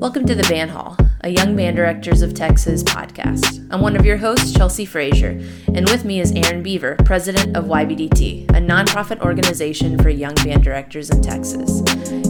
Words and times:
Welcome 0.00 0.24
to 0.28 0.34
the 0.34 0.48
Band 0.48 0.70
Hall, 0.70 0.96
a 1.20 1.28
Young 1.28 1.54
Band 1.54 1.76
Directors 1.76 2.22
of 2.22 2.32
Texas 2.32 2.82
podcast. 2.82 3.68
I'm 3.70 3.82
one 3.82 3.96
of 3.96 4.06
your 4.06 4.16
hosts, 4.16 4.50
Chelsea 4.50 4.86
Frazier, 4.86 5.38
and 5.74 5.86
with 5.90 6.06
me 6.06 6.20
is 6.20 6.32
Aaron 6.32 6.62
Beaver, 6.62 6.96
president 7.04 7.54
of 7.54 7.66
YBDT, 7.66 8.48
a 8.48 8.62
nonprofit 8.62 9.20
organization 9.20 9.98
for 9.98 10.08
young 10.08 10.34
band 10.36 10.64
directors 10.64 11.10
in 11.10 11.20
Texas. 11.20 11.82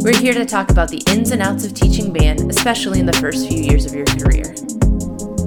We're 0.03 0.19
here 0.19 0.35
to 0.35 0.45
talk 0.45 0.73
about 0.73 0.89
the 0.89 1.01
ins 1.13 1.31
and 1.31 1.41
outs 1.41 1.65
of 1.65 1.73
teaching 1.73 2.13
band, 2.13 2.51
especially 2.51 2.99
in 2.99 3.07
the 3.07 3.13
first 3.13 3.49
few 3.49 3.63
years 3.63 3.87
of 3.87 3.95
your 3.95 4.07
career. 4.07 4.53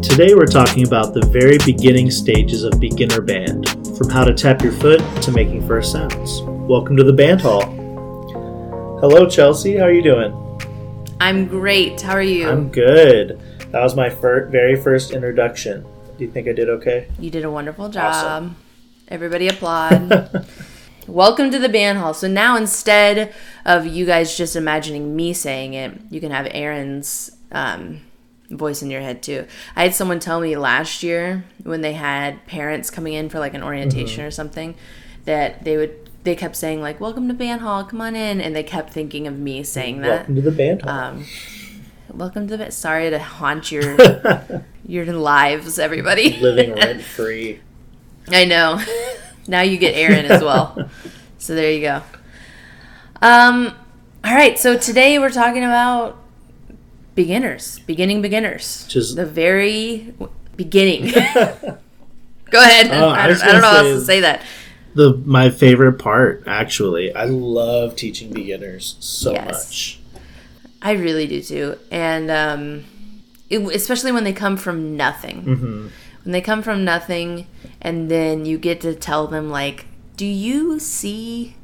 Today 0.01 0.33
we're 0.33 0.45
talking 0.45 0.87
about 0.87 1.13
the 1.13 1.27
very 1.29 1.57
beginning 1.65 2.09
stages 2.09 2.63
of 2.63 2.79
beginner 2.79 3.19
band, 3.19 3.67
from 3.97 4.09
how 4.09 4.23
to 4.23 4.33
tap 4.33 4.61
your 4.61 4.71
foot 4.71 5.01
to 5.23 5.31
making 5.33 5.67
first 5.67 5.91
sounds. 5.91 6.41
Welcome 6.41 6.95
to 6.95 7.03
the 7.03 7.11
Band 7.11 7.41
Hall. 7.41 7.65
Hello, 9.01 9.27
Chelsea. 9.27 9.75
How 9.75 9.87
are 9.87 9.91
you 9.91 10.01
doing? 10.01 10.42
I'm 11.23 11.47
great. 11.47 12.01
How 12.01 12.15
are 12.15 12.21
you? 12.21 12.49
I'm 12.49 12.69
good. 12.69 13.39
That 13.71 13.81
was 13.81 13.95
my 13.95 14.09
fir- 14.09 14.47
very 14.47 14.75
first 14.75 15.11
introduction. 15.11 15.85
Do 16.17 16.25
you 16.25 16.29
think 16.29 16.49
I 16.49 16.51
did 16.51 16.67
okay? 16.67 17.07
You 17.17 17.31
did 17.31 17.45
a 17.45 17.49
wonderful 17.49 17.87
job. 17.87 18.13
Awesome. 18.13 18.57
Everybody 19.07 19.47
applaud. 19.47 20.45
Welcome 21.07 21.49
to 21.51 21.59
the 21.59 21.69
band 21.69 21.99
hall. 21.99 22.13
So 22.13 22.27
now 22.27 22.57
instead 22.57 23.33
of 23.63 23.87
you 23.87 24.05
guys 24.05 24.35
just 24.35 24.57
imagining 24.57 25.15
me 25.15 25.31
saying 25.31 25.75
it, 25.75 25.97
you 26.09 26.19
can 26.19 26.31
have 26.31 26.45
Aaron's 26.51 27.31
um, 27.53 28.01
voice 28.49 28.81
in 28.81 28.91
your 28.91 28.99
head 28.99 29.23
too. 29.23 29.47
I 29.77 29.83
had 29.83 29.95
someone 29.95 30.19
tell 30.19 30.41
me 30.41 30.57
last 30.57 31.03
year 31.03 31.45
when 31.63 31.79
they 31.79 31.93
had 31.93 32.45
parents 32.47 32.89
coming 32.89 33.13
in 33.13 33.29
for 33.29 33.39
like 33.39 33.53
an 33.53 33.63
orientation 33.63 34.19
mm-hmm. 34.19 34.27
or 34.27 34.31
something 34.31 34.75
that 35.23 35.63
they 35.63 35.77
would 35.77 36.02
they 36.23 36.35
kept 36.35 36.55
saying 36.55 36.81
like 36.81 36.99
"Welcome 36.99 37.27
to 37.27 37.33
band 37.33 37.61
hall, 37.61 37.83
come 37.83 38.01
on 38.01 38.15
in," 38.15 38.41
and 38.41 38.55
they 38.55 38.63
kept 38.63 38.93
thinking 38.93 39.27
of 39.27 39.37
me 39.37 39.63
saying 39.63 40.01
that. 40.01 40.19
Welcome 40.19 40.35
to 40.35 40.41
the 40.41 40.51
band 40.51 40.81
hall. 40.81 40.91
Um, 40.91 41.25
welcome 42.09 42.47
to 42.47 42.57
the. 42.57 42.71
Sorry 42.71 43.09
to 43.09 43.19
haunt 43.19 43.71
your 43.71 43.97
your 44.85 45.05
lives, 45.05 45.79
everybody. 45.79 46.37
Living 46.37 46.73
rent 46.75 47.01
free. 47.01 47.59
I 48.29 48.45
know. 48.45 48.81
now 49.47 49.61
you 49.61 49.77
get 49.77 49.95
Aaron 49.95 50.25
as 50.25 50.41
well. 50.41 50.89
so 51.37 51.55
there 51.55 51.71
you 51.71 51.81
go. 51.81 52.01
Um. 53.21 53.75
All 54.23 54.33
right. 54.33 54.57
So 54.57 54.77
today 54.77 55.19
we're 55.19 55.29
talking 55.29 55.63
about 55.63 56.17
beginners, 57.15 57.79
beginning 57.79 58.21
beginners. 58.21 58.85
Just 58.87 59.17
the 59.17 59.25
very 59.25 60.13
beginning. 60.55 61.11
Go 61.11 62.59
ahead. 62.61 62.91
I, 62.91 63.23
I, 63.23 63.27
don't, 63.27 63.41
I 63.41 63.51
don't 63.51 63.61
know 63.61 63.67
how 63.67 63.77
else 63.77 63.99
to 63.99 64.05
say 64.05 64.19
that 64.21 64.43
the 64.95 65.21
my 65.25 65.49
favorite 65.49 65.93
part 65.93 66.43
actually. 66.47 67.13
I 67.13 67.25
love 67.25 67.95
teaching 67.95 68.31
beginners 68.31 68.95
so 68.99 69.31
yes. 69.31 69.45
much. 69.45 69.99
I 70.81 70.91
really 70.93 71.27
do 71.27 71.41
too, 71.41 71.77
and 71.91 72.29
um, 72.29 72.83
it, 73.49 73.59
especially 73.59 74.11
when 74.11 74.23
they 74.23 74.33
come 74.33 74.57
from 74.57 74.97
nothing. 74.97 75.43
Mm-hmm. 75.43 75.87
When 76.23 76.31
they 76.31 76.41
come 76.41 76.61
from 76.61 76.85
nothing, 76.85 77.47
and 77.81 78.09
then 78.09 78.45
you 78.45 78.57
get 78.57 78.81
to 78.81 78.93
tell 78.93 79.27
them 79.27 79.49
like, 79.49 79.85
"Do 80.17 80.25
you 80.25 80.79
see, 80.79 81.55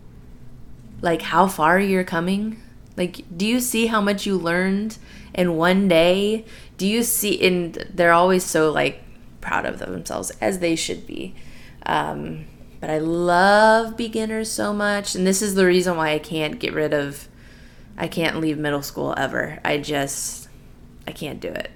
like, 1.01 1.21
how 1.21 1.47
far 1.47 1.79
you're 1.79 2.03
coming? 2.03 2.61
Like, 2.97 3.23
do 3.35 3.45
you 3.45 3.59
see 3.59 3.87
how 3.87 4.01
much 4.01 4.25
you 4.25 4.37
learned 4.37 4.97
in 5.33 5.55
one 5.55 5.87
day? 5.87 6.45
Do 6.77 6.87
you 6.87 7.03
see?" 7.03 7.45
And 7.45 7.73
they're 7.93 8.13
always 8.13 8.43
so 8.43 8.71
like 8.71 9.03
proud 9.41 9.65
of 9.65 9.79
themselves, 9.79 10.31
as 10.41 10.59
they 10.59 10.75
should 10.75 11.05
be. 11.05 11.35
Um, 11.85 12.45
but 12.79 12.89
I 12.89 12.99
love 12.99 13.97
beginners 13.97 14.51
so 14.51 14.73
much. 14.73 15.15
And 15.15 15.25
this 15.25 15.41
is 15.41 15.55
the 15.55 15.65
reason 15.65 15.97
why 15.97 16.11
I 16.11 16.19
can't 16.19 16.59
get 16.59 16.73
rid 16.73 16.93
of, 16.93 17.27
I 17.97 18.07
can't 18.07 18.39
leave 18.39 18.57
middle 18.57 18.81
school 18.81 19.13
ever. 19.17 19.59
I 19.63 19.77
just, 19.77 20.47
I 21.07 21.11
can't 21.11 21.39
do 21.39 21.49
it. 21.49 21.71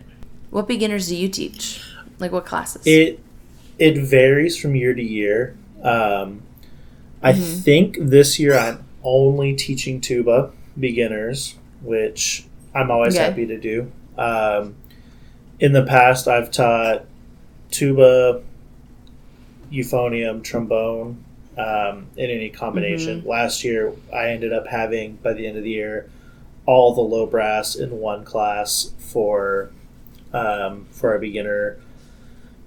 What 0.50 0.68
beginners 0.68 1.08
do 1.08 1.16
you 1.16 1.30
teach? 1.30 1.84
Like 2.20 2.32
what 2.32 2.46
classes? 2.46 2.86
It, 2.86 3.20
it 3.80 3.98
varies 3.98 4.58
from 4.58 4.76
year 4.76 4.94
to 4.94 5.04
year. 5.04 5.58
Um, 5.82 6.44
I 7.22 7.34
mm-hmm. 7.34 7.62
think 7.62 7.98
this 8.00 8.40
year 8.40 8.58
I'm 8.58 8.86
only 9.04 9.56
teaching 9.56 10.00
tuba 10.00 10.52
beginners, 10.80 11.56
which 11.82 12.46
I'm 12.74 12.92
always 12.92 13.16
okay. 13.16 13.26
happy 13.26 13.46
to 13.48 13.60
do. 13.60 13.92
Um, 14.18 14.76
in 15.60 15.74
the 15.74 15.84
past, 15.84 16.28
I've 16.28 16.52
taught 16.52 17.06
tuba, 17.72 18.44
euphonium, 19.74 20.44
trombone, 20.44 21.24
um, 21.58 22.08
in 22.16 22.30
any 22.30 22.50
combination. 22.50 23.20
Mm-hmm. 23.20 23.30
Last 23.30 23.64
year, 23.64 23.94
I 24.14 24.30
ended 24.30 24.54
up 24.54 24.68
having 24.68 25.16
by 25.18 25.34
the 25.34 25.48
end 25.48 25.58
of 25.58 25.64
the 25.64 25.72
year 25.72 26.10
all 26.66 26.94
the 26.94 27.02
low 27.02 27.26
brass 27.26 27.76
in 27.76 28.00
one 28.00 28.24
class 28.24 28.92
for 28.98 29.72
um, 30.32 30.86
for 30.92 31.16
a 31.16 31.20
beginner 31.20 31.78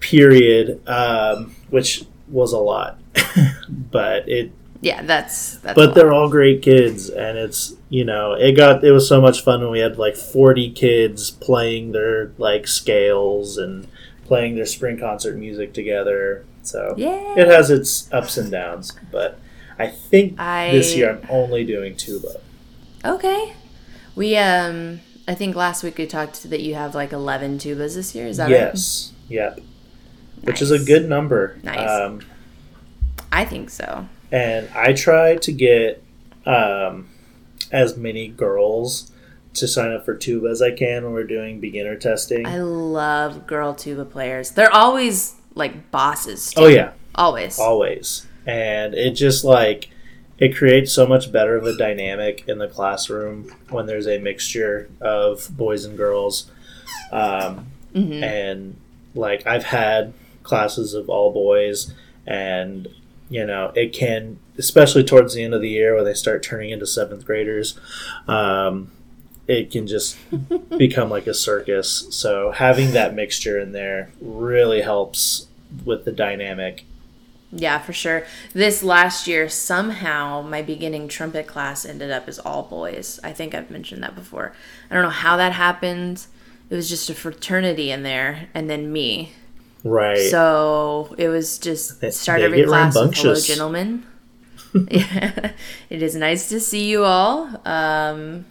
period, 0.01 0.87
um, 0.87 1.55
which 1.71 2.05
was 2.29 2.53
a 2.53 2.59
lot, 2.59 2.99
but 3.69 4.29
it. 4.29 4.53
Yeah, 4.83 5.03
that's. 5.03 5.57
that's 5.59 5.75
but 5.75 5.95
they're 5.95 6.13
all 6.13 6.29
great 6.29 6.63
kids, 6.63 7.09
and 7.09 7.39
it's 7.39 7.75
you 7.89 8.05
know 8.05 8.35
it 8.35 8.53
got 8.53 8.85
it 8.85 8.93
was 8.93 9.09
so 9.09 9.21
much 9.21 9.43
fun 9.43 9.63
when 9.63 9.71
we 9.71 9.81
had 9.81 9.99
like 9.99 10.17
forty 10.17 10.71
kids 10.71 11.31
playing 11.31 11.93
their 11.93 12.33
like 12.37 12.69
scales 12.69 13.57
and 13.57 13.89
playing 14.27 14.55
their 14.55 14.67
spring 14.67 14.99
concert 14.99 15.37
music 15.37 15.73
together 15.73 16.45
so 16.67 16.95
yeah. 16.97 17.35
it 17.37 17.49
has 17.49 17.71
its 17.71 18.13
ups 18.13 18.37
and 18.37 18.51
downs, 18.51 18.93
but 19.11 19.39
I 19.79 19.89
think 19.89 20.39
I... 20.41 20.71
this 20.71 20.95
year 20.97 21.11
I'm 21.11 21.27
only 21.31 21.65
doing 21.65 21.97
tuba. 21.97 22.41
Okay. 23.05 23.55
We 24.15 24.37
um 24.37 25.01
I 25.29 25.35
think 25.35 25.57
last 25.57 25.83
week 25.83 25.99
we 25.99 26.07
talked 26.07 26.49
that 26.51 26.61
you 26.61 26.75
have 26.75 26.95
like 26.95 27.13
11 27.13 27.59
tubas 27.59 27.95
this 27.95 28.15
year. 28.15 28.27
Is 28.27 28.37
that 28.37 28.49
yes. 28.49 28.61
right? 28.61 28.73
Yes. 28.73 29.13
Yep. 29.29 29.57
Nice. 29.57 30.45
Which 30.45 30.63
is 30.63 30.71
a 30.71 30.79
good 30.79 31.09
number. 31.09 31.59
Nice. 31.63 31.89
Um, 31.89 32.21
I 33.33 33.45
think 33.45 33.71
so. 33.71 34.09
And 34.31 34.69
I 34.75 34.93
try 34.93 35.37
to 35.37 35.53
get 35.53 36.03
um, 36.45 37.09
as 37.73 37.97
many 37.97 38.29
girls 38.29 39.11
to 39.55 39.67
sign 39.67 39.93
up 39.93 40.05
for 40.05 40.15
tuba 40.15 40.49
as 40.49 40.63
I 40.63 40.71
can 40.71 41.05
when 41.05 41.13
we're 41.13 41.25
doing 41.25 41.61
beginner 41.61 41.97
testing. 41.97 42.47
I 42.47 42.59
love 42.59 43.47
girl 43.47 43.75
tuba 43.75 44.05
players. 44.05 44.51
They're 44.51 44.73
always 44.73 45.35
like 45.57 45.91
bosses. 45.91 46.53
Too. 46.53 46.61
Oh 46.63 46.67
yeah, 46.69 46.93
always, 47.17 47.59
always, 47.59 48.27
and 48.47 48.95
it 48.95 49.13
just 49.13 49.43
like 49.43 49.91
it 50.39 50.55
creates 50.55 50.93
so 50.93 51.07
much 51.07 51.33
better 51.33 51.57
of 51.57 51.65
a 51.65 51.77
dynamic 51.77 52.45
in 52.47 52.59
the 52.59 52.69
classroom 52.69 53.51
when 53.71 53.87
there's 53.87 54.07
a 54.07 54.19
mixture 54.19 54.89
of 55.01 55.49
boys 55.57 55.85
and 55.85 55.97
girls, 55.97 56.49
um, 57.11 57.67
mm-hmm. 57.93 58.23
and 58.23 58.77
like 59.15 59.45
I've 59.47 59.65
had 59.65 60.13
classes 60.45 60.95
of 60.95 61.09
all 61.09 61.33
boys, 61.33 61.93
and 62.27 62.87
you 63.29 63.45
know 63.45 63.73
it 63.75 63.93
can 63.93 64.39
especially 64.59 65.03
towards 65.03 65.35
the 65.35 65.43
end 65.43 65.55
of 65.55 65.61
the 65.61 65.69
year 65.69 65.95
when 65.95 66.05
they 66.05 66.15
start 66.15 66.43
turning 66.43 66.71
into 66.71 66.87
seventh 66.87 67.25
graders. 67.25 67.79
Um, 68.29 68.93
it 69.47 69.71
can 69.71 69.87
just 69.87 70.19
become 70.77 71.09
like 71.09 71.27
a 71.27 71.35
circus. 71.35 72.07
So 72.11 72.51
having 72.51 72.93
that 72.93 73.15
mixture 73.15 73.59
in 73.59 73.73
there 73.73 74.11
really 74.21 74.83
helps 74.83 75.46
with 75.85 76.05
the 76.05 76.13
dynamic. 76.13 76.85
Yeah, 77.53 77.79
for 77.79 77.93
sure. 77.93 78.25
This 78.53 78.83
last 78.83 79.27
year, 79.27 79.49
somehow 79.49 80.43
my 80.43 80.63
beginning 80.63 81.09
trumpet 81.09 81.47
class 81.47 81.85
ended 81.85 82.11
up 82.11 82.29
as 82.29 82.39
all 82.39 82.65
boys. 82.65 83.21
I 83.23 83.33
think 83.33 83.55
I've 83.55 83.71
mentioned 83.71 84.03
that 84.03 84.15
before. 84.15 84.53
I 84.91 84.95
don't 84.95 85.05
know 85.05 85.11
how 85.11 85.37
that 85.37 85.53
happened. 85.53 86.27
It 86.69 86.75
was 86.75 86.89
just 86.89 87.09
a 87.09 87.15
fraternity 87.15 87.91
in 87.93 88.03
there, 88.03 88.49
and 88.53 88.69
then 88.69 88.93
me. 88.93 89.33
Right. 89.85 90.19
So 90.31 91.15
it 91.17 91.29
was 91.29 91.59
just 91.59 92.03
start 92.13 92.41
every 92.41 92.65
class 92.65 92.97
with 92.97 93.15
hello, 93.15 93.37
gentlemen. 93.37 94.05
yeah, 94.91 95.53
it 95.89 96.03
is 96.03 96.17
nice 96.17 96.49
to 96.49 96.59
see 96.59 96.91
you 96.91 97.05
all. 97.05 97.61
Um, 97.65 98.47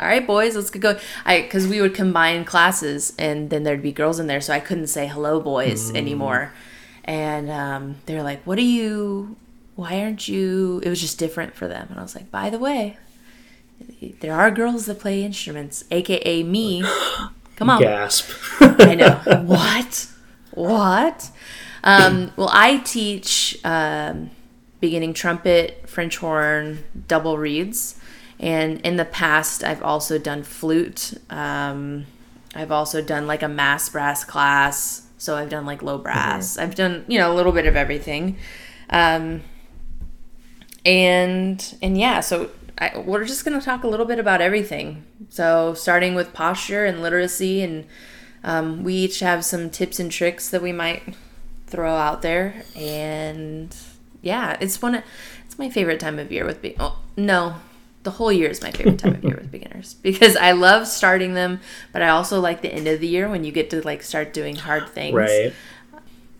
all 0.00 0.06
right, 0.06 0.26
boys, 0.26 0.56
let's 0.56 0.70
get 0.70 0.80
going. 0.80 0.96
I 1.26 1.42
because 1.42 1.68
we 1.68 1.80
would 1.80 1.94
combine 1.94 2.44
classes, 2.44 3.12
and 3.18 3.50
then 3.50 3.64
there'd 3.64 3.82
be 3.82 3.92
girls 3.92 4.18
in 4.18 4.26
there, 4.28 4.40
so 4.40 4.54
I 4.54 4.60
couldn't 4.60 4.86
say 4.86 5.06
hello, 5.06 5.40
boys, 5.40 5.92
mm. 5.92 5.96
anymore. 5.96 6.52
And 7.04 7.50
um, 7.50 7.96
they're 8.06 8.22
like, 8.22 8.42
"What 8.44 8.56
are 8.56 8.62
you? 8.62 9.36
Why 9.76 10.00
aren't 10.00 10.26
you?" 10.26 10.80
It 10.82 10.88
was 10.88 11.00
just 11.00 11.18
different 11.18 11.54
for 11.54 11.68
them, 11.68 11.88
and 11.90 11.98
I 11.98 12.02
was 12.02 12.14
like, 12.14 12.30
"By 12.30 12.48
the 12.48 12.58
way, 12.58 12.96
there 14.20 14.34
are 14.34 14.50
girls 14.50 14.86
that 14.86 15.00
play 15.00 15.22
instruments, 15.22 15.84
aka 15.90 16.42
me. 16.42 16.82
Come 17.56 17.68
on, 17.68 17.82
gasp! 17.82 18.30
I 18.60 18.94
know 18.94 19.20
what, 19.44 20.08
what." 20.52 21.30
Um, 21.84 22.32
well, 22.36 22.50
I 22.52 22.78
teach 22.78 23.58
um, 23.64 24.30
beginning 24.80 25.12
trumpet, 25.12 25.88
French 25.88 26.16
horn, 26.16 26.84
double 27.06 27.36
reeds 27.36 28.00
and 28.40 28.80
in 28.80 28.96
the 28.96 29.04
past, 29.04 29.62
I've 29.62 29.82
also 29.82 30.18
done 30.18 30.42
flute. 30.42 31.12
Um, 31.28 32.06
I've 32.54 32.72
also 32.72 33.02
done 33.02 33.26
like 33.26 33.42
a 33.42 33.48
mass 33.48 33.90
brass 33.90 34.24
class. 34.24 35.06
So 35.18 35.36
I've 35.36 35.50
done 35.50 35.66
like 35.66 35.82
low 35.82 35.98
brass. 35.98 36.52
Mm-hmm. 36.52 36.62
I've 36.62 36.74
done, 36.74 37.04
you 37.06 37.18
know, 37.18 37.30
a 37.30 37.34
little 37.34 37.52
bit 37.52 37.66
of 37.66 37.76
everything. 37.76 38.38
Um, 38.88 39.42
and 40.86 41.78
and 41.82 41.98
yeah, 41.98 42.20
so 42.20 42.50
I, 42.78 42.98
we're 42.98 43.26
just 43.26 43.44
going 43.44 43.58
to 43.58 43.64
talk 43.64 43.84
a 43.84 43.86
little 43.86 44.06
bit 44.06 44.18
about 44.18 44.40
everything. 44.40 45.04
So, 45.28 45.74
starting 45.74 46.14
with 46.14 46.32
posture 46.32 46.86
and 46.86 47.02
literacy, 47.02 47.60
and 47.60 47.86
um, 48.42 48.82
we 48.82 48.94
each 48.94 49.20
have 49.20 49.44
some 49.44 49.68
tips 49.68 50.00
and 50.00 50.10
tricks 50.10 50.48
that 50.48 50.62
we 50.62 50.72
might 50.72 51.02
throw 51.66 51.94
out 51.94 52.22
there. 52.22 52.62
And 52.74 53.76
yeah, 54.22 54.56
it's 54.60 54.80
one. 54.80 54.94
Of, 54.94 55.04
it's 55.44 55.58
my 55.58 55.68
favorite 55.68 56.00
time 56.00 56.18
of 56.18 56.32
year 56.32 56.46
with. 56.46 56.62
being 56.62 56.76
oh, 56.80 56.98
no, 57.18 57.56
the 58.02 58.12
whole 58.12 58.32
year 58.32 58.48
is 58.48 58.62
my 58.62 58.70
favorite 58.70 58.98
time 58.98 59.14
of 59.14 59.24
year 59.24 59.36
with 59.36 59.50
beginners 59.50 59.94
because 60.02 60.36
I 60.36 60.52
love 60.52 60.86
starting 60.86 61.34
them, 61.34 61.60
but 61.92 62.02
I 62.02 62.08
also 62.08 62.40
like 62.40 62.62
the 62.62 62.72
end 62.72 62.88
of 62.88 63.00
the 63.00 63.06
year 63.06 63.28
when 63.28 63.44
you 63.44 63.52
get 63.52 63.70
to 63.70 63.82
like 63.82 64.02
start 64.02 64.32
doing 64.32 64.56
hard 64.56 64.88
things. 64.88 65.14
Right. 65.14 65.52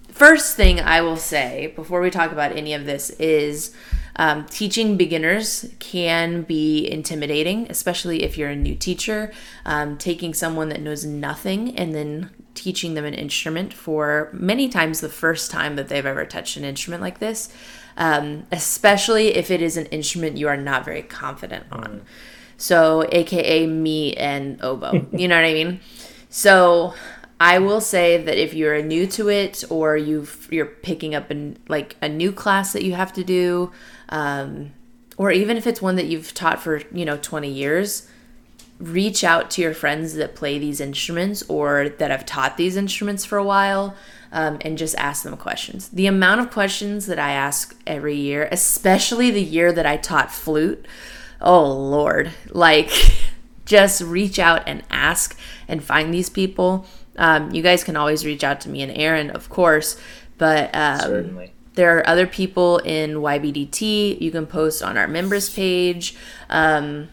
First 0.08 0.56
thing 0.56 0.80
I 0.80 1.00
will 1.00 1.16
say 1.16 1.72
before 1.76 2.00
we 2.00 2.10
talk 2.10 2.32
about 2.32 2.52
any 2.52 2.74
of 2.74 2.84
this 2.84 3.10
is 3.10 3.74
um, 4.16 4.44
teaching 4.46 4.96
beginners 4.98 5.70
can 5.78 6.42
be 6.42 6.86
intimidating, 6.90 7.66
especially 7.70 8.22
if 8.22 8.36
you're 8.36 8.50
a 8.50 8.56
new 8.56 8.74
teacher. 8.74 9.32
Um, 9.64 9.96
taking 9.96 10.34
someone 10.34 10.68
that 10.70 10.82
knows 10.82 11.04
nothing 11.06 11.76
and 11.76 11.94
then 11.94 12.30
teaching 12.54 12.94
them 12.94 13.06
an 13.06 13.14
instrument 13.14 13.72
for 13.72 14.28
many 14.32 14.68
times 14.68 15.00
the 15.00 15.08
first 15.08 15.50
time 15.50 15.76
that 15.76 15.88
they've 15.88 16.04
ever 16.04 16.26
touched 16.26 16.58
an 16.58 16.64
instrument 16.64 17.00
like 17.00 17.18
this, 17.18 17.48
um, 18.00 18.46
especially 18.50 19.36
if 19.36 19.50
it 19.50 19.60
is 19.60 19.76
an 19.76 19.86
instrument 19.86 20.38
you 20.38 20.48
are 20.48 20.56
not 20.56 20.84
very 20.84 21.02
confident 21.02 21.66
on. 21.70 21.84
Mm. 21.84 22.00
So, 22.56 23.06
AKA 23.12 23.66
me 23.66 24.14
and 24.14 24.60
oboe. 24.62 25.06
you 25.12 25.28
know 25.28 25.36
what 25.36 25.44
I 25.44 25.52
mean? 25.52 25.80
So, 26.30 26.94
I 27.38 27.58
will 27.58 27.80
say 27.80 28.22
that 28.22 28.36
if 28.36 28.54
you're 28.54 28.82
new 28.82 29.06
to 29.08 29.28
it 29.28 29.64
or 29.70 29.96
you 29.96 30.26
you're 30.50 30.66
picking 30.66 31.14
up 31.14 31.30
in 31.30 31.58
like 31.68 31.96
a 32.02 32.08
new 32.08 32.32
class 32.32 32.72
that 32.72 32.82
you 32.84 32.94
have 32.94 33.12
to 33.14 33.24
do, 33.24 33.70
um, 34.08 34.72
or 35.16 35.30
even 35.30 35.56
if 35.56 35.66
it's 35.66 35.80
one 35.80 35.96
that 35.96 36.06
you've 36.06 36.34
taught 36.34 36.60
for 36.60 36.82
you 36.92 37.04
know 37.04 37.18
20 37.18 37.50
years 37.50 38.08
reach 38.78 39.22
out 39.22 39.50
to 39.50 39.60
your 39.60 39.74
friends 39.74 40.14
that 40.14 40.34
play 40.34 40.58
these 40.58 40.80
instruments 40.80 41.42
or 41.48 41.90
that 41.98 42.10
have 42.10 42.24
taught 42.24 42.56
these 42.56 42.76
instruments 42.76 43.26
for 43.26 43.36
a 43.36 43.44
while 43.44 43.94
um, 44.32 44.58
and 44.62 44.78
just 44.78 44.94
ask 44.96 45.22
them 45.22 45.36
questions 45.36 45.88
the 45.90 46.06
amount 46.06 46.40
of 46.40 46.50
questions 46.50 47.06
that 47.06 47.18
i 47.18 47.30
ask 47.30 47.76
every 47.86 48.16
year 48.16 48.48
especially 48.52 49.30
the 49.30 49.42
year 49.42 49.72
that 49.72 49.86
i 49.86 49.96
taught 49.96 50.32
flute 50.32 50.84
oh 51.40 51.72
lord 51.72 52.30
like 52.50 52.90
just 53.64 54.00
reach 54.02 54.38
out 54.38 54.62
and 54.66 54.82
ask 54.90 55.38
and 55.68 55.82
find 55.82 56.12
these 56.12 56.28
people 56.28 56.86
um, 57.16 57.52
you 57.52 57.62
guys 57.62 57.84
can 57.84 57.96
always 57.96 58.24
reach 58.24 58.42
out 58.42 58.60
to 58.60 58.68
me 58.68 58.82
and 58.82 58.96
aaron 58.96 59.30
of 59.30 59.48
course 59.48 60.00
but 60.38 60.74
um, 60.74 61.38
there 61.74 61.98
are 61.98 62.06
other 62.06 62.26
people 62.26 62.78
in 62.78 63.14
YBDT. 63.14 64.20
You 64.20 64.30
can 64.30 64.46
post 64.46 64.82
on 64.82 64.96
our 64.96 65.06
members 65.06 65.48
page, 65.48 66.16
um, 66.48 67.08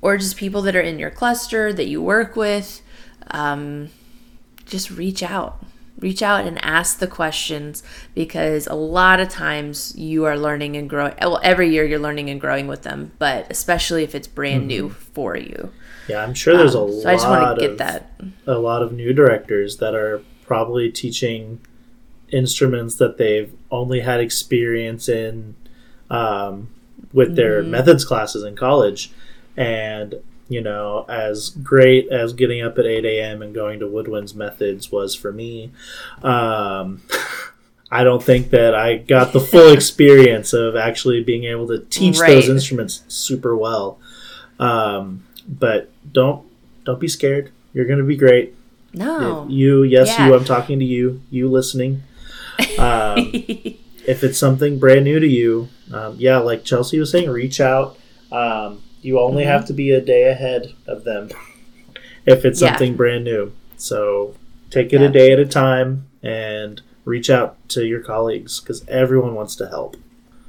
or 0.00 0.16
just 0.16 0.36
people 0.36 0.62
that 0.62 0.76
are 0.76 0.80
in 0.80 0.98
your 0.98 1.10
cluster 1.10 1.72
that 1.72 1.86
you 1.86 2.00
work 2.00 2.36
with. 2.36 2.80
Um, 3.30 3.90
just 4.66 4.90
reach 4.90 5.22
out. 5.22 5.60
Reach 5.98 6.22
out 6.22 6.46
and 6.46 6.62
ask 6.62 6.98
the 6.98 7.06
questions 7.06 7.82
because 8.14 8.66
a 8.66 8.74
lot 8.74 9.18
of 9.18 9.28
times 9.28 9.96
you 9.96 10.24
are 10.24 10.38
learning 10.38 10.76
and 10.76 10.90
growing. 10.90 11.14
Well, 11.20 11.40
every 11.42 11.70
year 11.70 11.84
you're 11.84 11.98
learning 11.98 12.28
and 12.28 12.40
growing 12.40 12.66
with 12.66 12.82
them, 12.82 13.12
but 13.18 13.46
especially 13.50 14.02
if 14.02 14.14
it's 14.14 14.28
brand 14.28 14.62
mm-hmm. 14.62 14.68
new 14.68 14.88
for 14.90 15.36
you. 15.36 15.72
Yeah, 16.08 16.22
I'm 16.22 16.34
sure 16.34 16.56
there's 16.56 16.74
um, 16.74 16.88
a 16.88 16.92
so 16.92 16.98
lot. 16.98 17.06
I 17.06 17.14
just 17.14 17.28
want 17.28 17.58
to 17.58 17.68
get 17.68 17.78
that. 17.78 18.10
A 18.46 18.58
lot 18.58 18.82
of 18.82 18.92
new 18.92 19.12
directors 19.12 19.78
that 19.78 19.94
are 19.94 20.22
probably 20.44 20.90
teaching 20.90 21.60
instruments 22.30 22.96
that 22.96 23.18
they've 23.18 23.52
only 23.70 24.00
had 24.00 24.20
experience 24.20 25.08
in 25.08 25.54
um, 26.10 26.68
with 27.12 27.36
their 27.36 27.62
mm-hmm. 27.62 27.70
methods 27.70 28.04
classes 28.04 28.44
in 28.44 28.56
college. 28.56 29.10
And, 29.56 30.16
you 30.48 30.60
know, 30.60 31.04
as 31.08 31.50
great 31.50 32.10
as 32.12 32.32
getting 32.32 32.62
up 32.62 32.78
at 32.78 32.86
8 32.86 33.04
a.m. 33.04 33.42
and 33.42 33.54
going 33.54 33.80
to 33.80 33.86
Woodwinds 33.86 34.34
Methods 34.34 34.92
was 34.92 35.14
for 35.14 35.32
me, 35.32 35.72
um, 36.22 37.02
I 37.90 38.04
don't 38.04 38.22
think 38.22 38.50
that 38.50 38.74
I 38.74 38.96
got 38.98 39.32
the 39.32 39.40
full 39.40 39.72
experience 39.72 40.52
of 40.52 40.76
actually 40.76 41.22
being 41.22 41.44
able 41.44 41.66
to 41.68 41.80
teach 41.80 42.18
right. 42.18 42.30
those 42.30 42.48
instruments 42.48 43.04
super 43.08 43.56
well. 43.56 43.98
Um, 44.58 45.24
but 45.48 45.90
don't 46.10 46.46
don't 46.84 47.00
be 47.00 47.08
scared. 47.08 47.52
You're 47.72 47.84
going 47.84 47.98
to 47.98 48.04
be 48.04 48.16
great. 48.16 48.54
No. 48.94 49.46
You, 49.48 49.82
yes, 49.82 50.08
yeah. 50.08 50.28
you. 50.28 50.34
I'm 50.34 50.44
talking 50.44 50.78
to 50.78 50.84
you. 50.84 51.20
You 51.30 51.48
listening. 51.48 52.02
Um, 52.78 53.18
if 53.34 54.24
it's 54.24 54.38
something 54.38 54.78
brand 54.78 55.04
new 55.04 55.20
to 55.20 55.26
you, 55.26 55.68
um, 55.92 56.16
yeah, 56.18 56.38
like 56.38 56.64
Chelsea 56.64 56.98
was 56.98 57.10
saying, 57.10 57.28
reach 57.28 57.60
out. 57.60 57.98
Um, 58.32 58.82
you 59.06 59.20
only 59.20 59.44
mm-hmm. 59.44 59.52
have 59.52 59.66
to 59.66 59.72
be 59.72 59.90
a 59.92 60.00
day 60.00 60.24
ahead 60.24 60.74
of 60.86 61.04
them 61.04 61.30
if 62.26 62.44
it's 62.44 62.58
something 62.58 62.90
yeah. 62.90 62.96
brand 62.96 63.24
new. 63.24 63.52
So 63.76 64.34
take 64.70 64.92
it 64.92 65.00
yeah. 65.00 65.06
a 65.06 65.10
day 65.10 65.32
at 65.32 65.38
a 65.38 65.46
time 65.46 66.08
and 66.22 66.82
reach 67.04 67.30
out 67.30 67.56
to 67.68 67.86
your 67.86 68.00
colleagues 68.00 68.60
because 68.60 68.86
everyone 68.88 69.34
wants 69.34 69.54
to 69.56 69.68
help. 69.68 69.96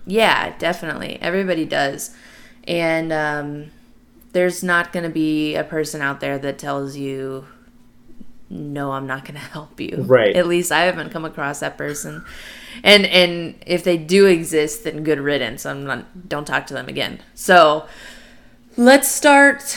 Yeah, 0.05 0.57
definitely. 0.57 1.19
Everybody 1.21 1.65
does. 1.65 2.15
And 2.67 3.13
um, 3.13 3.71
there's 4.31 4.63
not 4.63 4.91
going 4.91 5.03
to 5.03 5.09
be 5.09 5.55
a 5.55 5.63
person 5.63 6.01
out 6.01 6.19
there 6.19 6.37
that 6.39 6.57
tells 6.57 6.97
you 6.97 7.45
no 8.49 8.91
i'm 8.91 9.07
not 9.07 9.23
going 9.25 9.33
to 9.39 9.39
help 9.39 9.79
you 9.79 10.03
right 10.07 10.35
at 10.35 10.47
least 10.47 10.71
i 10.71 10.81
haven't 10.81 11.09
come 11.09 11.25
across 11.25 11.59
that 11.59 11.77
person 11.77 12.23
and 12.83 13.05
and 13.05 13.55
if 13.65 13.83
they 13.83 13.97
do 13.97 14.25
exist 14.25 14.83
then 14.83 15.03
good 15.03 15.19
riddance 15.19 15.65
i'm 15.65 15.85
not 15.85 16.29
don't 16.29 16.45
talk 16.45 16.65
to 16.67 16.73
them 16.73 16.87
again 16.87 17.19
so 17.33 17.85
let's 18.77 19.07
start 19.07 19.75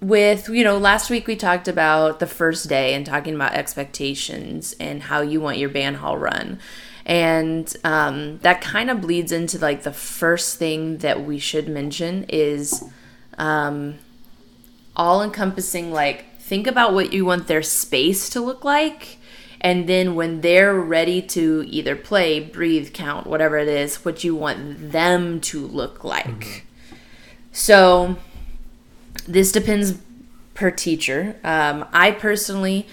with 0.00 0.48
you 0.48 0.64
know 0.64 0.78
last 0.78 1.10
week 1.10 1.26
we 1.26 1.36
talked 1.36 1.68
about 1.68 2.18
the 2.18 2.26
first 2.26 2.66
day 2.66 2.94
and 2.94 3.04
talking 3.04 3.34
about 3.34 3.52
expectations 3.52 4.74
and 4.80 5.02
how 5.02 5.20
you 5.20 5.38
want 5.38 5.58
your 5.58 5.68
band 5.68 5.98
hall 5.98 6.16
run 6.16 6.58
and 7.04 7.76
um, 7.84 8.38
that 8.38 8.62
kind 8.62 8.88
of 8.88 9.02
bleeds 9.02 9.32
into 9.32 9.58
like 9.58 9.82
the 9.82 9.92
first 9.92 10.56
thing 10.58 10.96
that 10.98 11.22
we 11.26 11.38
should 11.38 11.68
mention 11.68 12.24
is 12.30 12.84
um, 13.36 13.98
all 14.96 15.22
encompassing 15.22 15.92
like 15.92 16.24
think 16.38 16.66
about 16.66 16.94
what 16.94 17.12
you 17.12 17.26
want 17.26 17.48
their 17.48 17.62
space 17.62 18.30
to 18.30 18.40
look 18.40 18.64
like 18.64 19.18
and 19.60 19.86
then 19.86 20.14
when 20.14 20.40
they're 20.40 20.74
ready 20.74 21.20
to 21.20 21.66
either 21.68 21.94
play 21.94 22.40
breathe 22.40 22.94
count 22.94 23.26
whatever 23.26 23.58
it 23.58 23.68
is 23.68 24.06
what 24.06 24.24
you 24.24 24.34
want 24.34 24.90
them 24.90 25.38
to 25.38 25.66
look 25.66 26.02
like 26.02 26.24
mm-hmm. 26.24 26.66
So 27.52 28.16
this 29.26 29.52
depends 29.52 29.98
per 30.54 30.70
teacher 30.70 31.36
um, 31.44 31.86
i 31.92 32.10
personally 32.10 32.86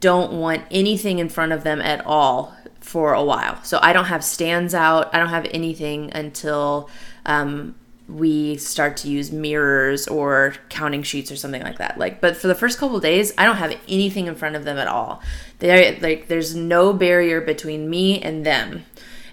don't 0.00 0.32
want 0.32 0.62
anything 0.70 1.18
in 1.18 1.28
front 1.28 1.52
of 1.52 1.64
them 1.64 1.80
at 1.80 2.04
all 2.06 2.54
for 2.80 3.14
a 3.14 3.24
while 3.24 3.62
so 3.62 3.78
i 3.82 3.92
don't 3.92 4.06
have 4.06 4.22
stands 4.22 4.74
out 4.74 5.12
i 5.14 5.18
don't 5.18 5.30
have 5.30 5.46
anything 5.52 6.10
until 6.12 6.88
um, 7.26 7.74
we 8.08 8.56
start 8.56 8.96
to 8.98 9.08
use 9.08 9.32
mirrors 9.32 10.06
or 10.06 10.54
counting 10.68 11.02
sheets 11.02 11.32
or 11.32 11.36
something 11.36 11.62
like 11.62 11.78
that. 11.78 11.98
Like, 11.98 12.20
but 12.20 12.36
for 12.36 12.48
the 12.48 12.54
first 12.54 12.78
couple 12.78 13.00
days, 13.00 13.32
I 13.38 13.44
don't 13.44 13.56
have 13.56 13.76
anything 13.88 14.26
in 14.26 14.34
front 14.34 14.56
of 14.56 14.64
them 14.64 14.76
at 14.76 14.88
all. 14.88 15.22
They 15.58 15.98
like 16.00 16.28
there's 16.28 16.54
no 16.54 16.92
barrier 16.92 17.40
between 17.40 17.88
me 17.88 18.20
and 18.20 18.44
them, 18.44 18.84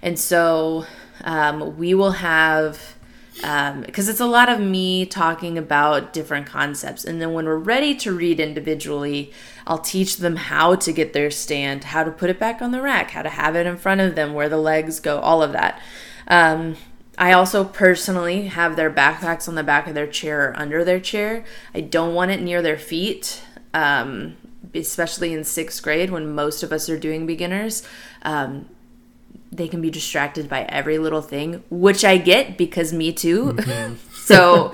and 0.02 0.18
so 0.18 0.86
um, 1.24 1.78
we 1.78 1.94
will 1.94 2.12
have 2.12 2.96
because 3.42 4.08
um, 4.08 4.12
it's 4.12 4.20
a 4.20 4.26
lot 4.26 4.50
of 4.50 4.60
me 4.60 5.06
talking 5.06 5.58
about 5.58 6.14
different 6.14 6.46
concepts, 6.46 7.04
and 7.04 7.20
then 7.20 7.34
when 7.34 7.46
we're 7.46 7.58
ready 7.58 7.96
to 7.96 8.14
read 8.14 8.40
individually, 8.40 9.34
I'll 9.66 9.80
teach 9.80 10.18
them 10.18 10.36
how 10.36 10.76
to 10.76 10.94
get 10.94 11.14
their 11.14 11.32
stand, 11.32 11.86
how 11.86 12.04
to 12.04 12.12
put 12.12 12.30
it 12.30 12.40
back 12.40 12.62
on 12.62 12.72
the 12.72 12.82
rack, 12.82 13.12
how 13.12 13.24
to 13.24 13.30
have 13.30 13.56
it 13.56 13.66
in 13.66 13.78
front 13.78 14.02
of 14.02 14.16
them, 14.16 14.34
where 14.34 14.48
the 14.48 14.58
legs 14.58 15.00
go, 15.00 15.20
all 15.20 15.42
of 15.42 15.54
that. 15.54 15.82
Um, 16.28 16.78
I 17.18 17.34
also 17.34 17.64
personally 17.64 18.48
have 18.48 18.76
their 18.76 18.92
backpacks 18.92 19.48
on 19.48 19.56
the 19.56 19.64
back 19.64 19.88
of 19.88 19.96
their 19.96 20.08
chair 20.08 20.50
or 20.50 20.60
under 20.60 20.84
their 20.84 21.00
chair. 21.00 21.44
I 21.74 21.82
don't 21.82 22.14
want 22.14 22.32
it 22.32 22.42
near 22.42 22.62
their 22.62 22.78
feet, 22.78 23.42
um, 23.74 24.38
especially 24.76 25.34
in 25.34 25.44
sixth 25.44 25.82
grade 25.82 26.12
when 26.12 26.34
most 26.34 26.64
of 26.64 26.72
us 26.72 26.90
are 26.90 27.00
doing 27.00 27.26
beginners. 27.26 27.88
Um, 28.22 28.70
they 29.52 29.68
can 29.68 29.82
be 29.82 29.90
distracted 29.90 30.48
by 30.50 30.64
every 30.64 30.98
little 30.98 31.22
thing, 31.22 31.64
which 31.70 32.06
I 32.06 32.18
get 32.18 32.58
because 32.58 32.94
me 32.94 33.12
too. 33.12 33.54
Mm-hmm. 33.54 33.96
so 34.14 34.74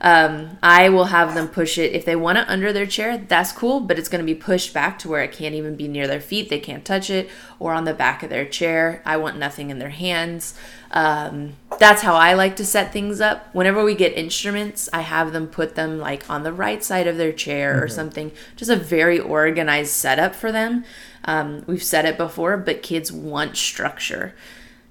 um, 0.00 0.58
I 0.62 0.88
will 0.88 1.06
have 1.06 1.34
them 1.34 1.48
push 1.48 1.78
it. 1.78 1.92
If 1.92 2.04
they 2.04 2.16
want 2.16 2.38
it 2.38 2.48
under 2.48 2.72
their 2.72 2.86
chair, 2.86 3.18
that's 3.18 3.52
cool, 3.52 3.80
but 3.80 3.98
it's 3.98 4.08
going 4.08 4.24
to 4.24 4.26
be 4.26 4.38
pushed 4.38 4.74
back 4.74 4.98
to 5.00 5.08
where 5.08 5.22
it 5.22 5.32
can't 5.32 5.54
even 5.54 5.76
be 5.76 5.88
near 5.88 6.06
their 6.06 6.20
feet. 6.20 6.48
They 6.48 6.60
can't 6.60 6.84
touch 6.84 7.08
it, 7.08 7.30
or 7.58 7.72
on 7.72 7.84
the 7.84 7.94
back 7.94 8.22
of 8.22 8.30
their 8.30 8.44
chair. 8.44 9.02
I 9.04 9.16
want 9.16 9.38
nothing 9.38 9.70
in 9.70 9.78
their 9.78 9.90
hands. 9.90 10.54
Um, 10.90 11.54
that's 11.78 12.02
how 12.02 12.14
I 12.14 12.34
like 12.34 12.56
to 12.56 12.64
set 12.64 12.92
things 12.92 13.20
up. 13.20 13.52
Whenever 13.54 13.84
we 13.84 13.94
get 13.94 14.16
instruments, 14.16 14.88
I 14.92 15.00
have 15.00 15.32
them 15.32 15.46
put 15.46 15.74
them 15.74 15.98
like 15.98 16.28
on 16.30 16.42
the 16.42 16.52
right 16.52 16.82
side 16.82 17.06
of 17.06 17.16
their 17.16 17.32
chair 17.32 17.74
mm-hmm. 17.74 17.82
or 17.82 17.88
something. 17.88 18.32
Just 18.54 18.70
a 18.70 18.76
very 18.76 19.18
organized 19.18 19.92
setup 19.92 20.34
for 20.34 20.52
them. 20.52 20.84
Um, 21.26 21.64
we've 21.66 21.82
said 21.82 22.04
it 22.04 22.16
before, 22.16 22.56
but 22.56 22.82
kids 22.82 23.10
want 23.12 23.56
structure. 23.56 24.34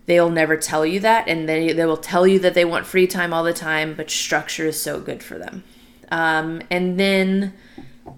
they'll 0.05 0.29
never 0.29 0.55
tell 0.57 0.85
you 0.85 0.99
that 0.99 1.27
and 1.27 1.49
they, 1.49 1.73
they 1.73 1.85
will 1.85 1.97
tell 1.97 2.27
you 2.27 2.37
that 2.39 2.53
they 2.53 2.65
want 2.65 2.85
free 2.85 3.07
time 3.07 3.33
all 3.33 3.43
the 3.43 3.53
time 3.53 3.95
but 3.95 4.09
structure 4.09 4.67
is 4.67 4.79
so 4.79 4.99
good 4.99 5.23
for 5.23 5.37
them. 5.37 5.63
Um, 6.11 6.61
and 6.69 6.99
then 6.99 7.53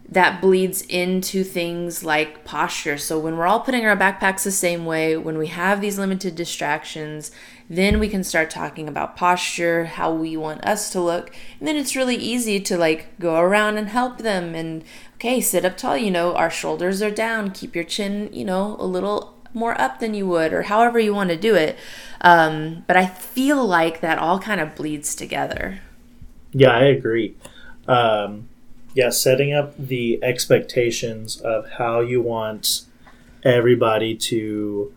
that 0.10 0.42
bleeds 0.42 0.82
into 0.82 1.44
things 1.44 2.04
like 2.04 2.44
posture. 2.44 2.98
So 2.98 3.18
when 3.18 3.38
we're 3.38 3.48
all 3.48 3.62
putting 3.62 3.86
our 3.86 3.96
backpacks 3.96 4.44
the 4.44 4.52
same 4.52 4.86
way 4.86 5.16
when 5.16 5.38
we 5.38 5.48
have 5.48 5.80
these 5.80 5.98
limited 5.98 6.36
distractions 6.36 7.32
then 7.70 8.00
we 8.00 8.08
can 8.08 8.24
start 8.24 8.50
talking 8.50 8.88
about 8.88 9.18
posture 9.18 9.86
how 9.86 10.12
we 10.14 10.38
want 10.38 10.64
us 10.66 10.90
to 10.92 11.02
look. 11.02 11.34
And 11.60 11.68
then 11.68 11.76
it's 11.76 11.98
really 11.98 12.16
easy 12.16 12.60
to 12.62 12.78
like 12.78 13.18
go 13.20 13.38
around 13.38 13.78
and 13.78 13.90
help 13.90 14.20
them 14.20 14.56
and 14.56 14.84
okay 15.18 15.42
sit 15.42 15.66
up 15.66 15.78
tall 15.78 15.98
you 15.98 16.10
know 16.10 16.34
our 16.36 16.50
shoulders 16.50 17.02
are 17.02 17.12
down 17.12 17.52
keep 17.52 17.76
your 17.76 17.84
chin 17.84 18.30
you 18.32 18.46
know 18.46 18.76
a 18.80 18.86
little 18.86 19.38
more 19.58 19.80
up 19.82 20.00
than 20.00 20.14
you 20.14 20.28
would, 20.28 20.54
or 20.54 20.64
however 20.64 21.00
you 21.00 21.14
want 21.14 21.30
to 21.30 21.36
do 21.36 21.56
it. 21.56 21.78
Um, 22.22 22.84
but 22.88 22.96
I 22.96 23.08
feel 23.08 23.66
like 23.66 24.02
that 24.02 24.18
all 24.18 24.40
kind 24.40 24.62
of 24.62 24.76
bleeds 24.76 25.16
together. 25.16 25.80
Yeah, 26.54 26.72
I 26.72 26.84
agree. 26.86 27.36
Um, 27.88 28.48
yeah, 28.94 29.10
setting 29.10 29.54
up 29.54 29.78
the 29.78 30.20
expectations 30.24 31.40
of 31.42 31.70
how 31.72 32.00
you 32.00 32.22
want 32.22 32.84
everybody 33.44 34.16
to 34.16 34.94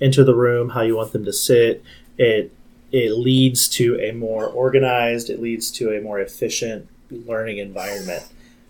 enter 0.00 0.24
the 0.24 0.34
room, 0.34 0.70
how 0.70 0.82
you 0.82 0.96
want 0.96 1.12
them 1.12 1.24
to 1.24 1.32
sit. 1.32 1.82
It 2.16 2.52
it 2.90 3.12
leads 3.12 3.68
to 3.68 4.00
a 4.00 4.12
more 4.12 4.46
organized. 4.46 5.28
It 5.28 5.40
leads 5.40 5.70
to 5.72 5.92
a 5.92 6.00
more 6.00 6.18
efficient 6.18 6.88
learning 7.10 7.58
environment, 7.58 8.24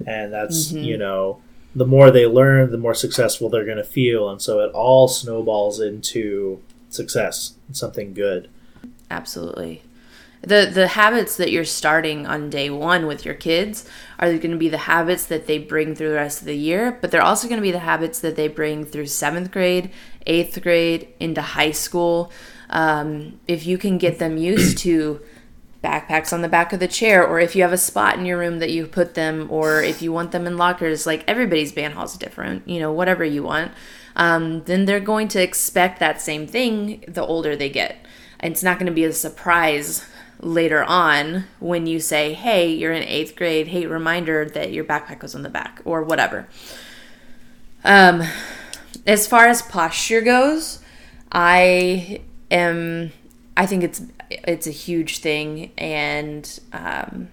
and 0.07 0.33
that's 0.33 0.73
mm-hmm. 0.73 0.85
you 0.85 0.99
know 0.99 1.41
the 1.75 1.87
more 1.87 2.11
they 2.11 2.27
learn, 2.27 2.71
the 2.71 2.79
more 2.79 2.95
successful 2.95 3.49
they're 3.49 3.65
going 3.65 3.77
to 3.77 3.85
feel. 3.85 4.29
And 4.29 4.41
so 4.41 4.61
it 4.61 4.73
all 4.73 5.07
snowballs 5.09 5.81
into 5.81 6.61
success 6.91 7.55
something 7.73 8.15
good. 8.15 8.49
Absolutely. 9.11 9.83
The, 10.41 10.71
the 10.73 10.89
habits 10.89 11.37
that 11.37 11.51
you're 11.51 11.65
starting 11.65 12.27
on 12.27 12.49
day 12.49 12.71
one 12.71 13.07
with 13.07 13.25
your 13.25 13.35
kids 13.35 13.89
are 14.19 14.29
going 14.29 14.53
to 14.53 14.57
be 14.57 14.69
the 14.69 14.79
habits 14.79 15.27
that 15.27 15.47
they 15.47 15.59
bring 15.59 15.95
through 15.95 16.11
the 16.11 16.15
rest 16.15 16.41
of 16.41 16.47
the 16.47 16.57
year, 16.57 16.97
but 17.01 17.11
they're 17.11 17.23
also 17.23 17.49
going 17.49 17.59
to 17.59 17.63
be 17.63 17.73
the 17.73 17.81
habits 17.81 18.21
that 18.21 18.37
they 18.37 18.49
bring 18.49 18.85
through 18.85 19.07
seventh 19.07 19.51
grade, 19.51 19.91
eighth 20.27 20.61
grade, 20.63 21.09
into 21.19 21.43
high 21.43 21.73
school. 21.73 22.33
Um, 22.71 23.41
if 23.49 23.67
you 23.67 23.79
can 23.79 23.99
get 23.99 24.19
them 24.19 24.37
used 24.37 24.79
to 24.79 25.21
backpacks 25.83 26.33
on 26.33 26.43
the 26.43 26.49
back 26.49 26.73
of 26.73 26.81
the 26.81 26.89
chair 26.89 27.25
or 27.25 27.39
if 27.39 27.55
you 27.55 27.63
have 27.63 27.73
a 27.73 27.79
spot 27.79 28.19
in 28.19 28.27
your 28.27 28.39
room 28.39 28.59
that 28.59 28.71
you 28.71 28.87
put 28.87 29.15
them 29.15 29.47
or 29.49 29.81
if 29.81 30.03
you 30.03 30.13
want 30.13 30.33
them 30.33 30.47
in 30.47 30.57
lockers 30.57 31.07
like 31.07 31.23
everybody's 31.29 31.71
band 31.71 31.95
hall 31.95 32.05
is 32.05 32.15
different 32.15 32.67
you 32.67 32.81
know 32.81 32.93
whatever 32.93 33.25
you 33.25 33.45
want 33.45 33.71
um, 34.19 34.65
then 34.65 34.85
they're 34.85 35.01
going 35.01 35.29
to 35.29 35.43
expect 35.43 36.01
that 36.01 36.21
same 36.21 36.47
thing 36.47 37.05
the 37.07 37.25
older 37.25 37.57
they 37.57 37.71
get. 37.71 38.05
And 38.41 38.53
it's 38.53 38.63
not 38.63 38.79
going 38.79 38.87
to 38.87 38.93
be 38.93 39.05
a 39.05 39.13
surprise 39.13 40.05
later 40.41 40.85
on 40.85 41.45
when 41.59 41.89
you 41.89 41.99
say 41.99 42.33
hey 42.33 42.73
you're 42.73 42.93
in 42.93 43.03
eighth 43.03 43.35
grade 43.35 43.67
hey 43.67 43.87
reminder 43.87 44.45
that 44.45 44.73
your 44.73 44.85
backpack 44.85 45.21
was 45.21 45.35
on 45.35 45.43
the 45.43 45.49
back 45.49 45.81
or 45.85 46.03
whatever. 46.03 46.47
Um, 47.85 48.23
as 49.07 49.27
far 49.27 49.47
as 49.47 49.63
posture 49.63 50.21
goes 50.21 50.81
i 51.31 52.21
am 52.51 53.13
i 53.57 53.65
think 53.65 53.83
it's 53.83 54.03
it's 54.31 54.67
a 54.67 54.73
huge 54.73 55.19
thing, 55.19 55.73
and 55.77 56.61
um, 56.73 57.29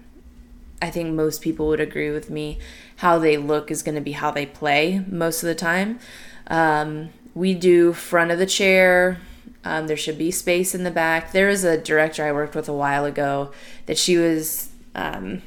I 0.80 0.90
think 0.90 1.14
most 1.14 1.42
people 1.42 1.68
would 1.68 1.80
agree 1.80 2.10
with 2.10 2.30
me. 2.30 2.58
How 2.96 3.18
they 3.18 3.36
look 3.36 3.70
is 3.70 3.82
going 3.82 3.94
to 3.94 4.00
be 4.00 4.12
how 4.12 4.30
they 4.30 4.46
play 4.46 5.04
most 5.08 5.42
of 5.42 5.46
the 5.46 5.54
time. 5.54 5.98
Um, 6.46 7.10
we 7.34 7.54
do 7.54 7.92
front 7.92 8.30
of 8.30 8.38
the 8.38 8.46
chair. 8.46 9.20
Um, 9.64 9.88
there 9.88 9.96
should 9.96 10.16
be 10.16 10.30
space 10.30 10.74
in 10.74 10.84
the 10.84 10.90
back. 10.90 11.32
There 11.32 11.48
was 11.48 11.64
a 11.64 11.76
director 11.76 12.24
I 12.24 12.32
worked 12.32 12.54
with 12.54 12.68
a 12.68 12.72
while 12.72 13.04
ago 13.04 13.52
that 13.86 13.98
she 13.98 14.16
was 14.16 14.70
um, 14.94 15.42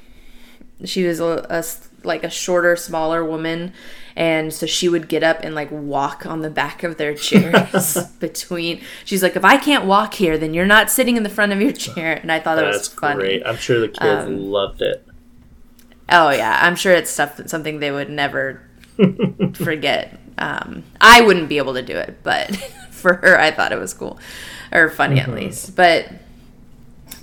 she 0.85 1.03
was 1.03 1.19
a, 1.19 1.45
a 1.49 1.63
like 2.03 2.23
a 2.23 2.29
shorter, 2.29 2.75
smaller 2.75 3.23
woman, 3.23 3.73
and 4.15 4.53
so 4.53 4.65
she 4.65 4.89
would 4.89 5.07
get 5.07 5.23
up 5.23 5.39
and 5.43 5.55
like 5.55 5.69
walk 5.71 6.25
on 6.25 6.41
the 6.41 6.49
back 6.49 6.83
of 6.83 6.97
their 6.97 7.13
chairs 7.13 7.97
between. 8.19 8.81
She's 9.05 9.23
like, 9.23 9.35
if 9.35 9.45
I 9.45 9.57
can't 9.57 9.85
walk 9.85 10.13
here, 10.13 10.37
then 10.37 10.53
you're 10.53 10.65
not 10.65 10.91
sitting 10.91 11.17
in 11.17 11.23
the 11.23 11.29
front 11.29 11.51
of 11.51 11.61
your 11.61 11.71
chair. 11.71 12.15
And 12.15 12.31
I 12.31 12.39
thought 12.39 12.55
that 12.55 12.65
was 12.65 12.87
funny. 12.87 13.19
Great. 13.19 13.43
I'm 13.45 13.57
sure 13.57 13.79
the 13.79 13.87
kids 13.87 14.01
um, 14.01 14.49
loved 14.49 14.81
it. 14.81 15.05
Oh 16.11 16.31
yeah, 16.31 16.59
I'm 16.61 16.75
sure 16.75 16.93
it's 16.93 17.09
stuff 17.09 17.37
that 17.37 17.49
something 17.49 17.79
they 17.79 17.91
would 17.91 18.09
never 18.09 18.61
forget. 19.53 20.19
Um, 20.37 20.83
I 20.99 21.21
wouldn't 21.21 21.49
be 21.49 21.57
able 21.57 21.75
to 21.75 21.81
do 21.81 21.95
it, 21.95 22.19
but 22.23 22.55
for 22.89 23.15
her, 23.15 23.39
I 23.39 23.51
thought 23.51 23.71
it 23.71 23.79
was 23.79 23.93
cool 23.93 24.19
or 24.71 24.89
funny 24.89 25.19
mm-hmm. 25.19 25.31
at 25.31 25.37
least. 25.37 25.75
But 25.75 26.09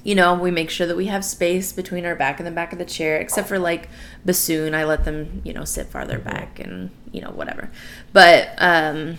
you 0.07 0.15
know, 0.15 0.35
we 0.35 0.53
make 0.53 0.71
sure 0.71 0.87
that 0.87 0.97
we 0.97 1.07
have 1.07 1.25
space 1.25 1.73
between 1.73 2.07
our 2.07 2.15
back 2.15 2.39
and 2.39 2.47
the 2.47 2.53
back 2.53 2.73
of 2.73 2.79
the 2.79 2.85
chair, 2.85 3.17
except 3.17 3.49
for 3.49 3.59
like 3.59 3.89
bassoon. 4.25 4.73
I 4.73 4.85
let 4.85 5.05
them, 5.05 5.43
you 5.45 5.53
know, 5.53 5.65
sit 5.65 5.89
farther 5.89 6.21
back 6.21 6.61
and, 6.61 6.91
you 7.11 7.21
know, 7.21 7.31
whatever. 7.31 7.73
But 8.13 8.51
um, 8.59 9.17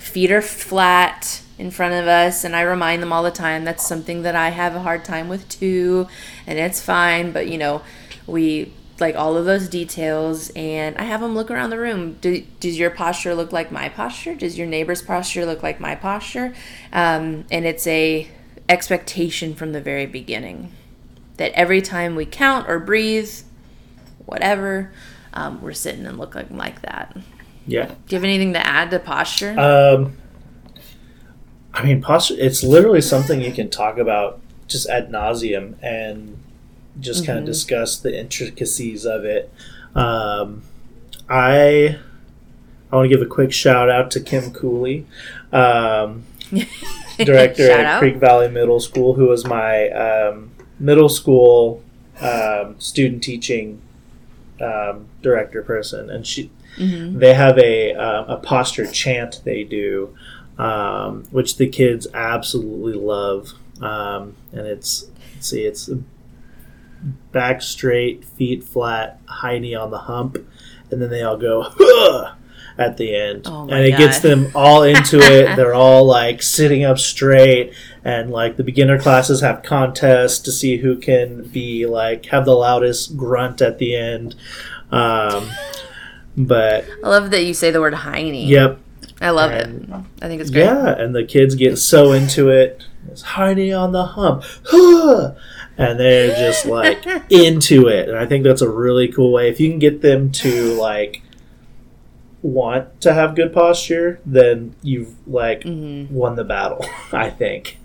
feet 0.00 0.32
are 0.32 0.42
flat 0.42 1.42
in 1.58 1.70
front 1.70 1.94
of 1.94 2.08
us, 2.08 2.42
and 2.42 2.56
I 2.56 2.62
remind 2.62 3.04
them 3.04 3.12
all 3.12 3.22
the 3.22 3.30
time 3.30 3.64
that's 3.64 3.86
something 3.86 4.22
that 4.22 4.34
I 4.34 4.48
have 4.48 4.74
a 4.74 4.80
hard 4.80 5.04
time 5.04 5.28
with 5.28 5.48
too, 5.48 6.08
and 6.44 6.58
it's 6.58 6.80
fine. 6.80 7.30
But, 7.30 7.46
you 7.46 7.56
know, 7.56 7.82
we 8.26 8.72
like 8.98 9.14
all 9.14 9.36
of 9.36 9.44
those 9.44 9.68
details 9.68 10.50
and 10.56 10.96
i 10.96 11.02
have 11.02 11.20
them 11.20 11.34
look 11.34 11.50
around 11.50 11.68
the 11.68 11.78
room 11.78 12.14
Do, 12.14 12.42
does 12.60 12.78
your 12.78 12.88
posture 12.88 13.34
look 13.34 13.52
like 13.52 13.70
my 13.70 13.90
posture 13.90 14.34
does 14.34 14.56
your 14.56 14.66
neighbor's 14.66 15.02
posture 15.02 15.44
look 15.44 15.62
like 15.62 15.78
my 15.78 15.94
posture 15.94 16.54
um, 16.94 17.44
and 17.50 17.66
it's 17.66 17.86
a 17.86 18.26
expectation 18.68 19.54
from 19.54 19.72
the 19.72 19.80
very 19.80 20.06
beginning 20.06 20.72
that 21.36 21.52
every 21.52 21.82
time 21.82 22.16
we 22.16 22.26
count 22.26 22.68
or 22.68 22.78
breathe, 22.78 23.30
whatever, 24.24 24.92
um, 25.32 25.60
we're 25.60 25.72
sitting 25.72 26.06
and 26.06 26.18
looking 26.18 26.56
like 26.56 26.82
that. 26.82 27.16
Yeah. 27.66 27.86
Do 27.86 27.94
you 28.08 28.16
have 28.16 28.24
anything 28.24 28.52
to 28.54 28.66
add 28.66 28.90
to 28.90 28.98
posture? 28.98 29.58
Um, 29.58 30.16
I 31.74 31.84
mean, 31.84 32.00
posture, 32.00 32.34
it's 32.38 32.62
literally 32.62 33.00
something 33.00 33.40
you 33.40 33.52
can 33.52 33.68
talk 33.68 33.98
about 33.98 34.40
just 34.66 34.88
ad 34.88 35.10
nauseum 35.10 35.74
and 35.82 36.38
just 36.98 37.22
mm-hmm. 37.22 37.32
kind 37.32 37.38
of 37.40 37.44
discuss 37.44 37.98
the 37.98 38.18
intricacies 38.18 39.04
of 39.04 39.24
it. 39.24 39.52
Um, 39.94 40.62
I 41.28 41.98
I 42.90 42.96
want 42.96 43.10
to 43.10 43.16
give 43.16 43.24
a 43.24 43.28
quick 43.28 43.52
shout 43.52 43.90
out 43.90 44.10
to 44.12 44.20
Kim 44.20 44.52
Cooley. 44.52 45.06
Um, 45.52 46.24
director 47.24 47.70
at 47.70 47.84
out. 47.84 47.98
Creek 48.00 48.16
Valley 48.16 48.48
Middle 48.48 48.80
School, 48.80 49.14
who 49.14 49.26
was 49.26 49.46
my 49.46 49.88
um, 49.90 50.50
middle 50.78 51.08
school 51.08 51.82
um, 52.20 52.78
student 52.78 53.22
teaching 53.22 53.80
um, 54.60 55.06
director 55.22 55.62
person, 55.62 56.10
and 56.10 56.26
she 56.26 56.50
mm-hmm. 56.76 57.18
they 57.18 57.34
have 57.34 57.58
a 57.58 57.94
uh, 57.94 58.24
a 58.34 58.36
posture 58.38 58.86
chant 58.86 59.42
they 59.44 59.64
do, 59.64 60.16
um, 60.58 61.24
which 61.30 61.56
the 61.56 61.68
kids 61.68 62.06
absolutely 62.14 62.94
love, 62.94 63.52
um, 63.80 64.34
and 64.52 64.66
it's 64.66 65.10
see, 65.40 65.62
it's 65.62 65.90
back 67.32 67.62
straight, 67.62 68.24
feet 68.24 68.64
flat, 68.64 69.20
high 69.26 69.58
knee 69.58 69.74
on 69.74 69.90
the 69.90 69.98
hump, 69.98 70.36
and 70.90 71.00
then 71.00 71.10
they 71.10 71.22
all 71.22 71.36
go. 71.36 71.66
Huh! 71.78 72.34
At 72.78 72.96
the 72.96 73.14
end. 73.14 73.42
Oh 73.46 73.62
and 73.62 73.84
it 73.84 73.92
God. 73.92 73.98
gets 73.98 74.20
them 74.20 74.50
all 74.54 74.82
into 74.82 75.18
it. 75.18 75.56
They're 75.56 75.74
all 75.74 76.04
like 76.04 76.42
sitting 76.42 76.84
up 76.84 76.98
straight 76.98 77.72
and 78.04 78.30
like 78.30 78.56
the 78.56 78.64
beginner 78.64 78.98
classes 78.98 79.40
have 79.40 79.62
contests 79.62 80.38
to 80.40 80.52
see 80.52 80.76
who 80.76 80.96
can 80.96 81.44
be 81.48 81.86
like 81.86 82.26
have 82.26 82.44
the 82.44 82.54
loudest 82.54 83.16
grunt 83.16 83.62
at 83.62 83.78
the 83.78 83.96
end. 83.96 84.34
Um, 84.90 85.50
but 86.36 86.84
I 87.02 87.08
love 87.08 87.30
that 87.30 87.44
you 87.44 87.54
say 87.54 87.70
the 87.70 87.80
word 87.80 87.94
hiney. 87.94 88.46
Yep. 88.46 88.80
I 89.20 89.30
love 89.30 89.50
and, 89.50 89.88
it. 89.88 90.24
I 90.24 90.28
think 90.28 90.40
it's 90.40 90.50
great. 90.50 90.64
Yeah, 90.64 90.88
and 90.88 91.14
the 91.14 91.24
kids 91.24 91.54
get 91.54 91.78
so 91.78 92.12
into 92.12 92.50
it. 92.50 92.84
It's 93.08 93.22
hiney 93.22 93.76
on 93.78 93.92
the 93.92 94.04
hump. 94.04 94.44
and 95.78 95.98
they're 95.98 96.36
just 96.36 96.66
like 96.66 97.06
into 97.30 97.88
it. 97.88 98.08
And 98.08 98.18
I 98.18 98.26
think 98.26 98.44
that's 98.44 98.62
a 98.62 98.68
really 98.68 99.08
cool 99.08 99.32
way. 99.32 99.48
If 99.48 99.58
you 99.58 99.70
can 99.70 99.78
get 99.78 100.02
them 100.02 100.30
to 100.32 100.74
like 100.74 101.22
want 102.42 103.00
to 103.00 103.12
have 103.14 103.34
good 103.34 103.52
posture, 103.52 104.20
then 104.24 104.74
you've 104.82 105.14
like 105.26 105.62
mm-hmm. 105.62 106.12
won 106.14 106.36
the 106.36 106.44
battle. 106.44 106.84
I 107.12 107.30
think, 107.30 107.78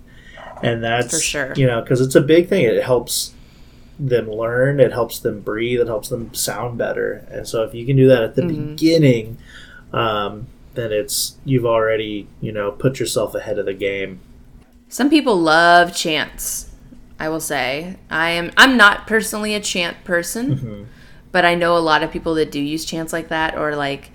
and 0.61 0.83
that's 0.83 1.15
for 1.15 1.21
sure. 1.21 1.53
You 1.55 1.67
know, 1.67 1.81
because 1.81 2.01
it's 2.01 2.15
a 2.15 2.21
big 2.21 2.47
thing. 2.47 2.65
It 2.65 2.83
helps 2.83 3.33
them 3.99 4.29
learn. 4.29 4.79
It 4.79 4.91
helps 4.91 5.19
them 5.19 5.41
breathe. 5.41 5.79
It 5.79 5.87
helps 5.87 6.09
them 6.09 6.33
sound 6.33 6.77
better. 6.77 7.25
And 7.29 7.47
so, 7.47 7.63
if 7.63 7.73
you 7.73 7.85
can 7.85 7.95
do 7.95 8.07
that 8.07 8.23
at 8.23 8.35
the 8.35 8.43
mm-hmm. 8.43 8.69
beginning, 8.69 9.37
um, 9.93 10.47
then 10.73 10.91
it's 10.91 11.37
you've 11.45 11.65
already 11.65 12.27
you 12.39 12.51
know 12.51 12.71
put 12.71 12.99
yourself 12.99 13.35
ahead 13.35 13.57
of 13.57 13.65
the 13.65 13.73
game. 13.73 14.19
Some 14.89 15.09
people 15.09 15.39
love 15.39 15.95
chants. 15.95 16.69
I 17.19 17.29
will 17.29 17.39
say 17.39 17.97
I 18.09 18.31
am. 18.31 18.51
I'm 18.57 18.77
not 18.77 19.07
personally 19.07 19.53
a 19.53 19.59
chant 19.59 20.03
person. 20.03 20.55
Mm-hmm. 20.55 20.83
But 21.31 21.45
I 21.45 21.55
know 21.55 21.77
a 21.77 21.79
lot 21.79 22.03
of 22.03 22.11
people 22.11 22.35
that 22.35 22.51
do 22.51 22.59
use 22.59 22.83
chants 22.83 23.13
like 23.13 23.29
that, 23.29 23.57
or 23.57 23.75
like 23.77 24.11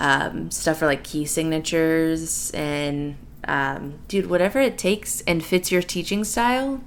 um, 0.00 0.50
stuff 0.50 0.78
for 0.78 0.86
like 0.86 1.04
key 1.04 1.24
signatures 1.26 2.50
and 2.52 3.16
um, 3.46 3.98
dude, 4.08 4.28
whatever 4.28 4.58
it 4.60 4.76
takes 4.78 5.20
and 5.22 5.44
fits 5.44 5.70
your 5.70 5.82
teaching 5.82 6.24
style, 6.24 6.80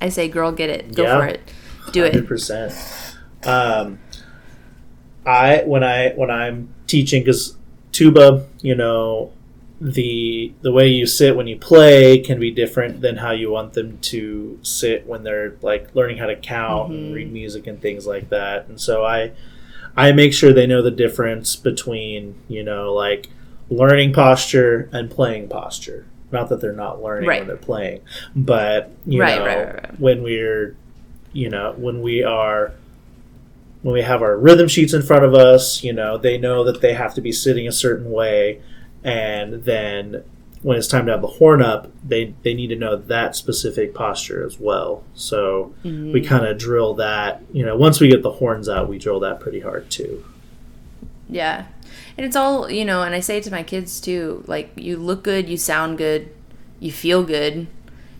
I 0.00 0.08
say, 0.08 0.28
girl, 0.28 0.50
get 0.52 0.68
it, 0.70 0.94
go 0.94 1.02
Yeah. 1.04 1.18
for 1.20 1.26
it, 1.26 1.40
do 1.92 2.04
it. 2.04 2.12
Hundred 2.14 2.26
percent. 2.28 2.72
Um, 3.44 3.98
I 5.26 5.62
when 5.64 5.84
I 5.84 6.10
when 6.14 6.30
I'm 6.30 6.72
teaching 6.86 7.22
because 7.22 7.56
tuba, 7.92 8.46
you 8.62 8.74
know, 8.74 9.30
the 9.80 10.52
the 10.62 10.72
way 10.72 10.88
you 10.88 11.06
sit 11.06 11.36
when 11.36 11.46
you 11.46 11.56
play 11.56 12.18
can 12.18 12.40
be 12.40 12.50
different 12.50 13.00
than 13.00 13.16
how 13.16 13.30
you 13.30 13.50
want 13.50 13.74
them 13.74 13.98
to 13.98 14.58
sit 14.62 15.06
when 15.06 15.22
they're 15.22 15.54
like 15.62 15.94
learning 15.94 16.18
how 16.18 16.26
to 16.26 16.36
count 16.36 16.90
and 16.92 17.12
Mhm. 17.12 17.14
read 17.14 17.32
music 17.32 17.66
and 17.66 17.80
things 17.80 18.06
like 18.06 18.28
that. 18.30 18.66
And 18.68 18.80
so 18.80 19.04
I 19.04 19.32
I 19.96 20.12
make 20.12 20.32
sure 20.32 20.52
they 20.52 20.66
know 20.66 20.82
the 20.82 20.90
difference 20.90 21.56
between 21.56 22.34
you 22.48 22.62
know 22.62 22.92
like 22.94 23.28
learning 23.70 24.12
posture 24.12 24.88
and 24.92 25.10
playing 25.10 25.48
posture. 25.48 26.06
Not 26.30 26.48
that 26.50 26.60
they're 26.60 26.72
not 26.72 27.02
learning 27.02 27.28
Right. 27.28 27.40
when 27.40 27.48
they're 27.48 27.56
playing, 27.56 28.00
but 28.36 28.90
you 29.06 29.20
Right, 29.20 29.38
know 29.38 29.46
right, 29.46 30.00
when 30.00 30.22
we're 30.22 30.76
you 31.32 31.48
know 31.50 31.74
when 31.76 32.00
we 32.02 32.22
are 32.22 32.72
when 33.82 33.94
we 33.94 34.02
have 34.02 34.22
our 34.22 34.36
rhythm 34.36 34.66
sheets 34.68 34.92
in 34.92 35.02
front 35.02 35.24
of 35.24 35.34
us 35.34 35.84
you 35.84 35.92
know 35.92 36.16
they 36.18 36.36
know 36.38 36.64
that 36.64 36.80
they 36.80 36.94
have 36.94 37.14
to 37.14 37.20
be 37.20 37.30
sitting 37.32 37.68
a 37.68 37.72
certain 37.72 38.10
way 38.10 38.60
and 39.04 39.64
then 39.64 40.24
when 40.62 40.76
it's 40.76 40.88
time 40.88 41.06
to 41.06 41.12
have 41.12 41.20
the 41.22 41.26
horn 41.28 41.62
up 41.62 41.90
they 42.06 42.34
they 42.42 42.52
need 42.54 42.68
to 42.68 42.76
know 42.76 42.96
that 42.96 43.36
specific 43.36 43.94
posture 43.94 44.44
as 44.44 44.58
well 44.58 45.02
so 45.14 45.74
Mm-hmm. 45.84 46.12
we 46.12 46.20
kind 46.20 46.44
of 46.46 46.58
drill 46.58 46.94
that 46.94 47.42
you 47.52 47.64
know 47.64 47.76
once 47.76 48.00
we 48.00 48.08
get 48.08 48.22
the 48.22 48.32
horns 48.32 48.68
out 48.68 48.88
we 48.88 48.98
drill 48.98 49.20
that 49.20 49.38
pretty 49.40 49.60
hard 49.60 49.90
too 49.90 50.24
Yeah. 51.28 51.66
And 52.16 52.26
it's 52.26 52.34
all, 52.36 52.68
you 52.70 52.84
know, 52.84 53.02
and 53.02 53.14
I 53.14 53.20
say 53.20 53.40
to 53.40 53.50
my 53.50 53.62
kids 53.62 54.00
too, 54.00 54.42
like 54.46 54.72
you 54.76 54.96
look 54.96 55.22
good, 55.22 55.48
you 55.48 55.56
sound 55.56 55.98
good, 55.98 56.28
you 56.80 56.90
feel 56.90 57.22
good, 57.22 57.68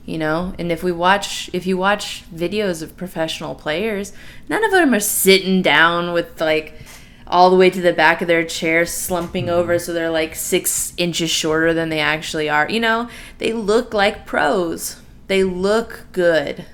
you 0.07 0.18
know? 0.18 0.54
And 0.59 0.71
if 0.71 0.83
we 0.85 0.92
watch 0.92 1.50
if 1.52 1.66
you 1.66 1.76
watch 1.76 2.23
videos 2.33 2.83
of 2.83 2.97
professional 2.97 3.54
players, 3.57 4.12
none 4.49 4.62
of 4.64 4.71
them 4.71 4.95
are 4.95 5.00
sitting 5.00 5.62
down 5.62 6.12
with 6.12 6.40
like 6.40 6.75
all 7.28 7.50
the 7.50 7.56
way 7.56 7.70
to 7.70 7.80
the 7.80 7.92
back 7.92 8.20
of 8.20 8.28
their 8.28 8.44
chair 8.44 8.87
slumping 8.87 9.49
over 9.49 9.78
so 9.78 9.92
they're 9.92 10.11
like 10.11 10.35
6 10.35 10.94
inches 10.97 11.30
shorter 11.30 11.75
than 11.75 11.88
they 11.88 12.00
actually 12.00 12.49
are. 12.49 12.68
You 12.68 12.80
know, 12.80 13.08
they 13.38 13.52
look 13.52 13.94
like 13.94 14.26
pros. 14.26 15.00
They 15.26 15.44
look 15.44 16.06
good. 16.12 16.64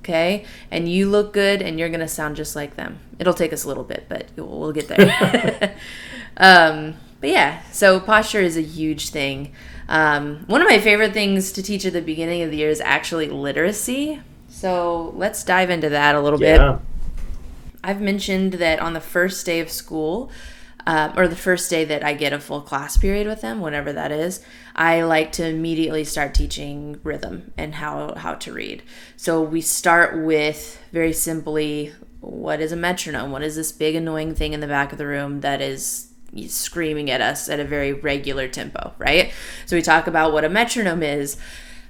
Okay? 0.00 0.44
And 0.70 0.88
you 0.88 1.10
look 1.10 1.32
good 1.32 1.62
and 1.62 1.78
you're 1.78 1.88
going 1.88 2.00
to 2.00 2.08
sound 2.08 2.36
just 2.36 2.54
like 2.54 2.76
them. 2.76 2.98
It'll 3.18 3.34
take 3.34 3.52
us 3.52 3.64
a 3.64 3.68
little 3.68 3.84
bit, 3.84 4.06
but 4.08 4.28
we'll 4.36 4.46
we'll 4.48 4.72
get 4.72 4.88
there. 4.88 5.76
um, 6.36 6.94
but 7.20 7.30
yeah, 7.30 7.62
so 7.72 8.00
posture 8.00 8.40
is 8.40 8.56
a 8.56 8.62
huge 8.62 9.08
thing. 9.10 9.52
Um, 9.88 10.44
one 10.46 10.60
of 10.60 10.68
my 10.68 10.78
favorite 10.78 11.12
things 11.12 11.52
to 11.52 11.62
teach 11.62 11.84
at 11.86 11.92
the 11.92 12.02
beginning 12.02 12.42
of 12.42 12.50
the 12.50 12.58
year 12.58 12.68
is 12.68 12.80
actually 12.80 13.28
literacy. 13.28 14.20
So 14.48 15.12
let's 15.16 15.42
dive 15.42 15.70
into 15.70 15.88
that 15.88 16.14
a 16.14 16.20
little 16.20 16.38
bit. 16.38 16.60
I've 17.84 18.00
mentioned 18.00 18.54
that 18.54 18.80
on 18.80 18.94
the 18.94 19.00
first 19.00 19.46
day 19.46 19.60
of 19.60 19.70
school, 19.70 20.30
uh, 20.86 21.12
or 21.16 21.28
the 21.28 21.36
first 21.36 21.70
day 21.70 21.84
that 21.84 22.04
I 22.04 22.14
get 22.14 22.32
a 22.32 22.38
full 22.38 22.60
class 22.60 22.96
period 22.96 23.26
with 23.26 23.40
them, 23.40 23.60
whenever 23.60 23.92
that 23.92 24.12
is, 24.12 24.44
I 24.76 25.02
like 25.02 25.32
to 25.32 25.46
immediately 25.46 26.04
start 26.04 26.34
teaching 26.34 27.00
rhythm 27.02 27.52
and 27.56 27.76
how 27.76 28.14
how 28.16 28.34
to 28.34 28.52
read. 28.52 28.82
So 29.16 29.42
we 29.42 29.60
start 29.60 30.24
with 30.24 30.78
very 30.92 31.12
simply, 31.12 31.92
what 32.20 32.60
is 32.60 32.72
a 32.72 32.76
metronome? 32.76 33.30
What 33.30 33.42
is 33.42 33.56
this 33.56 33.72
big 33.72 33.94
annoying 33.94 34.34
thing 34.34 34.52
in 34.52 34.60
the 34.60 34.66
back 34.66 34.92
of 34.92 34.98
the 34.98 35.06
room 35.06 35.40
that 35.40 35.60
is 35.60 36.08
screaming 36.48 37.10
at 37.10 37.20
us 37.20 37.48
at 37.48 37.60
a 37.60 37.64
very 37.64 37.92
regular 37.92 38.48
tempo, 38.48 38.92
right? 38.98 39.32
So 39.66 39.76
we 39.76 39.82
talk 39.82 40.06
about 40.06 40.32
what 40.32 40.44
a 40.44 40.48
metronome 40.48 41.02
is. 41.02 41.36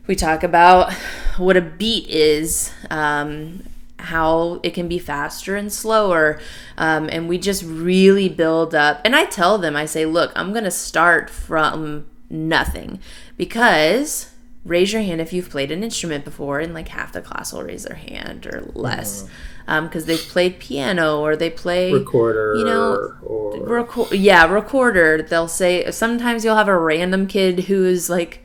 We 0.06 0.14
talk 0.14 0.42
about 0.42 0.92
what 1.38 1.56
a 1.56 1.62
beat 1.62 2.08
is, 2.08 2.70
um, 2.90 3.62
how 4.04 4.61
it 4.62 4.70
can 4.75 4.88
be 4.88 4.99
faster 4.99 5.56
and 5.56 5.73
slower. 5.73 6.40
Um, 6.79 7.09
and 7.11 7.29
we 7.29 7.38
just 7.38 7.62
really 7.64 8.29
build 8.29 8.74
up. 8.74 9.00
And 9.05 9.14
I 9.14 9.24
tell 9.26 9.59
them, 9.59 9.76
I 9.76 9.87
say, 9.87 10.07
look, 10.07 10.33
I'm 10.37 10.52
going 10.52 10.64
to 10.64 10.70
start 10.70 11.31
from 11.31 12.07
nothing 12.31 13.00
because 13.37 14.31
raise 14.64 14.92
your 14.92 15.02
hand 15.02 15.20
if 15.20 15.33
you've 15.33 15.50
played 15.50 15.70
an 15.70 15.83
instrument 15.83 16.24
before, 16.24 16.59
and 16.61 16.72
like 16.72 16.88
half 16.88 17.12
the 17.12 17.20
class 17.20 17.52
will 17.52 17.62
raise 17.62 17.85
their 17.85 17.96
hand 17.96 18.46
or 18.46 18.70
less 18.74 19.29
because 19.66 20.07
they've 20.07 20.18
played 20.18 20.59
piano 20.59 21.20
or 21.20 21.37
they 21.37 21.50
play 21.50 21.92
recorder 21.92 22.55
you 22.57 22.64
know, 22.64 23.14
or 23.22 23.52
Reco- 23.55 24.09
yeah, 24.12 24.50
recorder. 24.50 25.22
They'll 25.22 25.48
say 25.48 25.90
sometimes 25.90 26.44
you'll 26.44 26.57
have 26.57 26.68
a 26.68 26.79
random 26.79 27.26
kid 27.26 27.61
who 27.61 27.85
is 27.85 28.11
like 28.11 28.44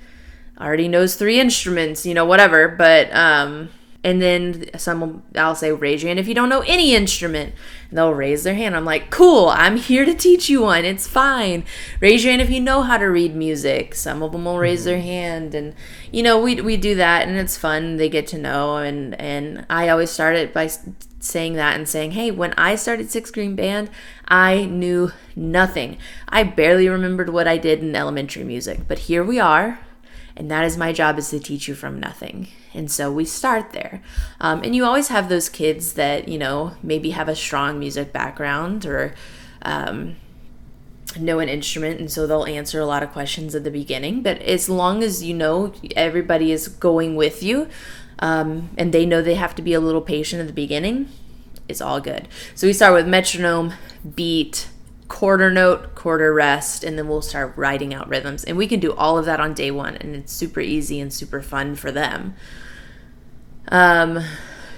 already 0.59 0.87
knows 0.87 1.15
three 1.15 1.39
instruments, 1.39 2.05
you 2.05 2.13
know, 2.13 2.25
whatever. 2.25 2.67
But 2.67 3.13
um, 3.13 3.69
and 4.01 4.21
then 4.21 4.69
some 4.77 5.01
will, 5.01 5.21
I'll 5.35 5.55
say 5.55 5.71
raise 5.71 6.01
your 6.01 6.09
hand 6.09 6.19
if 6.19 6.27
you 6.27 6.33
don't 6.33 6.47
know 6.47 6.61
any 6.61 6.95
instrument. 6.95 7.53
And 7.89 7.97
they'll 7.97 8.13
raise 8.13 8.43
their 8.43 8.53
hand. 8.53 8.75
I'm 8.75 8.85
like, 8.85 9.09
cool. 9.09 9.49
I'm 9.49 9.75
here 9.75 10.05
to 10.05 10.13
teach 10.13 10.49
you 10.49 10.61
one. 10.61 10.85
It's 10.85 11.07
fine. 11.07 11.65
Raise 11.99 12.23
your 12.23 12.31
hand 12.31 12.41
if 12.41 12.49
you 12.49 12.61
know 12.61 12.83
how 12.83 12.97
to 12.97 13.05
read 13.05 13.35
music. 13.35 13.95
Some 13.95 14.23
of 14.23 14.31
them 14.31 14.45
will 14.45 14.57
raise 14.57 14.85
their 14.85 14.97
mm-hmm. 14.97 15.07
hand, 15.07 15.55
and 15.55 15.75
you 16.11 16.23
know, 16.23 16.39
we 16.39 16.61
we 16.61 16.77
do 16.77 16.95
that, 16.95 17.27
and 17.27 17.37
it's 17.37 17.57
fun. 17.57 17.97
They 17.97 18.07
get 18.07 18.27
to 18.27 18.37
know, 18.37 18.77
and 18.77 19.19
and 19.19 19.65
I 19.69 19.89
always 19.89 20.11
start 20.11 20.35
it 20.35 20.53
by 20.53 20.69
saying 21.19 21.53
that 21.55 21.75
and 21.75 21.89
saying, 21.89 22.11
hey, 22.11 22.31
when 22.31 22.53
I 22.53 22.75
started 22.75 23.11
Six 23.11 23.31
Green 23.31 23.55
Band, 23.55 23.89
I 24.29 24.65
knew 24.65 25.11
nothing. 25.35 25.97
I 26.29 26.43
barely 26.43 26.87
remembered 26.87 27.29
what 27.29 27.47
I 27.47 27.57
did 27.57 27.79
in 27.79 27.95
elementary 27.95 28.45
music, 28.45 28.87
but 28.87 28.99
here 28.99 29.23
we 29.25 29.39
are, 29.39 29.79
and 30.37 30.49
that 30.49 30.63
is 30.63 30.77
my 30.77 30.93
job 30.93 31.17
is 31.17 31.29
to 31.31 31.39
teach 31.39 31.67
you 31.67 31.75
from 31.75 31.99
nothing. 31.99 32.47
And 32.73 32.91
so 32.91 33.11
we 33.11 33.25
start 33.25 33.71
there. 33.71 34.01
Um, 34.39 34.61
and 34.63 34.75
you 34.75 34.85
always 34.85 35.07
have 35.07 35.29
those 35.29 35.49
kids 35.49 35.93
that, 35.93 36.27
you 36.27 36.37
know, 36.37 36.73
maybe 36.83 37.11
have 37.11 37.27
a 37.27 37.35
strong 37.35 37.79
music 37.79 38.13
background 38.13 38.85
or 38.85 39.15
um, 39.63 40.15
know 41.17 41.39
an 41.39 41.49
instrument, 41.49 41.99
and 41.99 42.11
so 42.11 42.27
they'll 42.27 42.45
answer 42.45 42.79
a 42.79 42.85
lot 42.85 43.03
of 43.03 43.11
questions 43.11 43.55
at 43.55 43.63
the 43.63 43.71
beginning. 43.71 44.21
But 44.21 44.41
as 44.41 44.69
long 44.69 45.03
as 45.03 45.23
you 45.23 45.33
know 45.33 45.73
everybody 45.95 46.51
is 46.51 46.67
going 46.67 47.15
with 47.15 47.41
you, 47.41 47.67
um, 48.19 48.69
and 48.77 48.93
they 48.93 49.05
know 49.05 49.21
they 49.21 49.35
have 49.35 49.55
to 49.55 49.61
be 49.61 49.73
a 49.73 49.79
little 49.79 50.01
patient 50.01 50.41
at 50.41 50.47
the 50.47 50.53
beginning, 50.53 51.09
it's 51.67 51.81
all 51.81 52.01
good. 52.01 52.27
So 52.55 52.67
we 52.67 52.73
start 52.73 52.93
with 52.93 53.07
metronome, 53.07 53.73
beat, 54.15 54.67
quarter 55.09 55.51
note, 55.51 55.95
quarter 55.95 56.33
rest, 56.33 56.83
and 56.83 56.97
then 56.97 57.09
we'll 57.09 57.21
start 57.21 57.53
writing 57.57 57.93
out 57.93 58.07
rhythms. 58.07 58.45
And 58.45 58.55
we 58.55 58.67
can 58.67 58.79
do 58.79 58.93
all 58.93 59.17
of 59.17 59.25
that 59.25 59.41
on 59.41 59.53
day 59.53 59.71
one, 59.71 59.97
and 59.97 60.15
it's 60.15 60.31
super 60.31 60.61
easy 60.61 61.01
and 61.01 61.11
super 61.11 61.41
fun 61.41 61.75
for 61.75 61.91
them. 61.91 62.35
Um, 63.67 64.23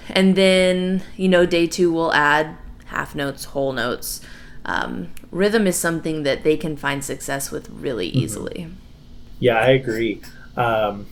and 0.08 0.34
then, 0.34 1.02
you 1.16 1.28
know, 1.28 1.46
day 1.46 1.66
two, 1.66 1.92
we'll 1.92 2.12
add 2.12 2.56
half 2.86 3.14
notes, 3.14 3.44
whole 3.44 3.72
notes. 3.72 4.20
Um, 4.64 5.12
rhythm 5.30 5.66
is 5.66 5.76
something 5.76 6.22
that 6.24 6.44
they 6.44 6.56
can 6.56 6.76
find 6.76 7.04
success 7.04 7.50
with 7.50 7.68
really 7.70 8.08
easily. 8.08 8.68
Yeah, 9.38 9.58
I 9.58 9.68
agree. 9.70 10.22
Um, 10.56 11.06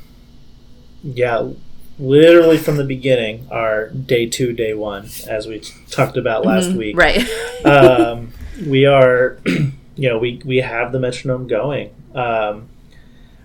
yeah, 1.02 1.50
literally 1.98 2.58
from 2.58 2.76
the 2.76 2.84
beginning, 2.84 3.46
our 3.50 3.88
day 3.90 4.26
two, 4.26 4.52
day 4.52 4.72
one, 4.72 5.08
as 5.28 5.46
we 5.46 5.60
talked 5.90 6.16
about 6.16 6.46
last 6.46 6.72
week. 6.72 6.96
Mm-hmm. 6.96 7.68
Right. 7.68 8.00
um, 8.00 8.32
we 8.66 8.86
are, 8.86 9.38
you 9.46 10.08
know, 10.08 10.18
we 10.18 10.40
we 10.44 10.58
have 10.58 10.92
the 10.92 10.98
metronome 11.00 11.46
going. 11.46 11.90
Um, 12.14 12.68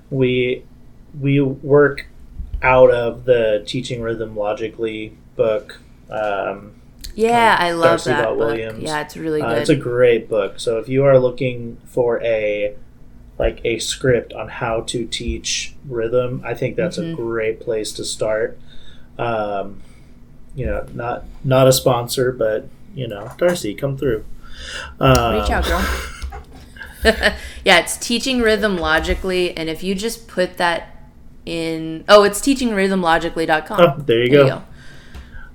we 0.10 0.64
we 1.20 1.42
work 1.42 2.08
out 2.62 2.90
of 2.92 3.26
the 3.26 3.64
teaching 3.68 4.02
rhythm 4.02 4.36
logically 4.36 5.16
book. 5.36 5.80
Um, 6.10 6.82
yeah, 7.16 7.56
I 7.60 7.72
love 7.72 7.84
Darcy 8.04 8.10
that 8.12 8.24
Bell 8.24 8.36
book. 8.36 8.48
Williams. 8.50 8.84
Yeah, 8.84 9.02
it's 9.02 9.16
really 9.18 9.42
uh, 9.42 9.52
it's 9.54 9.70
a 9.70 9.76
great 9.76 10.28
book. 10.30 10.60
So 10.60 10.78
if 10.80 10.90
you 10.90 11.04
are 11.06 11.18
looking 11.20 11.78
for 11.86 12.22
a 12.24 12.76
like 13.38 13.60
a 13.66 13.80
script 13.80 14.34
on 14.34 14.48
how 14.48 14.82
to 14.82 15.06
teach 15.06 15.76
rhythm, 15.88 16.42
I 16.46 16.54
think 16.54 16.76
that's 16.76 16.98
Mm-hmm. 16.98 17.14
a 17.14 17.16
great 17.16 17.60
place 17.60 17.92
to 17.94 18.06
start. 18.06 18.58
Um, 19.18 19.82
you 20.56 20.66
know, 20.66 20.86
not 20.94 21.26
not 21.44 21.68
a 21.68 21.74
sponsor, 21.74 22.32
but 22.32 22.68
you 22.94 23.08
know, 23.08 23.32
Darcy, 23.38 23.74
come 23.76 23.98
through. 23.98 24.24
Um, 25.00 25.36
Reach 25.42 25.50
out, 25.50 25.66
girl. 25.66 25.86
yeah, 27.64 27.80
it's 27.80 27.98
teaching 27.98 28.42
rhythm 28.42 28.78
logically, 28.78 29.56
and 29.56 29.70
if 29.70 29.84
you 29.84 29.94
just 29.96 30.28
put 30.28 30.58
that 30.58 30.96
in, 31.46 32.04
oh, 32.10 32.24
it's 32.24 32.40
teachingrhythmlogically.com. 32.42 33.80
Oh, 33.82 34.02
there 34.02 34.24
you 34.24 34.30
go. 34.30 34.64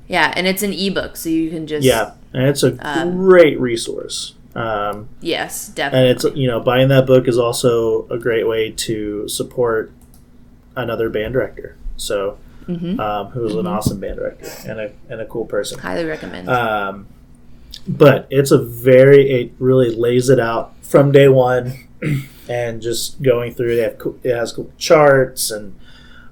Yeah, 0.06 0.32
and 0.36 0.46
it's 0.46 0.62
an 0.62 0.72
ebook, 0.72 1.16
so 1.16 1.28
you 1.28 1.50
can 1.50 1.66
just 1.66 1.84
Yeah, 1.86 2.12
and 2.32 2.44
it's 2.48 2.62
a 2.62 2.76
Um, 2.80 3.16
great 3.16 3.58
resource. 3.60 4.34
Um, 4.54 5.08
yes, 5.20 5.68
definitely. 5.68 6.08
and 6.10 6.16
it's 6.16 6.36
you 6.36 6.48
know 6.48 6.58
buying 6.60 6.88
that 6.88 7.06
book 7.06 7.28
is 7.28 7.38
also 7.38 8.08
a 8.10 8.18
great 8.18 8.48
way 8.48 8.70
to 8.70 9.28
support 9.28 9.92
another 10.76 11.08
band 11.08 11.34
director. 11.34 11.76
So, 11.96 12.38
Mhm. 12.68 12.98
um, 12.98 13.26
who's 13.28 13.54
an 13.54 13.68
awesome 13.68 14.00
band 14.00 14.16
director 14.16 14.48
and 14.68 14.80
a 14.80 14.90
and 15.08 15.20
a 15.20 15.24
cool 15.26 15.44
person. 15.44 15.78
highly 15.78 16.04
recommend. 16.04 16.48
Um, 16.48 17.06
but 17.86 18.26
it's 18.30 18.50
a 18.50 18.58
very 18.58 19.30
it 19.30 19.52
really 19.58 19.94
lays 19.94 20.28
it 20.28 20.40
out 20.40 20.74
from 20.82 21.12
day 21.12 21.28
one, 21.28 21.88
and 22.48 22.82
just 22.82 23.22
going 23.22 23.54
through. 23.54 23.76
They 23.76 23.82
have 23.82 23.98
cool, 23.98 24.18
it 24.22 24.34
has 24.34 24.52
cool 24.52 24.72
charts 24.78 25.50
and 25.50 25.78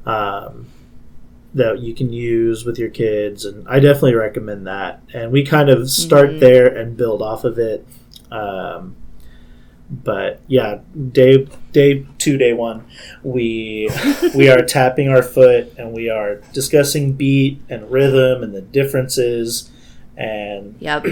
um, 0.04 0.66
that 1.54 1.80
you 1.80 1.94
can 1.94 2.12
use 2.12 2.64
with 2.64 2.78
your 2.78 2.90
kids, 2.90 3.44
and 3.44 3.66
I 3.68 3.80
definitely 3.80 4.14
recommend 4.14 4.66
that. 4.66 5.02
And 5.12 5.32
we 5.32 5.44
kind 5.44 5.68
of 5.68 5.90
start 5.90 6.30
mm-hmm. 6.30 6.38
there 6.40 6.66
and 6.66 6.96
build 6.96 7.22
off 7.22 7.44
of 7.44 7.58
it. 7.58 7.86
Um, 8.30 8.96
but 9.90 10.40
yeah, 10.46 10.80
day 11.12 11.48
day 11.72 12.06
two, 12.18 12.36
day 12.36 12.52
one, 12.52 12.84
we 13.22 13.88
we 14.34 14.50
are 14.50 14.62
tapping 14.62 15.08
our 15.08 15.22
foot 15.22 15.72
and 15.78 15.92
we 15.92 16.10
are 16.10 16.36
discussing 16.52 17.14
beat 17.14 17.62
and 17.68 17.90
rhythm 17.90 18.42
and 18.42 18.54
the 18.54 18.60
differences, 18.60 19.70
and 20.18 20.74
yep. 20.80 21.06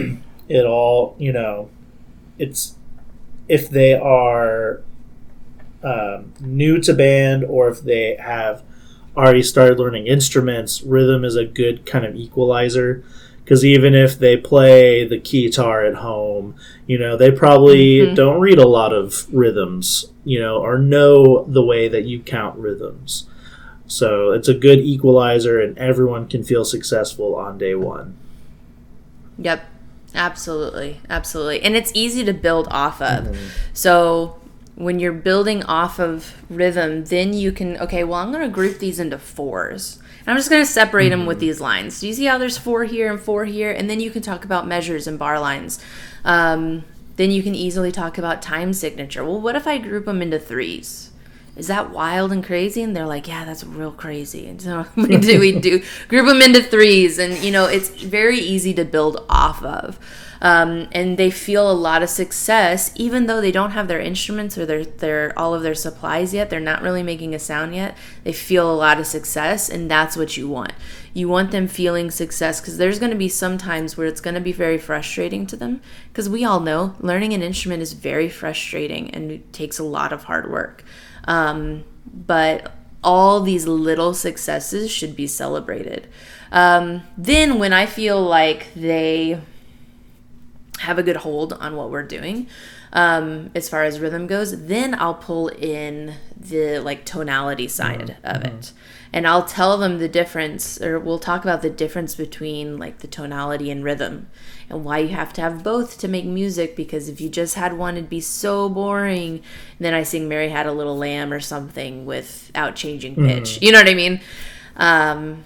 it 0.49 0.67
all 0.67 1.17
you 1.19 1.33
know, 1.33 1.71
it's 2.39 2.75
if 3.49 3.71
they 3.71 3.95
are 3.95 4.83
um, 5.83 6.33
new 6.41 6.81
to 6.81 6.93
band 6.93 7.45
or 7.45 7.69
if 7.69 7.81
they 7.83 8.17
have 8.17 8.63
already 9.17 9.43
started 9.43 9.79
learning 9.79 10.07
instruments, 10.07 10.83
rhythm 10.83 11.25
is 11.25 11.37
a 11.37 11.45
good 11.45 11.87
kind 11.87 12.05
of 12.05 12.17
equalizer 12.17 13.05
because 13.45 13.65
even 13.65 13.95
if 13.95 14.19
they 14.19 14.37
play 14.37 15.07
the 15.07 15.19
guitar 15.19 15.85
at 15.85 15.95
home, 15.95 16.57
you 16.89 16.99
know, 16.99 17.17
they 17.17 17.31
probably 17.31 17.99
mm-hmm. 17.99 18.15
don't 18.15 18.41
read 18.41 18.59
a 18.59 18.67
lot 18.67 18.93
of 18.93 19.33
rhythms, 19.33 20.07
you 20.25 20.41
know, 20.41 20.57
or 20.57 20.79
know 20.79 21.45
the 21.45 21.63
way 21.63 21.87
that 21.87 22.05
you 22.05 22.19
count 22.21 22.59
rhythms. 22.59 23.29
So 23.87 24.33
it's 24.33 24.49
a 24.49 24.55
good 24.55 24.81
equalizer, 24.81 25.61
and 25.61 25.79
everyone 25.79 26.27
can 26.27 26.43
feel 26.43 26.65
successful 26.65 27.37
on 27.37 27.57
day 27.57 27.77
one. 27.77 28.19
Yep, 29.39 29.69
absolutely, 30.15 31.01
absolutely, 31.09 31.63
and 31.63 31.77
it's 31.77 31.93
easy 31.95 32.25
to 32.25 32.33
build 32.33 32.69
off 32.71 33.03
of. 33.03 33.25
Mm-hmm. 33.25 33.47
So 33.73 34.41
when 34.77 34.99
you're 34.99 35.13
building 35.13 35.63
off 35.65 35.99
of 35.99 36.35
rhythm, 36.51 37.07
then 37.07 37.33
you 37.33 37.51
can 37.51 37.79
okay. 37.79 38.05
Well, 38.05 38.21
I'm 38.21 38.31
going 38.31 38.43
to 38.43 38.49
group 38.49 38.79
these 38.79 39.01
into 39.01 39.19
fours 39.19 39.99
And 40.21 40.29
I'm 40.29 40.37
just 40.37 40.51
going 40.51 40.63
to 40.63 40.71
separate 40.71 41.11
mm-hmm. 41.11 41.21
them 41.21 41.27
with 41.27 41.41
these 41.41 41.61
lines. 41.61 42.01
Do 42.01 42.09
you 42.09 42.13
see 42.13 42.27
how 42.27 42.37
there's 42.37 42.59
four 42.59 42.85
here 42.85 43.11
and 43.11 43.19
four 43.19 43.47
here? 43.47 43.71
And 43.71 43.89
then 43.89 44.01
you 44.01 44.11
can 44.11 44.23
talk 44.23 44.45
about 44.45 44.67
measures 44.67 45.07
and 45.07 45.19
bar 45.19 45.41
lines. 45.41 45.79
Um, 46.25 46.85
then 47.17 47.31
you 47.31 47.43
can 47.43 47.55
easily 47.55 47.91
talk 47.91 48.19
about 48.19 48.43
time 48.43 48.75
signature. 48.75 49.25
Well, 49.25 49.41
what 49.41 49.57
if 49.57 49.67
I 49.67 49.79
group 49.79 50.05
them 50.05 50.21
into 50.21 50.39
threes? 50.39 51.11
Is 51.57 51.69
that 51.69 51.91
wild 51.91 52.33
and 52.33 52.45
crazy? 52.45 52.83
And 52.83 52.95
they're 52.95 53.07
like, 53.07 53.27
yeah, 53.27 53.45
that's 53.45 53.65
real 53.65 53.93
crazy. 53.93 54.47
And 54.47 54.61
so 54.61 54.87
we 54.97 55.17
do, 55.17 55.41
we 55.41 55.59
do 55.59 55.83
group 56.09 56.27
them 56.27 56.43
into 56.43 56.63
threes. 56.63 57.19
And, 57.19 57.39
you 57.43 57.51
know, 57.51 57.67
it's 57.67 57.89
very 57.89 58.39
easy 58.39 58.75
to 58.75 58.85
build 58.85 59.25
off 59.29 59.63
of 59.63 59.99
um, 60.41 60.89
and 60.93 61.19
they 61.19 61.31
feel 61.31 61.71
a 61.71 61.73
lot 61.73 62.03
of 62.03 62.11
success 62.11 62.93
even 62.95 63.27
though 63.27 63.41
they 63.41 63.53
don't 63.53 63.71
have 63.71 63.89
their 63.89 64.01
instruments 64.01 64.59
or 64.59 64.67
their, 64.67 64.85
their 64.85 65.39
all 65.39 65.55
of 65.55 65.63
their 65.63 65.75
supplies 65.75 66.35
yet 66.35 66.51
they're 66.51 66.61
not 66.61 66.83
really 66.83 67.03
making 67.03 67.35
a 67.35 67.39
sound 67.39 67.75
yet 67.75 67.97
they 68.25 68.33
feel 68.33 68.71
a 68.71 68.75
lot 68.75 68.99
of 68.99 69.07
success 69.07 69.69
and 69.69 69.91
that's 69.91 70.17
what 70.17 70.37
you 70.37 70.49
want 70.49 70.73
you 71.13 71.29
want 71.29 71.51
them 71.51 71.67
feeling 71.67 72.11
success 72.11 72.61
because 72.61 72.77
there's 72.79 72.99
going 72.99 73.11
to 73.11 73.17
be 73.17 73.29
some 73.29 73.57
times 73.57 73.97
where 73.97 74.07
it's 74.07 74.21
going 74.21 74.35
to 74.35 74.41
be 74.41 74.53
very 74.53 74.79
frustrating 74.79 75.47
to 75.47 75.57
them 75.57 75.81
because 76.09 76.29
we 76.29 76.45
all 76.45 76.61
know 76.61 76.95
learning 77.01 77.33
an 77.33 77.43
instrument 77.43 77.83
is 77.83 77.93
very 77.93 78.29
frustrating 78.29 79.11
and 79.11 79.31
it 79.31 79.53
takes 79.53 79.79
a 79.79 79.85
lot 79.85 80.13
of 80.13 80.25
hard 80.25 80.51
work 80.51 80.85
um, 81.27 81.85
but 82.07 82.73
all 83.03 83.41
these 83.41 83.67
little 83.67 84.15
successes 84.15 84.91
should 84.91 85.15
be 85.15 85.27
celebrated 85.27 86.09
um, 86.53 87.03
then 87.17 87.59
when 87.59 87.73
i 87.73 87.87
feel 87.87 88.21
like 88.21 88.73
they 88.75 89.41
have 90.81 90.99
a 90.99 91.03
good 91.03 91.17
hold 91.17 91.53
on 91.55 91.77
what 91.77 91.91
we're 91.91 92.03
doing 92.03 92.47
um, 92.93 93.51
as 93.55 93.69
far 93.69 93.85
as 93.85 94.01
rhythm 94.01 94.27
goes 94.27 94.67
then 94.67 94.95
i'll 94.95 95.15
pull 95.15 95.49
in 95.49 96.15
the 96.39 96.79
like 96.79 97.05
tonality 97.05 97.69
side 97.69 98.17
mm-hmm. 98.23 98.37
of 98.37 98.43
it 98.45 98.53
mm-hmm. 98.53 98.77
and 99.13 99.27
i'll 99.27 99.45
tell 99.45 99.77
them 99.77 99.99
the 99.99 100.09
difference 100.09 100.81
or 100.81 100.99
we'll 100.99 101.19
talk 101.19 101.43
about 101.43 101.63
the 101.63 101.71
difference 101.71 102.15
between 102.15 102.79
like 102.79 102.99
the 102.99 103.09
tonality 103.09 103.71
and 103.71 103.85
rhythm 103.85 104.29
and 104.69 104.85
why 104.85 104.99
you 104.99 105.09
have 105.09 105.33
to 105.33 105.41
have 105.41 105.63
both 105.63 105.99
to 105.99 106.09
make 106.09 106.25
music 106.25 106.77
because 106.77 107.09
if 107.09 107.21
you 107.21 107.29
just 107.29 107.55
had 107.55 107.77
one 107.77 107.97
it'd 107.97 108.11
be 108.11 108.21
so 108.21 108.69
boring 108.69 109.35
and 109.35 109.81
then 109.81 109.95
i 109.95 110.03
sing 110.03 110.29
mary 110.29 110.49
had 110.49 110.67
a 110.67 110.73
little 110.73 110.97
lamb 110.97 111.33
or 111.33 111.41
something 111.41 112.05
without 112.07 112.75
changing 112.75 113.15
pitch 113.15 113.59
mm. 113.59 113.63
you 113.63 113.73
know 113.73 113.79
what 113.79 113.89
i 113.89 113.95
mean 113.95 114.21
um, 114.79 115.43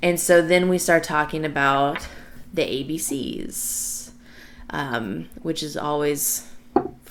and 0.00 0.20
so 0.20 0.40
then 0.40 0.68
we 0.68 0.78
start 0.78 1.02
talking 1.02 1.44
about 1.44 2.06
the 2.52 2.62
abcs 2.62 3.94
um, 4.70 5.28
which 5.42 5.62
is 5.62 5.76
always 5.76 6.48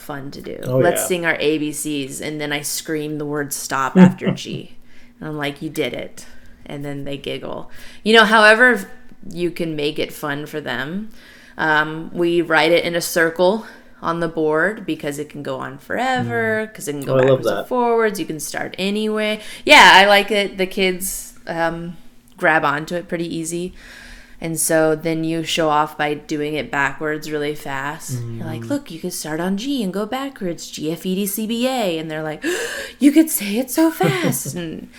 fun 0.04 0.32
to 0.32 0.42
do. 0.42 0.60
Oh, 0.64 0.78
Let's 0.78 1.02
yeah. 1.02 1.08
sing 1.08 1.26
our 1.26 1.38
ABCs, 1.38 2.22
and 2.22 2.40
then 2.40 2.52
I 2.52 2.62
scream 2.62 3.18
the 3.18 3.26
word 3.26 3.54
stop 3.54 3.96
after 3.98 4.32
G. 4.32 4.76
And 5.20 5.30
I'm 5.30 5.38
like, 5.38 5.62
you 5.62 5.70
did 5.70 5.94
it. 5.94 6.26
And 6.66 6.86
then 6.86 7.04
they 7.04 7.18
giggle. 7.18 7.72
You 8.04 8.14
know, 8.14 8.26
however, 8.26 8.90
you 9.30 9.52
can 9.52 9.76
make 9.76 10.00
it 10.00 10.12
fun 10.14 10.46
for 10.46 10.62
them. 10.62 11.10
Um, 11.58 12.12
we 12.14 12.42
write 12.42 12.72
it 12.72 12.84
in 12.84 12.96
a 12.96 13.02
circle 13.02 13.66
on 14.02 14.20
the 14.20 14.28
board 14.28 14.86
because 14.86 15.18
it 15.18 15.30
can 15.30 15.44
go 15.44 15.60
on 15.60 15.78
forever, 15.78 16.68
because 16.68 16.86
mm. 16.86 16.90
it 16.90 16.92
can 16.94 17.06
go 17.06 17.16
oh, 17.16 17.20
backwards 17.20 17.48
and 17.48 17.68
forwards. 17.68 18.20
You 18.20 18.26
can 18.26 18.40
start 18.40 18.76
anyway. 18.78 19.42
Yeah, 19.66 19.92
I 19.94 20.06
like 20.06 20.30
it. 20.32 20.58
The 20.58 20.68
kids 20.68 21.38
um, 21.48 21.98
grab 22.38 22.66
onto 22.66 22.96
it 22.96 23.08
pretty 23.08 23.34
easy. 23.34 23.74
And 24.42 24.60
so 24.60 24.94
then 24.94 25.24
you 25.24 25.46
show 25.46 25.70
off 25.70 25.98
by 25.98 26.16
doing 26.16 26.56
it 26.56 26.70
backwards 26.70 27.32
really 27.32 27.56
fast. 27.56 28.18
Mm. 28.18 28.38
You're 28.38 28.46
like, 28.46 28.66
look, 28.66 28.92
you 28.92 29.00
could 29.00 29.14
start 29.14 29.40
on 29.40 29.56
G 29.56 29.82
and 29.82 29.94
go 29.94 30.06
backwards, 30.06 30.70
G 30.70 30.92
F 30.92 31.06
E 31.06 31.16
D 31.16 31.26
C 31.26 31.48
B 31.48 31.66
A. 31.66 31.98
And 31.98 32.12
they're 32.12 32.24
like, 32.24 32.44
you 33.00 33.14
could 33.14 33.30
say 33.30 33.58
it 33.58 33.72
so 33.72 33.90
fast. 33.90 34.54
and, 34.56 34.90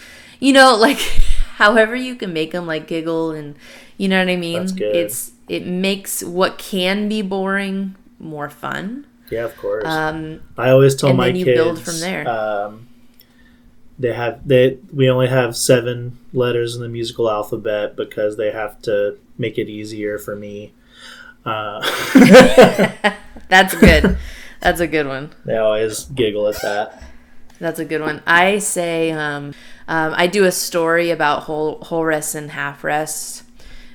you 0.40 0.54
know, 0.54 0.74
like, 0.74 0.98
however 1.56 1.94
you 1.94 2.14
can 2.14 2.32
make 2.32 2.52
them 2.52 2.66
like 2.66 2.86
giggle 2.86 3.32
and, 3.32 3.54
you 3.96 4.08
know 4.08 4.18
what 4.18 4.28
I 4.28 4.36
mean? 4.36 4.68
It's, 4.78 5.32
it 5.48 5.66
makes 5.66 6.22
what 6.22 6.58
can 6.58 7.08
be 7.08 7.22
boring 7.22 7.96
more 8.18 8.50
fun. 8.50 9.06
Yeah, 9.30 9.44
of 9.44 9.56
course. 9.56 9.84
Um, 9.86 10.40
I 10.56 10.70
always 10.70 10.94
tell 10.94 11.12
my 11.14 11.32
kids, 11.32 11.44
build 11.44 11.82
from 11.82 12.00
there. 12.00 12.28
Um, 12.28 12.88
they 13.98 14.12
have 14.12 14.46
they 14.46 14.78
we 14.92 15.08
only 15.08 15.28
have 15.28 15.56
seven 15.56 16.18
letters 16.32 16.74
in 16.74 16.82
the 16.82 16.88
musical 16.88 17.30
alphabet 17.30 17.96
because 17.96 18.36
they 18.36 18.50
have 18.50 18.80
to 18.82 19.18
make 19.38 19.58
it 19.58 19.68
easier 19.68 20.18
for 20.18 20.36
me. 20.36 20.72
Uh, 21.44 21.80
That's 23.48 23.74
good. 23.74 24.18
That's 24.60 24.80
a 24.80 24.86
good 24.86 25.06
one. 25.06 25.30
They 25.44 25.56
always 25.56 26.06
giggle 26.06 26.48
at 26.48 26.60
that. 26.62 27.02
That's 27.60 27.78
a 27.78 27.84
good 27.84 28.00
one. 28.00 28.22
I 28.26 28.58
say 28.58 29.12
um, 29.12 29.54
um, 29.86 30.14
I 30.16 30.26
do 30.26 30.44
a 30.44 30.52
story 30.52 31.10
about 31.10 31.44
whole 31.44 31.78
whole 31.84 32.04
rest 32.04 32.34
and 32.34 32.50
half 32.50 32.82
rest, 32.82 33.43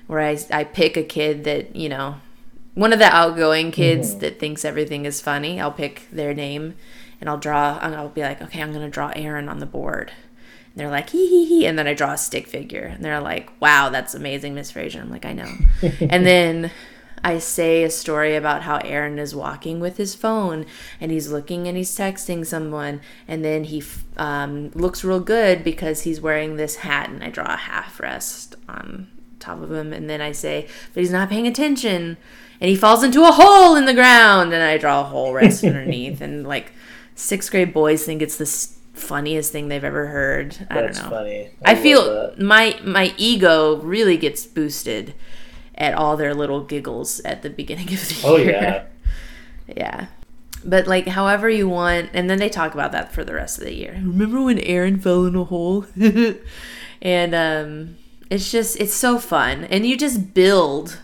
where 0.10 0.22
I 0.22 0.40
I 0.50 0.64
pick 0.64 0.98
a 0.98 1.04
kid 1.04 1.44
that 1.44 1.76
you 1.76 1.88
know, 1.88 2.16
one 2.74 2.92
of 2.92 2.98
the 2.98 3.06
outgoing 3.06 3.72
kids 3.72 4.10
mm-hmm. 4.10 4.20
that 4.22 4.40
thinks 4.40 4.66
everything 4.66 5.06
is 5.06 5.22
funny. 5.22 5.62
I'll 5.62 5.72
pick 5.72 6.08
their 6.12 6.34
name 6.34 6.74
and 7.22 7.30
I'll 7.30 7.38
draw, 7.38 7.78
I'll 7.78 8.10
be 8.10 8.22
like, 8.22 8.42
okay, 8.42 8.60
I'm 8.60 8.72
going 8.72 8.84
to 8.84 8.90
draw 8.90 9.12
Aaron 9.16 9.48
on 9.48 9.60
the 9.60 9.68
board. 9.68 10.12
And 10.68 10.74
they're 10.76 10.90
like, 10.90 11.12
hee 11.12 11.28
hee 11.28 11.46
hee. 11.46 11.68
And 11.68 11.78
then 11.78 11.86
I 11.86 11.94
draw 11.94 12.14
a 12.14 12.18
stick 12.18 12.48
figure. 12.48 12.86
And 12.86 13.06
they're 13.06 13.22
like, 13.22 13.52
wow, 13.62 13.90
that's 13.90 14.16
amazing, 14.16 14.56
Miss 14.56 14.72
Frazier. 14.72 15.02
I'm 15.02 15.12
like, 15.12 15.26
I 15.26 15.34
know. 15.34 15.52
and 16.00 16.26
then 16.26 16.72
I 17.24 17.38
say 17.38 17.84
a 17.84 17.92
story 17.92 18.36
about 18.36 18.64
how 18.64 18.78
Aaron 18.78 19.20
is 19.20 19.36
walking 19.36 19.80
with 19.80 19.98
his 19.98 20.16
phone 20.16 20.66
and 21.00 21.12
he's 21.12 21.32
looking 21.32 21.68
and 21.68 21.78
he's 21.78 21.96
texting 21.96 22.48
someone. 22.48 23.02
And 23.28 23.46
then 23.46 23.66
he 23.66 23.84
um, 24.18 24.72
looks 24.72 25.04
real 25.04 25.20
good 25.20 25.64
because 25.64 26.02
he's 26.02 26.20
wearing 26.20 26.56
this 26.56 26.78
hat. 26.78 27.10
And 27.10 27.24
I 27.24 27.30
draw 27.30 27.54
a 27.54 27.58
half 27.58 28.00
rest 28.00 28.56
on 28.68 29.08
top 29.40 29.62
of 29.62 29.72
him. 29.72 29.94
And 29.94 30.10
then 30.10 30.22
I 30.22 30.32
say, 30.32 30.68
but 30.94 31.02
he's 31.02 31.12
not 31.12 31.30
paying 31.30 31.48
attention. 31.48 32.18
And 32.62 32.70
he 32.70 32.76
falls 32.76 33.04
into 33.04 33.24
a 33.24 33.32
hole 33.32 33.76
in 33.76 33.86
the 33.86 33.94
ground. 33.94 34.54
And 34.54 34.62
I 34.62 34.78
draw 34.78 35.02
a 35.02 35.06
whole 35.06 35.34
rest 35.34 35.64
underneath. 35.64 36.22
And 36.22 36.48
like, 36.48 36.74
sixth 37.16 37.52
grade 37.52 37.74
boys 37.74 38.06
think 38.06 38.22
it's 38.22 38.38
the 38.38 38.46
funniest 39.00 39.52
thing 39.52 39.68
they've 39.68 39.84
ever 39.84 40.08
heard. 40.08 40.58
I 40.70 40.82
don't 40.82 40.96
know. 40.96 41.10
Funny. 41.10 41.50
I, 41.66 41.72
I 41.72 41.76
feel 41.76 42.04
that. 42.06 42.40
my 42.40 42.80
my 42.84 43.14
ego 43.18 43.78
really 43.78 44.18
gets 44.18 44.46
boosted 44.46 45.14
at 45.76 45.94
all 45.94 46.18
their 46.18 46.34
little 46.34 46.64
giggles 46.64 47.20
at 47.22 47.42
the 47.42 47.50
beginning 47.50 47.94
of 47.94 48.08
the 48.08 48.22
oh, 48.26 48.38
year. 48.38 48.56
Oh 48.56 48.62
yeah. 48.62 48.86
yeah. 49.76 50.08
But 50.64 50.88
like 50.88 51.08
however 51.08 51.50
you 51.50 51.68
want 51.70 52.10
and 52.14 52.30
then 52.30 52.40
they 52.40 52.50
talk 52.50 52.74
about 52.74 52.92
that 52.92 53.14
for 53.14 53.24
the 53.24 53.34
rest 53.34 53.58
of 53.58 53.64
the 53.64 53.74
year. 53.74 53.94
Remember 53.94 54.42
when 54.42 54.60
Aaron 54.60 55.00
fell 55.00 55.26
in 55.26 55.36
a 55.36 55.46
hole? 55.46 55.86
and 57.02 57.36
um 57.36 57.98
it's 58.30 58.52
just 58.52 58.80
it's 58.80 58.94
so 58.94 59.20
fun 59.20 59.66
and 59.66 59.86
you 59.86 59.98
just 59.98 60.34
build 60.34 61.00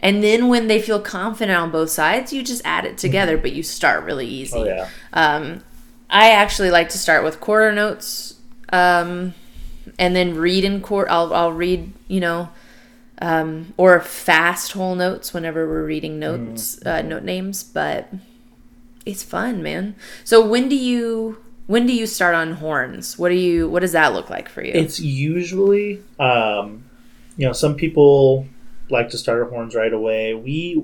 and 0.00 0.24
then 0.24 0.48
when 0.48 0.66
they 0.66 0.80
feel 0.80 0.98
confident 0.98 1.58
on 1.58 1.70
both 1.70 1.90
sides, 1.90 2.32
you 2.32 2.42
just 2.42 2.62
add 2.64 2.86
it 2.86 2.96
together, 2.96 3.36
but 3.36 3.52
you 3.52 3.62
start 3.62 4.04
really 4.04 4.26
easy. 4.26 4.58
Oh, 4.58 4.64
yeah. 4.64 4.88
Um, 5.12 5.62
I 6.08 6.30
actually 6.30 6.70
like 6.70 6.88
to 6.90 6.98
start 6.98 7.22
with 7.22 7.38
quarter 7.38 7.70
notes 7.72 8.40
um, 8.70 9.34
and 9.98 10.16
then 10.16 10.36
read 10.36 10.64
in 10.64 10.80
quarter. 10.80 11.10
I'll, 11.10 11.34
I'll 11.34 11.52
read, 11.52 11.92
you 12.08 12.18
know, 12.18 12.48
um, 13.20 13.74
or 13.76 14.00
fast 14.00 14.72
whole 14.72 14.94
notes 14.94 15.34
whenever 15.34 15.68
we're 15.68 15.84
reading 15.84 16.18
notes, 16.18 16.76
mm. 16.76 16.86
uh, 16.86 17.02
note 17.02 17.22
names. 17.22 17.62
But 17.62 18.08
It's 19.04 19.22
fun, 19.22 19.62
man. 19.62 19.96
So 20.24 20.44
when 20.44 20.70
do 20.70 20.76
you 20.76 21.44
when 21.70 21.86
do 21.86 21.94
you 21.94 22.04
start 22.04 22.34
on 22.34 22.54
horns? 22.54 23.16
What 23.16 23.28
do 23.28 23.36
you 23.36 23.68
what 23.68 23.78
does 23.78 23.92
that 23.92 24.12
look 24.12 24.28
like 24.28 24.48
for 24.48 24.60
you? 24.60 24.72
It's 24.74 24.98
usually 24.98 26.02
um, 26.18 26.82
you 27.36 27.46
know, 27.46 27.52
some 27.52 27.76
people 27.76 28.48
like 28.88 29.08
to 29.10 29.18
start 29.18 29.48
horns 29.50 29.76
right 29.76 29.92
away. 29.92 30.34
We 30.34 30.82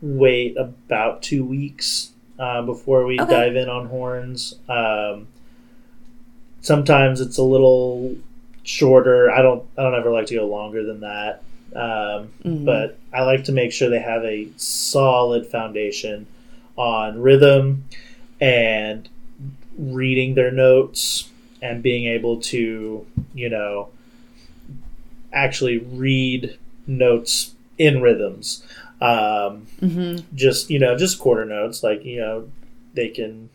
wait 0.00 0.56
about 0.56 1.22
two 1.22 1.44
weeks 1.44 2.12
uh, 2.38 2.62
before 2.62 3.04
we 3.06 3.18
okay. 3.18 3.28
dive 3.28 3.56
in 3.56 3.68
on 3.68 3.86
horns. 3.86 4.54
Um, 4.68 5.26
sometimes 6.60 7.20
it's 7.20 7.38
a 7.38 7.42
little 7.42 8.16
shorter. 8.62 9.32
I 9.32 9.42
don't 9.42 9.66
I 9.76 9.82
don't 9.82 9.96
ever 9.96 10.12
like 10.12 10.26
to 10.26 10.36
go 10.36 10.46
longer 10.46 10.84
than 10.84 11.00
that. 11.00 11.42
Um, 11.74 12.30
mm-hmm. 12.44 12.64
But 12.64 12.98
I 13.12 13.22
like 13.22 13.42
to 13.44 13.52
make 13.52 13.72
sure 13.72 13.90
they 13.90 13.98
have 13.98 14.22
a 14.22 14.48
solid 14.58 15.48
foundation 15.48 16.28
on 16.76 17.20
rhythm 17.20 17.88
and 18.40 19.08
reading 19.78 20.34
their 20.34 20.50
notes 20.50 21.30
and 21.62 21.82
being 21.82 22.06
able 22.06 22.40
to, 22.40 23.06
you 23.34 23.48
know, 23.48 23.88
actually 25.32 25.78
read 25.78 26.58
notes 26.86 27.54
in 27.78 28.00
rhythms. 28.00 28.64
Um, 29.00 29.66
mm-hmm. 29.80 30.36
Just 30.36 30.70
you 30.70 30.78
know, 30.78 30.96
just 30.96 31.18
quarter 31.18 31.44
notes. 31.44 31.82
Like 31.82 32.04
you 32.04 32.20
know, 32.20 32.50
they 32.94 33.08
can, 33.08 33.50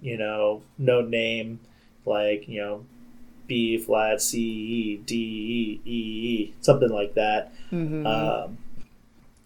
you 0.00 0.16
know, 0.16 0.62
note 0.78 1.08
name 1.08 1.60
like 2.04 2.48
you 2.48 2.60
know, 2.60 2.84
B 3.46 3.78
flat 3.78 4.22
C 4.22 4.38
E 4.40 4.96
D 4.98 5.14
E 5.16 5.80
E 5.84 5.90
E 5.90 6.54
something 6.60 6.90
like 6.90 7.14
that. 7.14 7.52
Mm-hmm. 7.72 8.06
Um, 8.06 8.58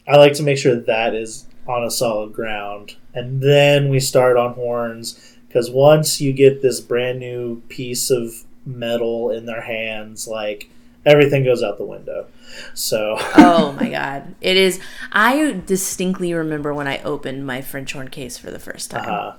I 0.07 0.17
like 0.17 0.35
to 0.35 0.43
make 0.43 0.59
sure 0.59 0.77
that 0.77 1.15
is 1.15 1.47
on 1.67 1.85
a 1.85 1.91
solid 1.91 2.33
ground, 2.33 2.97
and 3.15 3.41
then 3.41 3.89
we 3.89 4.01
start 4.01 4.37
on 4.37 4.55
horns 4.55 5.37
because 5.51 5.69
once 5.69 6.21
you 6.21 6.33
get 6.33 6.63
this 6.63 6.79
brand 6.79 7.19
new 7.19 7.61
piece 7.63 8.09
of 8.09 8.45
metal 8.65 9.31
in 9.31 9.47
their 9.47 9.63
hands, 9.63 10.29
like 10.29 10.71
everything 11.05 11.43
goes 11.43 11.61
out 11.61 11.77
the 11.77 11.85
window. 11.85 12.27
So 12.73 13.17
Oh 13.37 13.77
my 13.81 13.89
god. 13.91 14.37
It 14.41 14.57
is 14.57 14.79
I 15.11 15.61
distinctly 15.67 16.33
remember 16.33 16.73
when 16.73 16.87
I 16.87 17.03
opened 17.03 17.47
my 17.47 17.63
French 17.63 17.95
horn 17.95 18.09
case 18.11 18.39
for 18.39 18.53
the 18.53 18.61
first 18.61 18.93
time. 18.93 19.09
Uh-huh. 19.09 19.37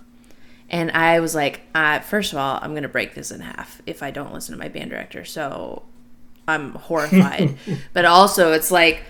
And 0.69 0.91
I 0.91 1.21
was 1.21 1.34
like, 1.34 1.62
uh, 1.76 2.00
first 2.00 2.34
of 2.34 2.39
all, 2.39 2.60
I'm 2.62 2.71
going 2.71 2.84
to 2.84 2.89
break 2.89 3.13
this 3.13 3.30
in 3.32 3.41
half 3.41 3.82
if 3.86 4.04
I 4.04 4.12
don't 4.12 4.34
listen 4.34 4.54
to 4.54 4.60
my 4.60 4.69
band 4.69 4.89
director. 4.89 5.26
So 5.26 5.84
I'm 6.47 6.74
horrified. 6.76 7.58
but 7.93 8.06
also, 8.06 8.54
it's 8.54 8.71
like 8.71 9.04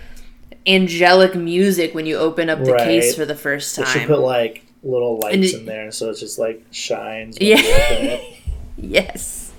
angelic 0.65 1.35
music 1.35 1.93
when 1.93 2.05
you 2.05 2.17
open 2.17 2.49
up 2.49 2.63
the 2.63 2.73
right. 2.73 2.85
case 2.85 3.15
for 3.15 3.25
the 3.25 3.35
first 3.35 3.75
time. 3.75 3.85
They 3.85 3.91
should 3.91 4.07
put 4.07 4.19
like 4.21 4.65
little 4.83 5.19
lights 5.19 5.53
it, 5.53 5.59
in 5.59 5.65
there 5.65 5.91
so 5.91 6.09
it 6.09 6.17
just 6.17 6.39
like 6.39 6.63
shines. 6.71 7.37
yeah. 7.39 8.19
yes. 8.77 9.53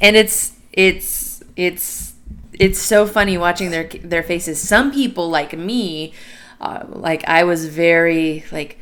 And 0.00 0.16
it's 0.16 0.52
it's 0.72 1.42
it's 1.56 2.14
it's 2.58 2.78
so 2.78 3.06
funny 3.06 3.36
watching 3.38 3.70
their 3.70 3.84
their 3.84 4.22
faces. 4.22 4.60
Some 4.60 4.92
people 4.92 5.28
like 5.28 5.56
me, 5.56 6.12
uh, 6.60 6.84
like 6.88 7.26
I 7.28 7.44
was 7.44 7.66
very 7.66 8.44
like 8.50 8.78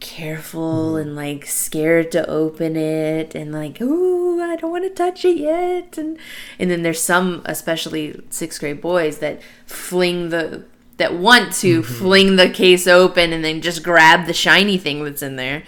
careful 0.00 0.96
and 0.96 1.14
like 1.14 1.44
scared 1.44 2.10
to 2.10 2.26
open 2.28 2.74
it 2.74 3.34
and 3.34 3.52
like 3.52 3.80
ooh 3.82 4.40
I 4.40 4.56
don't 4.56 4.70
want 4.70 4.84
to 4.84 4.90
touch 4.90 5.26
it 5.26 5.36
yet 5.36 5.98
and 5.98 6.18
and 6.58 6.70
then 6.70 6.82
there's 6.82 7.02
some 7.02 7.42
especially 7.44 8.18
sixth 8.30 8.60
grade 8.60 8.80
boys 8.80 9.18
that 9.18 9.42
fling 9.66 10.30
the 10.30 10.64
that 11.00 11.14
want 11.14 11.52
to 11.54 11.80
mm-hmm. 11.80 11.94
fling 11.94 12.36
the 12.36 12.48
case 12.48 12.86
open 12.86 13.32
and 13.32 13.42
then 13.42 13.60
just 13.60 13.82
grab 13.82 14.26
the 14.26 14.34
shiny 14.34 14.78
thing 14.78 15.02
that's 15.02 15.22
in 15.22 15.36
there. 15.36 15.64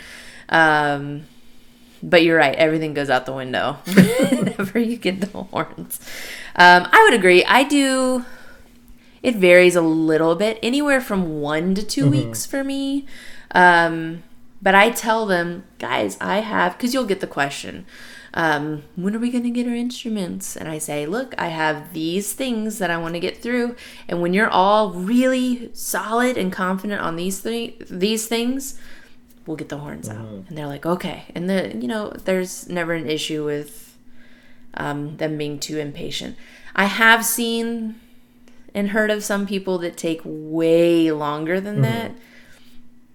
Um, 0.48 1.24
but 2.02 2.22
you're 2.22 2.36
right 2.36 2.54
everything 2.56 2.94
goes 2.94 3.08
out 3.08 3.26
the 3.26 3.32
window. 3.32 3.78
Whenever 3.84 4.78
you 4.78 4.96
get 4.96 5.20
the 5.20 5.42
horns. 5.42 6.00
Um, 6.54 6.86
I 6.92 7.02
would 7.04 7.14
agree. 7.14 7.44
I 7.44 7.62
do 7.62 8.24
it 9.22 9.36
varies 9.36 9.76
a 9.76 9.80
little 9.80 10.34
bit 10.34 10.58
anywhere 10.62 11.00
from 11.00 11.40
one 11.40 11.74
to 11.76 11.82
2 11.82 12.02
mm-hmm. 12.02 12.10
weeks 12.10 12.44
for 12.44 12.62
me. 12.62 13.06
Um, 13.52 14.22
but 14.60 14.74
I 14.74 14.90
tell 14.90 15.26
them, 15.26 15.64
guys, 15.78 16.18
I 16.20 16.38
have, 16.38 16.76
because 16.76 16.92
you'll 16.92 17.06
get 17.06 17.20
the 17.20 17.26
question, 17.26 17.86
um, 18.34 18.84
when 18.96 19.14
are 19.14 19.18
we 19.18 19.30
going 19.30 19.44
to 19.44 19.50
get 19.50 19.66
our 19.66 19.74
instruments? 19.74 20.56
And 20.56 20.68
I 20.68 20.78
say, 20.78 21.06
look, 21.06 21.34
I 21.36 21.48
have 21.48 21.92
these 21.92 22.32
things 22.32 22.78
that 22.78 22.90
I 22.90 22.96
want 22.96 23.14
to 23.14 23.20
get 23.20 23.42
through. 23.42 23.76
And 24.08 24.22
when 24.22 24.32
you're 24.32 24.48
all 24.48 24.90
really 24.90 25.70
solid 25.74 26.38
and 26.38 26.52
confident 26.52 27.00
on 27.00 27.16
these, 27.16 27.42
th- 27.42 27.76
these 27.90 28.26
things, 28.26 28.78
we'll 29.46 29.56
get 29.56 29.68
the 29.68 29.78
horns 29.78 30.08
mm-hmm. 30.08 30.20
out. 30.20 30.44
And 30.48 30.56
they're 30.56 30.66
like, 30.66 30.86
okay. 30.86 31.24
And 31.34 31.48
the, 31.48 31.76
you 31.76 31.88
know, 31.88 32.10
there's 32.10 32.68
never 32.68 32.94
an 32.94 33.08
issue 33.08 33.44
with 33.44 33.96
um, 34.74 35.18
them 35.18 35.36
being 35.36 35.58
too 35.58 35.78
impatient. 35.78 36.36
I 36.74 36.86
have 36.86 37.26
seen 37.26 38.00
and 38.74 38.90
heard 38.90 39.10
of 39.10 39.22
some 39.22 39.46
people 39.46 39.76
that 39.78 39.98
take 39.98 40.22
way 40.24 41.12
longer 41.12 41.60
than 41.60 41.74
mm-hmm. 41.74 41.82
that 41.82 42.12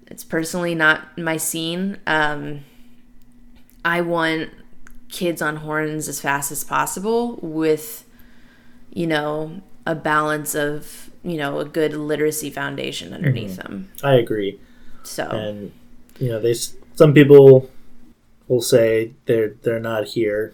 it's 0.06 0.24
personally 0.24 0.76
not 0.76 1.18
my 1.18 1.38
scene. 1.38 1.98
Um, 2.06 2.62
I 3.84 4.02
want 4.02 4.52
kids 5.10 5.42
on 5.42 5.58
horns 5.58 6.08
as 6.08 6.22
fast 6.22 6.52
as 6.52 6.64
possible 6.64 7.38
with, 7.42 8.06
you 8.94 9.08
know, 9.08 9.62
a 9.86 9.96
balance 9.96 10.54
of, 10.54 11.10
you 11.24 11.38
know, 11.38 11.60
a 11.60 11.66
good 11.66 11.94
literacy 11.94 12.50
foundation 12.50 13.14
underneath 13.14 13.58
mm-hmm. 13.58 13.74
them. 13.74 13.92
I 14.04 14.16
agree. 14.16 14.60
So, 15.04 15.28
and, 15.30 15.72
you 16.20 16.30
know, 16.30 16.40
they, 16.40 16.54
some 16.54 17.14
people 17.14 17.70
will 18.48 18.62
say 18.62 19.14
they're, 19.26 19.56
they're 19.62 19.80
not 19.80 20.10
here 20.10 20.54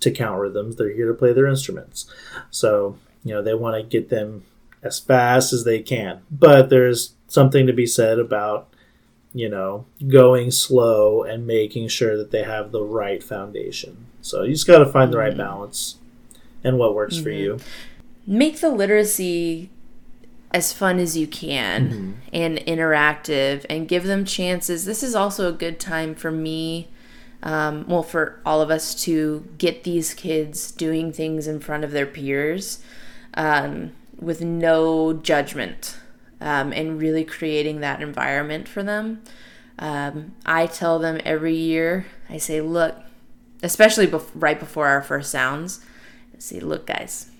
to 0.00 0.10
count 0.10 0.40
rhythms. 0.40 0.76
They're 0.76 0.94
here 0.94 1.08
to 1.08 1.14
play 1.14 1.32
their 1.32 1.46
instruments. 1.46 2.06
So, 2.50 2.98
you 3.24 3.34
know, 3.34 3.42
they 3.42 3.54
want 3.54 3.76
to 3.76 3.82
get 3.82 4.08
them 4.08 4.44
as 4.82 4.98
fast 4.98 5.52
as 5.52 5.64
they 5.64 5.80
can. 5.80 6.22
But 6.30 6.70
there's 6.70 7.14
something 7.28 7.66
to 7.66 7.72
be 7.72 7.86
said 7.86 8.18
about 8.18 8.69
you 9.32 9.48
know, 9.48 9.86
going 10.08 10.50
slow 10.50 11.22
and 11.22 11.46
making 11.46 11.88
sure 11.88 12.16
that 12.16 12.30
they 12.30 12.42
have 12.42 12.72
the 12.72 12.82
right 12.82 13.22
foundation. 13.22 14.06
So 14.22 14.42
you 14.42 14.52
just 14.52 14.66
got 14.66 14.78
to 14.78 14.86
find 14.86 15.12
the 15.12 15.18
right 15.18 15.30
mm-hmm. 15.30 15.38
balance 15.40 15.96
and 16.64 16.78
what 16.78 16.94
works 16.94 17.14
mm-hmm. 17.14 17.24
for 17.24 17.30
you. 17.30 17.58
Make 18.26 18.60
the 18.60 18.70
literacy 18.70 19.70
as 20.52 20.72
fun 20.72 20.98
as 20.98 21.16
you 21.16 21.26
can 21.26 21.88
mm-hmm. 21.88 22.12
and 22.32 22.58
interactive 22.58 23.64
and 23.70 23.88
give 23.88 24.04
them 24.04 24.24
chances. 24.24 24.84
This 24.84 25.02
is 25.02 25.14
also 25.14 25.48
a 25.48 25.52
good 25.52 25.78
time 25.78 26.14
for 26.14 26.32
me, 26.32 26.88
um, 27.42 27.86
well, 27.86 28.02
for 28.02 28.40
all 28.44 28.60
of 28.60 28.70
us 28.70 28.94
to 29.04 29.48
get 29.58 29.84
these 29.84 30.12
kids 30.12 30.72
doing 30.72 31.12
things 31.12 31.46
in 31.46 31.60
front 31.60 31.84
of 31.84 31.92
their 31.92 32.06
peers 32.06 32.82
um, 33.34 33.92
with 34.18 34.42
no 34.42 35.12
judgment 35.12 35.96
um, 36.40 36.72
and 36.72 37.00
really 37.00 37.24
creating 37.24 37.80
that 37.80 38.02
environment 38.02 38.68
for 38.68 38.82
them. 38.82 39.22
Um, 39.78 40.32
I 40.44 40.66
tell 40.66 40.98
them 40.98 41.20
every 41.24 41.54
year, 41.54 42.06
I 42.28 42.38
say, 42.38 42.60
look, 42.60 42.96
especially 43.62 44.06
bef- 44.06 44.30
right 44.34 44.58
before 44.58 44.88
our 44.88 45.02
first 45.02 45.30
sounds, 45.30 45.80
I 46.34 46.38
say, 46.38 46.60
look, 46.60 46.86
guys, 46.86 47.30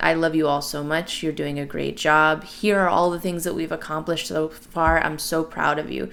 I 0.00 0.14
love 0.14 0.34
you 0.34 0.48
all 0.48 0.62
so 0.62 0.82
much. 0.82 1.22
You're 1.22 1.32
doing 1.32 1.58
a 1.58 1.66
great 1.66 1.96
job. 1.96 2.44
Here 2.44 2.78
are 2.80 2.88
all 2.88 3.10
the 3.10 3.20
things 3.20 3.44
that 3.44 3.54
we've 3.54 3.72
accomplished 3.72 4.26
so 4.26 4.48
far. 4.48 5.00
I'm 5.02 5.18
so 5.18 5.44
proud 5.44 5.78
of 5.78 5.90
you. 5.90 6.10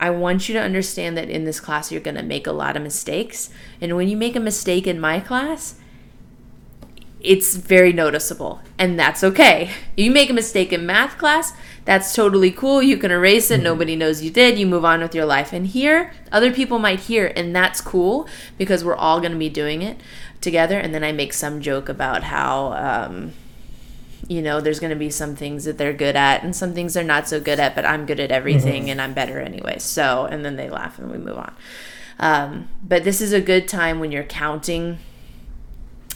I 0.00 0.10
want 0.10 0.48
you 0.48 0.52
to 0.54 0.60
understand 0.60 1.16
that 1.16 1.28
in 1.28 1.44
this 1.44 1.60
class, 1.60 1.90
you're 1.90 2.00
going 2.00 2.16
to 2.16 2.22
make 2.22 2.46
a 2.46 2.52
lot 2.52 2.76
of 2.76 2.82
mistakes. 2.82 3.50
And 3.80 3.96
when 3.96 4.08
you 4.08 4.16
make 4.16 4.36
a 4.36 4.40
mistake 4.40 4.86
in 4.86 5.00
my 5.00 5.20
class, 5.20 5.74
it's 7.20 7.56
very 7.56 7.92
noticeable 7.92 8.60
and 8.78 8.98
that's 8.98 9.24
okay. 9.24 9.70
You 9.96 10.10
make 10.10 10.30
a 10.30 10.34
mistake 10.34 10.72
in 10.72 10.86
math 10.86 11.18
class 11.18 11.52
that's 11.88 12.14
totally 12.14 12.50
cool. 12.50 12.82
You 12.82 12.98
can 12.98 13.10
erase 13.10 13.50
it. 13.50 13.54
Mm-hmm. 13.54 13.62
nobody 13.64 13.96
knows 13.96 14.22
you 14.22 14.30
did. 14.30 14.58
You 14.58 14.66
move 14.66 14.84
on 14.84 15.00
with 15.00 15.14
your 15.14 15.24
life. 15.24 15.54
And 15.54 15.66
here 15.66 16.12
other 16.30 16.52
people 16.52 16.78
might 16.78 17.00
hear 17.00 17.32
and 17.34 17.56
that's 17.56 17.80
cool 17.80 18.28
because 18.58 18.84
we're 18.84 18.94
all 18.94 19.20
going 19.20 19.32
to 19.32 19.38
be 19.38 19.48
doing 19.48 19.80
it 19.80 19.98
together. 20.42 20.78
And 20.78 20.94
then 20.94 21.02
i 21.02 21.12
make 21.12 21.32
some 21.32 21.62
joke 21.62 21.88
about 21.88 22.24
how 22.24 22.72
um, 22.74 23.32
you 24.28 24.42
know 24.42 24.60
there's 24.60 24.80
going 24.80 24.90
to 24.90 24.96
be 24.96 25.08
some 25.08 25.34
things 25.34 25.64
that 25.64 25.78
they're 25.78 25.94
good 25.94 26.14
at 26.14 26.42
and 26.42 26.54
some 26.54 26.74
things 26.74 26.92
they're 26.92 27.02
not 27.02 27.26
so 27.26 27.40
good 27.40 27.58
at 27.58 27.74
but 27.74 27.86
i'm 27.86 28.04
good 28.04 28.20
at 28.20 28.30
everything 28.30 28.82
mm-hmm. 28.82 28.90
and 28.90 29.00
i'm 29.00 29.14
better 29.14 29.40
anyway. 29.40 29.78
So 29.78 30.26
and 30.26 30.44
then 30.44 30.56
they 30.56 30.68
laugh 30.68 30.98
and 30.98 31.10
we 31.10 31.16
move 31.16 31.38
on. 31.38 31.54
Um, 32.18 32.68
but 32.82 33.02
this 33.04 33.22
is 33.22 33.32
a 33.32 33.40
good 33.40 33.66
time 33.66 33.98
when 33.98 34.12
you're 34.12 34.24
counting 34.24 34.98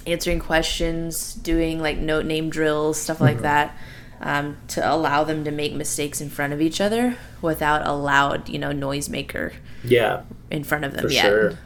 answering 0.07 0.41
questions, 0.41 1.35
doing 1.35 1.81
like 1.81 1.99
note 1.99 2.25
name 2.25 2.51
drills, 2.51 3.01
stuff 3.01 3.21
like 3.21 3.37
mm-hmm. 3.37 3.43
that, 3.45 3.77
um, 4.21 4.57
to 4.69 4.93
allow 4.93 5.25
them 5.25 5.45
to 5.45 5.51
make 5.51 5.75
mistakes 5.75 6.21
in 6.21 6.31
front 6.31 6.53
of 6.53 6.61
each 6.61 6.81
other 6.81 7.17
without 7.41 7.87
a 7.87 7.93
loud, 7.93 8.49
you 8.49 8.59
know, 8.59 8.71
noisemaker. 8.71 9.53
Yeah. 9.85 10.23
In 10.51 10.65
front 10.65 10.85
of 10.85 10.93
them. 10.93 11.03
For 11.03 11.11
yet. 11.11 11.23
sure. 11.25 11.59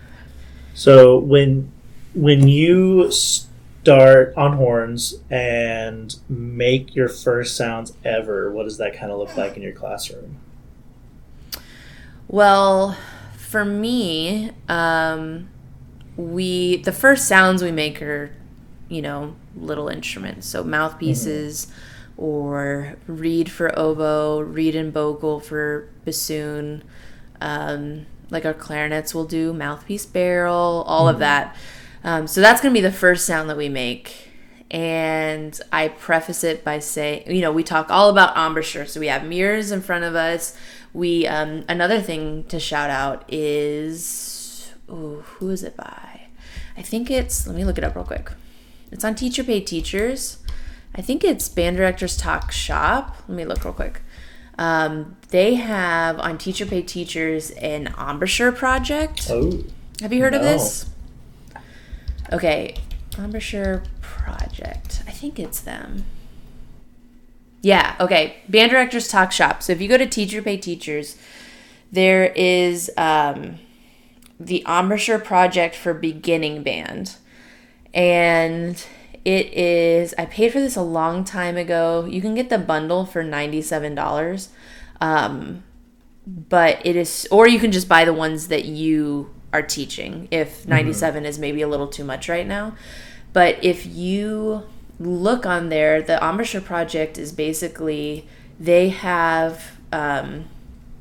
So 0.75 1.18
when 1.18 1.72
when 2.14 2.49
you 2.49 3.11
start 3.11 4.35
on 4.37 4.55
horns 4.57 5.14
and 5.31 6.16
make 6.29 6.94
your 6.96 7.09
first 7.09 7.57
sounds 7.57 7.92
ever, 8.05 8.51
what 8.51 8.64
does 8.64 8.79
that 8.79 8.96
kind 8.96 9.12
of 9.12 9.18
look 9.18 9.37
like 9.37 9.57
in 9.57 9.62
your 9.62 9.72
classroom? 9.72 10.38
Well, 12.29 12.96
for 13.37 13.64
me, 13.64 14.51
um, 14.68 15.49
we 16.16 16.76
the 16.76 16.92
first 16.92 17.29
sounds 17.29 17.62
we 17.62 17.72
make 17.72 18.00
are, 18.00 18.31
you 18.88 19.02
know, 19.02 19.37
little 19.55 19.88
instruments, 19.88 20.46
so 20.46 20.64
mouthpieces, 20.64 21.66
mm-hmm. 21.66 22.22
or 22.22 22.96
reed 23.07 23.50
for 23.50 23.76
oboe, 23.79 24.40
reed 24.40 24.74
and 24.74 24.92
bocal 24.92 25.42
for 25.42 25.88
bassoon. 26.05 26.83
Um, 27.40 28.07
like 28.31 28.44
our 28.44 28.55
clarinets 28.55 29.14
will 29.14 29.26
do 29.26 29.52
mouthpiece 29.52 30.07
barrel, 30.07 30.85
all 30.87 31.07
mm-hmm. 31.07 31.14
of 31.14 31.18
that. 31.20 31.57
Um, 32.02 32.26
so 32.26 32.40
that's 32.40 32.61
going 32.61 32.72
to 32.72 32.79
be 32.79 32.83
the 32.83 32.92
first 32.92 33.26
sound 33.26 33.50
that 33.50 33.57
we 33.57 33.68
make. 33.68 34.31
And 34.70 35.59
I 35.70 35.88
preface 35.88 36.42
it 36.42 36.64
by 36.64 36.81
saying, 36.81 37.31
you 37.31 37.40
know, 37.40 37.52
we 37.52 37.62
talk 37.62 37.90
all 37.90 38.11
about 38.11 38.37
embouchure. 38.37 38.87
So 38.87 38.98
we 38.98 39.07
have 39.07 39.24
mirrors 39.24 39.70
in 39.70 39.81
front 39.81 40.05
of 40.05 40.16
us. 40.16 40.57
We 40.92 41.26
um, 41.26 41.64
another 41.68 42.00
thing 42.00 42.44
to 42.44 42.59
shout 42.59 42.90
out 42.90 43.24
is 43.29 44.09
ooh, 44.90 45.25
who 45.27 45.51
is 45.51 45.62
it 45.62 45.77
by? 45.77 46.22
I 46.77 46.83
think 46.83 47.11
it's 47.11 47.46
let 47.46 47.57
me 47.57 47.64
look 47.64 47.79
it 47.79 47.85
up 47.85 47.94
real 47.94 48.05
quick. 48.05 48.33
It's 48.90 49.05
on 49.05 49.14
Teacher 49.14 49.42
Pay 49.42 49.61
Teachers. 49.61 50.38
I 50.94 51.03
think 51.03 51.25
it's 51.25 51.49
Band 51.49 51.77
Directors 51.77 52.16
Talk 52.16 52.53
Shop. 52.53 53.16
Let 53.29 53.37
me 53.37 53.44
look 53.44 53.64
real 53.64 53.75
quick. 53.75 54.03
Um, 54.59 55.16
they 55.29 55.55
have 55.55 56.18
on 56.18 56.38
Teacher 56.38 56.64
Pay 56.64 56.83
Teachers 56.83 57.51
an 57.53 57.94
embouchure 57.99 58.53
project. 58.53 59.27
Oh, 59.31 59.64
have 60.01 60.12
you 60.12 60.22
heard 60.22 60.33
no. 60.33 60.38
of 60.38 60.44
this? 60.44 60.88
Okay, 62.33 62.77
embouchure 63.18 63.83
project. 64.01 65.03
I 65.07 65.11
think 65.11 65.38
it's 65.38 65.61
them. 65.61 66.05
Yeah, 67.62 67.96
okay. 68.01 68.37
Band 68.49 68.70
directors 68.70 69.09
talk 69.09 69.33
shop. 69.33 69.62
So 69.62 69.72
if 69.72 69.81
you 69.81 69.88
go 69.88 69.99
to 69.99 70.07
Teacher 70.07 70.40
Pay 70.40 70.57
Teachers, 70.57 71.18
there 71.90 72.27
is 72.37 72.90
um, 72.96 73.59
the 74.38 74.64
embouchure 74.66 75.18
project 75.18 75.75
for 75.75 75.94
beginning 75.94 76.62
band. 76.62 77.16
And 77.94 78.85
it 79.25 79.53
is, 79.55 80.14
I 80.18 80.27
paid 80.27 80.53
for 80.53 80.61
this 80.61 80.77
a 80.77 80.83
long 80.83 81.25
time 81.25 81.57
ago. 81.57 82.05
You 82.05 82.20
can 82.20 82.35
get 82.35 82.51
the 82.51 82.59
bundle 82.59 83.07
for 83.07 83.25
$97. 83.25 84.49
Um, 85.01 85.64
but 86.27 86.85
it 86.85 86.96
is, 86.96 87.27
or 87.31 87.49
you 87.49 87.59
can 87.59 87.72
just 87.72 87.88
buy 87.88 88.05
the 88.05 88.12
ones 88.12 88.49
that 88.49 88.64
you 88.64 89.35
are 89.53 89.62
teaching 89.62 90.29
if 90.31 90.66
97 90.66 91.22
mm-hmm. 91.22 91.29
is 91.29 91.38
maybe 91.38 91.62
a 91.62 91.68
little 91.68 91.88
too 91.88 92.05
much 92.05 92.29
right 92.29 92.46
now. 92.46 92.77
But 93.33 93.62
if 93.62 93.87
you 93.87 94.64
look 94.99 95.46
on 95.46 95.68
there, 95.68 96.03
the 96.03 96.22
embouchure 96.22 96.61
project 96.61 97.18
is 97.18 97.33
basically 97.33 98.29
they 98.59 98.88
have 98.88 99.79
um, 99.92 100.46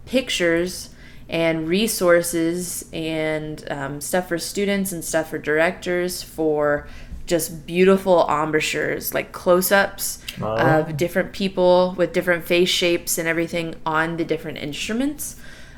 pictures 0.06 0.89
and 1.28 1.68
resources 1.68 2.86
and 2.94 3.70
um, 3.72 4.00
stuff 4.02 4.28
for 4.28 4.38
students 4.38 4.92
and 4.92 5.04
stuff 5.04 5.30
for 5.30 5.38
directors 5.38 6.22
for 6.22 6.88
just 7.26 7.66
beautiful 7.66 8.28
embouchures, 8.30 9.14
like 9.14 9.32
close 9.32 9.72
ups 9.72 10.20
of 10.42 10.98
different 10.98 11.34
people 11.34 11.96
with 11.98 12.14
different 12.14 12.46
face 12.46 12.70
shapes 12.70 13.18
and 13.18 13.28
everything 13.28 13.76
on 13.86 14.18
the 14.18 14.26
different 14.26 14.60
instruments. 14.60 15.36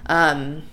Um, 0.08 0.64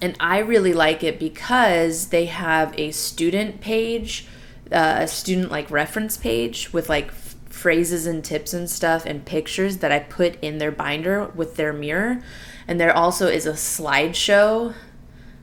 and 0.00 0.16
I 0.20 0.38
really 0.38 0.72
like 0.72 1.02
it 1.02 1.18
because 1.18 2.06
they 2.06 2.26
have 2.26 2.72
a 2.78 2.90
student 2.92 3.60
page, 3.60 4.26
uh, 4.72 4.98
a 5.00 5.08
student 5.08 5.50
like 5.50 5.70
reference 5.70 6.16
page 6.16 6.72
with 6.72 6.88
like 6.88 7.08
f- 7.08 7.36
phrases 7.46 8.06
and 8.06 8.24
tips 8.24 8.54
and 8.54 8.70
stuff 8.70 9.04
and 9.04 9.24
pictures 9.24 9.78
that 9.78 9.92
I 9.92 9.98
put 9.98 10.42
in 10.42 10.58
their 10.58 10.70
binder 10.70 11.26
with 11.34 11.56
their 11.56 11.72
mirror. 11.72 12.22
And 12.68 12.80
there 12.80 12.94
also 12.94 13.26
is 13.26 13.46
a 13.46 13.52
slideshow. 13.52 14.74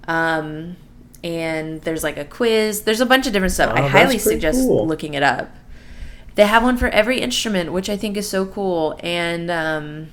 Um, 0.07 0.77
and 1.23 1.81
there's 1.81 2.03
like 2.03 2.17
a 2.17 2.25
quiz. 2.25 2.83
There's 2.83 3.01
a 3.01 3.05
bunch 3.05 3.27
of 3.27 3.33
different 3.33 3.53
stuff. 3.53 3.73
Oh, 3.75 3.83
I 3.83 3.87
highly 3.87 4.17
suggest 4.17 4.61
cool. 4.61 4.87
looking 4.87 5.13
it 5.13 5.23
up. 5.23 5.49
They 6.35 6.45
have 6.45 6.63
one 6.63 6.77
for 6.77 6.87
every 6.89 7.19
instrument, 7.19 7.71
which 7.71 7.89
I 7.89 7.97
think 7.97 8.15
is 8.15 8.29
so 8.29 8.45
cool. 8.45 8.99
And 9.01 9.49
um, 9.49 10.07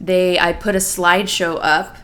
they, 0.00 0.38
I 0.38 0.52
put 0.52 0.74
a 0.74 0.78
slideshow 0.78 1.58
up 1.62 1.96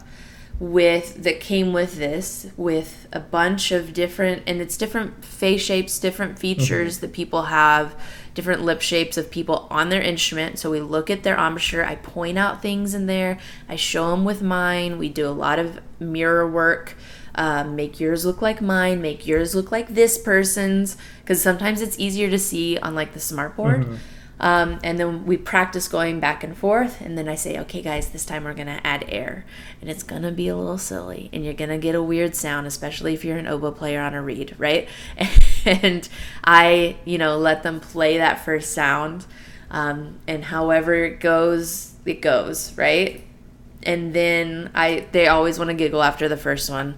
with 0.58 1.22
that 1.24 1.40
came 1.40 1.72
with 1.72 1.96
this 1.96 2.46
with 2.56 3.08
a 3.12 3.18
bunch 3.18 3.72
of 3.72 3.92
different 3.92 4.42
and 4.46 4.60
it's 4.60 4.76
different 4.76 5.24
face 5.24 5.60
shapes 5.60 5.98
different 5.98 6.38
features 6.38 6.96
mm-hmm. 6.96 7.06
that 7.06 7.12
people 7.12 7.42
have 7.42 8.00
different 8.34 8.62
lip 8.62 8.82
shapes 8.82 9.16
of 9.16 9.30
people 9.30 9.66
on 9.70 9.88
their 9.88 10.02
instrument 10.02 10.58
so 10.58 10.70
we 10.70 10.80
look 10.80 11.08
at 11.08 11.22
their 11.22 11.36
embouchure 11.36 11.84
i 11.84 11.94
point 11.94 12.36
out 12.36 12.60
things 12.60 12.92
in 12.92 13.06
there 13.06 13.38
i 13.68 13.76
show 13.76 14.10
them 14.10 14.24
with 14.24 14.42
mine 14.42 14.98
we 14.98 15.08
do 15.08 15.26
a 15.26 15.30
lot 15.30 15.58
of 15.58 15.80
mirror 15.98 16.48
work 16.48 16.94
um, 17.36 17.74
make 17.74 17.98
yours 17.98 18.24
look 18.24 18.42
like 18.42 18.60
mine 18.60 19.00
make 19.00 19.26
yours 19.26 19.54
look 19.54 19.72
like 19.72 19.88
this 19.88 20.18
person's 20.18 20.96
because 21.20 21.40
sometimes 21.40 21.80
it's 21.80 21.98
easier 21.98 22.30
to 22.30 22.38
see 22.38 22.78
on 22.78 22.94
like 22.94 23.12
the 23.12 23.20
smartboard 23.20 23.84
mm-hmm. 23.84 23.96
Um, 24.40 24.80
and 24.82 24.98
then 24.98 25.24
we 25.26 25.36
practice 25.36 25.88
going 25.88 26.20
back 26.20 26.42
and 26.42 26.56
forth. 26.56 27.00
And 27.00 27.16
then 27.16 27.28
I 27.28 27.34
say, 27.34 27.58
okay, 27.60 27.80
guys, 27.80 28.10
this 28.10 28.24
time 28.24 28.44
we're 28.44 28.54
going 28.54 28.66
to 28.66 28.84
add 28.86 29.04
air. 29.08 29.44
And 29.80 29.88
it's 29.88 30.02
going 30.02 30.22
to 30.22 30.32
be 30.32 30.48
a 30.48 30.56
little 30.56 30.78
silly. 30.78 31.30
And 31.32 31.44
you're 31.44 31.54
going 31.54 31.70
to 31.70 31.78
get 31.78 31.94
a 31.94 32.02
weird 32.02 32.34
sound, 32.34 32.66
especially 32.66 33.14
if 33.14 33.24
you're 33.24 33.38
an 33.38 33.46
oboe 33.46 33.72
player 33.72 34.00
on 34.00 34.14
a 34.14 34.22
reed, 34.22 34.54
right? 34.58 34.88
and 35.83 36.09
I, 36.42 36.96
you 37.05 37.18
know, 37.18 37.38
let 37.38 37.62
them 37.62 37.81
play 37.81 38.18
that 38.18 38.44
first 38.44 38.72
sound. 38.72 39.27
Um, 39.70 40.20
and 40.27 40.44
however 40.44 40.94
it 40.94 41.20
goes, 41.20 41.94
it 42.05 42.20
goes, 42.20 42.77
right? 42.77 43.24
And 43.83 44.14
then 44.14 44.70
I, 44.74 45.07
they 45.12 45.27
always 45.27 45.59
want 45.59 45.68
to 45.68 45.74
giggle 45.74 46.03
after 46.03 46.29
the 46.29 46.37
first 46.37 46.70
one. 46.70 46.96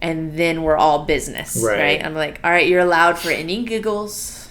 And 0.00 0.38
then 0.38 0.62
we're 0.62 0.76
all 0.76 1.04
business, 1.04 1.60
right? 1.64 1.78
right? 1.78 2.04
I'm 2.04 2.14
like, 2.14 2.40
all 2.44 2.50
right, 2.50 2.66
you're 2.66 2.80
allowed 2.80 3.18
for 3.18 3.30
any 3.30 3.64
giggles 3.64 4.48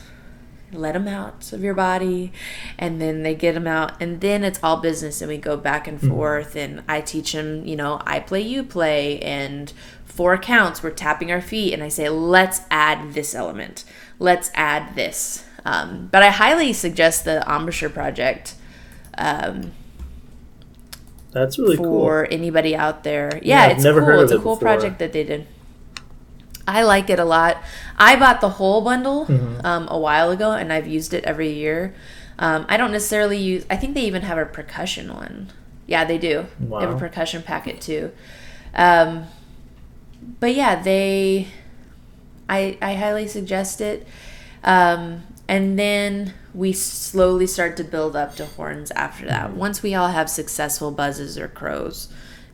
let 0.74 0.94
them 0.94 1.08
out 1.08 1.54
of 1.54 1.64
your 1.64 1.74
body 1.74 2.32
and 2.78 3.00
then 3.02 3.24
they 3.24 3.34
get 3.34 3.54
them 3.54 3.68
out 3.68 4.00
and 4.02 4.20
then 4.20 4.44
it's 4.44 4.60
all 4.62 4.78
business 4.78 5.22
and 5.22 5.30
we 5.30 5.38
go 5.38 5.56
back 5.56 5.88
and 5.88 6.00
mm-hmm. 6.00 6.10
forth 6.10 6.56
and 6.56 6.84
i 6.90 7.00
teach 7.00 7.32
them 7.32 7.66
you 7.66 7.76
know 7.76 8.02
i 8.06 8.20
play 8.20 8.42
you 8.42 8.64
play 8.64 9.20
and 9.22 9.72
four 10.18 10.38
counts 10.38 10.82
we're 10.82 10.90
tapping 10.90 11.32
our 11.32 11.40
feet 11.40 11.74
and 11.74 11.84
i 11.84 11.88
say 11.88 12.10
let's 12.10 12.62
add 12.72 13.14
this 13.14 13.36
element 13.36 13.86
let's 14.20 14.50
add 14.56 14.96
this 14.96 15.46
um, 15.64 16.10
but 16.12 16.24
i 16.24 16.30
highly 16.30 16.74
suggest 16.74 17.24
the 17.24 17.44
embouchure 17.48 17.90
project 17.90 18.56
um, 19.20 19.72
that's 21.32 21.60
really 21.60 21.78
for 21.78 21.84
cool. 21.84 22.02
For 22.02 22.26
anybody 22.26 22.76
out 22.76 23.04
there 23.04 23.40
yeah, 23.44 23.68
yeah 23.68 23.74
it's 23.74 23.84
cool 23.84 24.20
it's 24.20 24.32
a 24.32 24.36
cool 24.36 24.56
before. 24.56 24.58
project 24.58 25.00
that 25.00 25.14
they 25.14 25.24
did 25.24 25.48
I 26.70 26.84
like 26.84 27.10
it 27.10 27.18
a 27.18 27.24
lot. 27.24 27.64
I 27.98 28.18
bought 28.18 28.42
the 28.42 28.50
whole 28.50 28.82
bundle 28.82 29.26
mm-hmm. 29.26 29.66
um, 29.66 29.88
a 29.90 29.98
while 29.98 30.32
ago, 30.32 30.52
and 30.52 30.74
I've 30.74 30.86
used 30.86 31.14
it 31.14 31.24
every 31.24 31.50
year. 31.50 31.96
Um, 32.38 32.66
I 32.68 32.76
don't 32.76 32.92
necessarily 32.92 33.38
use. 33.38 33.66
I 33.70 33.78
think 33.78 33.94
they 33.94 34.02
even 34.02 34.24
have 34.24 34.38
a 34.38 34.46
percussion 34.46 35.14
one. 35.14 35.50
Yeah, 35.86 36.04
they 36.04 36.18
do. 36.18 36.46
Wow. 36.60 36.80
They 36.80 36.86
have 36.86 36.96
a 36.96 37.00
percussion 37.00 37.42
packet 37.42 37.80
too. 37.80 38.12
Um, 38.76 39.28
but 40.40 40.56
yeah, 40.56 40.82
they. 40.82 41.48
I 42.50 42.78
I 42.82 42.96
highly 42.96 43.28
suggest 43.28 43.82
it. 43.82 44.08
Um, 44.64 45.24
and 45.48 45.80
then 45.80 46.34
we 46.54 46.74
slowly 46.74 47.48
start 47.48 47.78
to 47.78 47.84
build 47.84 48.16
up 48.16 48.36
to 48.36 48.46
horns 48.46 48.92
after 48.92 49.26
that. 49.26 49.50
Mm-hmm. 49.50 49.60
Once 49.60 49.82
we 49.82 49.96
all 49.96 50.10
have 50.10 50.30
successful 50.30 50.92
buzzes 50.92 51.38
or 51.38 51.48
crows, 51.48 52.10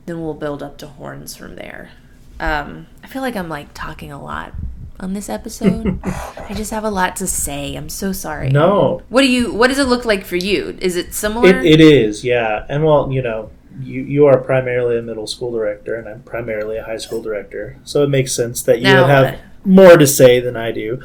then 0.06 0.22
we'll 0.22 0.34
build 0.34 0.62
up 0.62 0.78
to 0.80 0.88
horns 0.88 1.36
from 1.36 1.56
there. 1.56 1.92
Um, 2.40 2.88
I 3.04 3.08
feel 3.08 3.22
like 3.22 3.36
I'm 3.36 3.50
like 3.50 3.74
talking 3.74 4.12
a 4.12 4.22
lot 4.22 4.54
on 5.00 5.14
this 5.14 5.30
episode. 5.30 6.00
I 6.04 6.54
just 6.54 6.72
have 6.72 6.84
a 6.84 6.90
lot 6.90 7.16
to 7.18 7.28
say. 7.28 7.76
I'm 7.76 7.90
so 7.90 8.12
sorry. 8.12 8.50
No. 8.50 9.02
What 9.10 9.22
do 9.22 9.32
you? 9.32 9.54
What 9.54 9.70
does 9.70 9.80
it 9.80 9.88
look 9.88 10.06
like 10.06 10.26
for 10.26 10.36
you? 10.36 10.78
Is 10.82 10.96
it 10.96 11.14
similar? 11.14 11.50
It, 11.50 11.66
it 11.66 11.82
is, 11.82 12.24
yeah. 12.24 12.66
And 12.70 12.84
well, 12.84 13.12
you 13.12 13.22
know, 13.22 13.50
you 13.82 14.02
you 14.04 14.26
are 14.26 14.40
primarily 14.40 14.98
a 14.98 15.02
middle 15.02 15.28
school 15.28 15.52
director, 15.52 15.96
and 15.96 16.08
I'm 16.08 16.24
primarily 16.24 16.78
a 16.78 16.84
high 16.84 16.98
school 16.98 17.22
director, 17.22 17.78
so 17.84 18.04
it 18.04 18.10
makes 18.10 18.34
sense 18.34 18.62
that 18.64 18.80
you 18.80 18.88
have 18.88 19.39
more 19.66 19.97
to 19.97 20.08
say 20.08 20.39
than 20.39 20.58
I 20.58 20.72
do. 20.72 21.02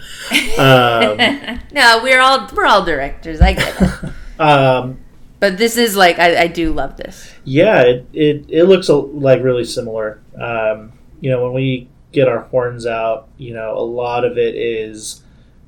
Um, 0.59 1.17
no, 1.73 2.01
we're 2.03 2.21
all 2.21 2.49
we're 2.55 2.67
all 2.67 2.85
directors. 2.85 3.41
I 3.41 3.55
get 3.55 3.81
it. 3.81 4.13
um, 4.41 5.01
but 5.41 5.57
this 5.59 5.77
is 5.77 5.97
like 5.97 6.19
I, 6.19 6.43
I 6.43 6.47
do 6.49 6.73
love 6.73 6.97
this. 6.97 7.33
Yeah, 7.45 7.83
it 7.83 8.07
it, 8.13 8.47
it 8.49 8.65
looks 8.65 8.89
like 8.89 9.43
really 9.43 9.65
similar. 9.65 10.21
Um, 10.41 10.93
you 11.21 11.31
know, 11.31 11.45
when 11.45 11.53
we 11.53 11.89
get 12.13 12.29
our 12.29 12.41
horns 12.41 12.87
out, 12.87 13.29
you 13.37 13.55
know, 13.55 13.77
a 13.77 13.85
lot 13.85 14.25
of 14.25 14.39
it 14.39 14.55
is, 14.55 15.23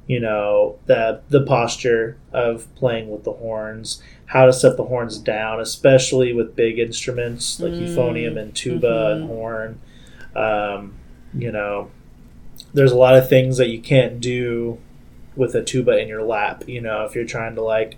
you 0.06 0.20
know, 0.20 0.78
the 0.86 1.22
the 1.28 1.42
posture 1.42 2.16
of 2.32 2.72
playing 2.74 3.10
with 3.10 3.24
the 3.24 3.32
horns, 3.32 4.02
how 4.30 4.46
to 4.46 4.52
set 4.52 4.76
the 4.76 4.84
horns 4.84 5.18
down, 5.18 5.58
especially 5.60 6.32
with 6.32 6.54
big 6.54 6.78
instruments 6.78 7.58
like 7.58 7.72
mm. 7.72 7.88
euphonium 7.88 8.38
and 8.38 8.54
tuba 8.54 8.86
mm-hmm. 8.86 9.22
and 9.22 9.26
horn. 9.26 9.80
Um, 10.36 10.94
you 11.34 11.50
know, 11.50 11.90
there's 12.72 12.92
a 12.92 12.96
lot 12.96 13.16
of 13.16 13.28
things 13.28 13.56
that 13.56 13.70
you 13.70 13.80
can't 13.80 14.20
do 14.20 14.78
with 15.34 15.56
a 15.56 15.64
tuba 15.64 15.98
in 15.98 16.06
your 16.06 16.22
lap. 16.22 16.62
You 16.68 16.80
know, 16.80 17.04
if 17.04 17.16
you're 17.16 17.24
trying 17.24 17.56
to 17.56 17.62
like, 17.62 17.96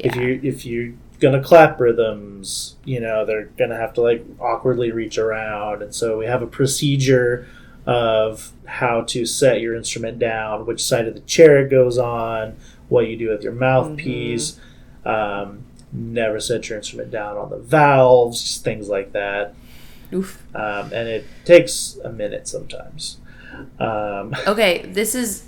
yeah. 0.00 0.08
if 0.08 0.16
you 0.16 0.40
if 0.42 0.66
you're 0.66 0.94
gonna 1.20 1.42
clap 1.42 1.78
rhythms. 1.78 2.74
You 2.84 2.98
know, 2.98 3.24
they're 3.24 3.46
gonna 3.56 3.76
have 3.76 3.92
to 3.94 4.00
like 4.00 4.24
awkwardly 4.40 4.90
reach 4.90 5.16
around, 5.16 5.82
and 5.82 5.94
so 5.94 6.18
we 6.18 6.26
have 6.26 6.42
a 6.42 6.46
procedure 6.46 7.46
of 7.86 8.52
how 8.66 9.02
to 9.02 9.24
set 9.24 9.60
your 9.60 9.76
instrument 9.76 10.18
down, 10.18 10.66
which 10.66 10.82
side 10.84 11.06
of 11.06 11.14
the 11.14 11.20
chair 11.20 11.64
it 11.64 11.70
goes 11.70 11.98
on, 11.98 12.56
what 12.88 13.08
you 13.08 13.16
do 13.16 13.28
with 13.28 13.42
your 13.42 13.52
mouthpiece. 13.52 14.58
Mm-hmm. 15.04 15.08
Um, 15.08 15.64
never 15.92 16.40
set 16.40 16.68
your 16.68 16.78
instrument 16.78 17.10
down 17.10 17.36
on 17.36 17.50
the 17.50 17.58
valves, 17.58 18.42
just 18.42 18.64
things 18.64 18.88
like 18.88 19.12
that. 19.12 19.54
Oof. 20.12 20.42
Um, 20.54 20.92
and 20.92 21.08
it 21.08 21.26
takes 21.44 21.98
a 22.04 22.10
minute 22.10 22.48
sometimes. 22.48 23.18
Um, 23.78 24.34
okay, 24.46 24.86
this 24.86 25.14
is 25.14 25.44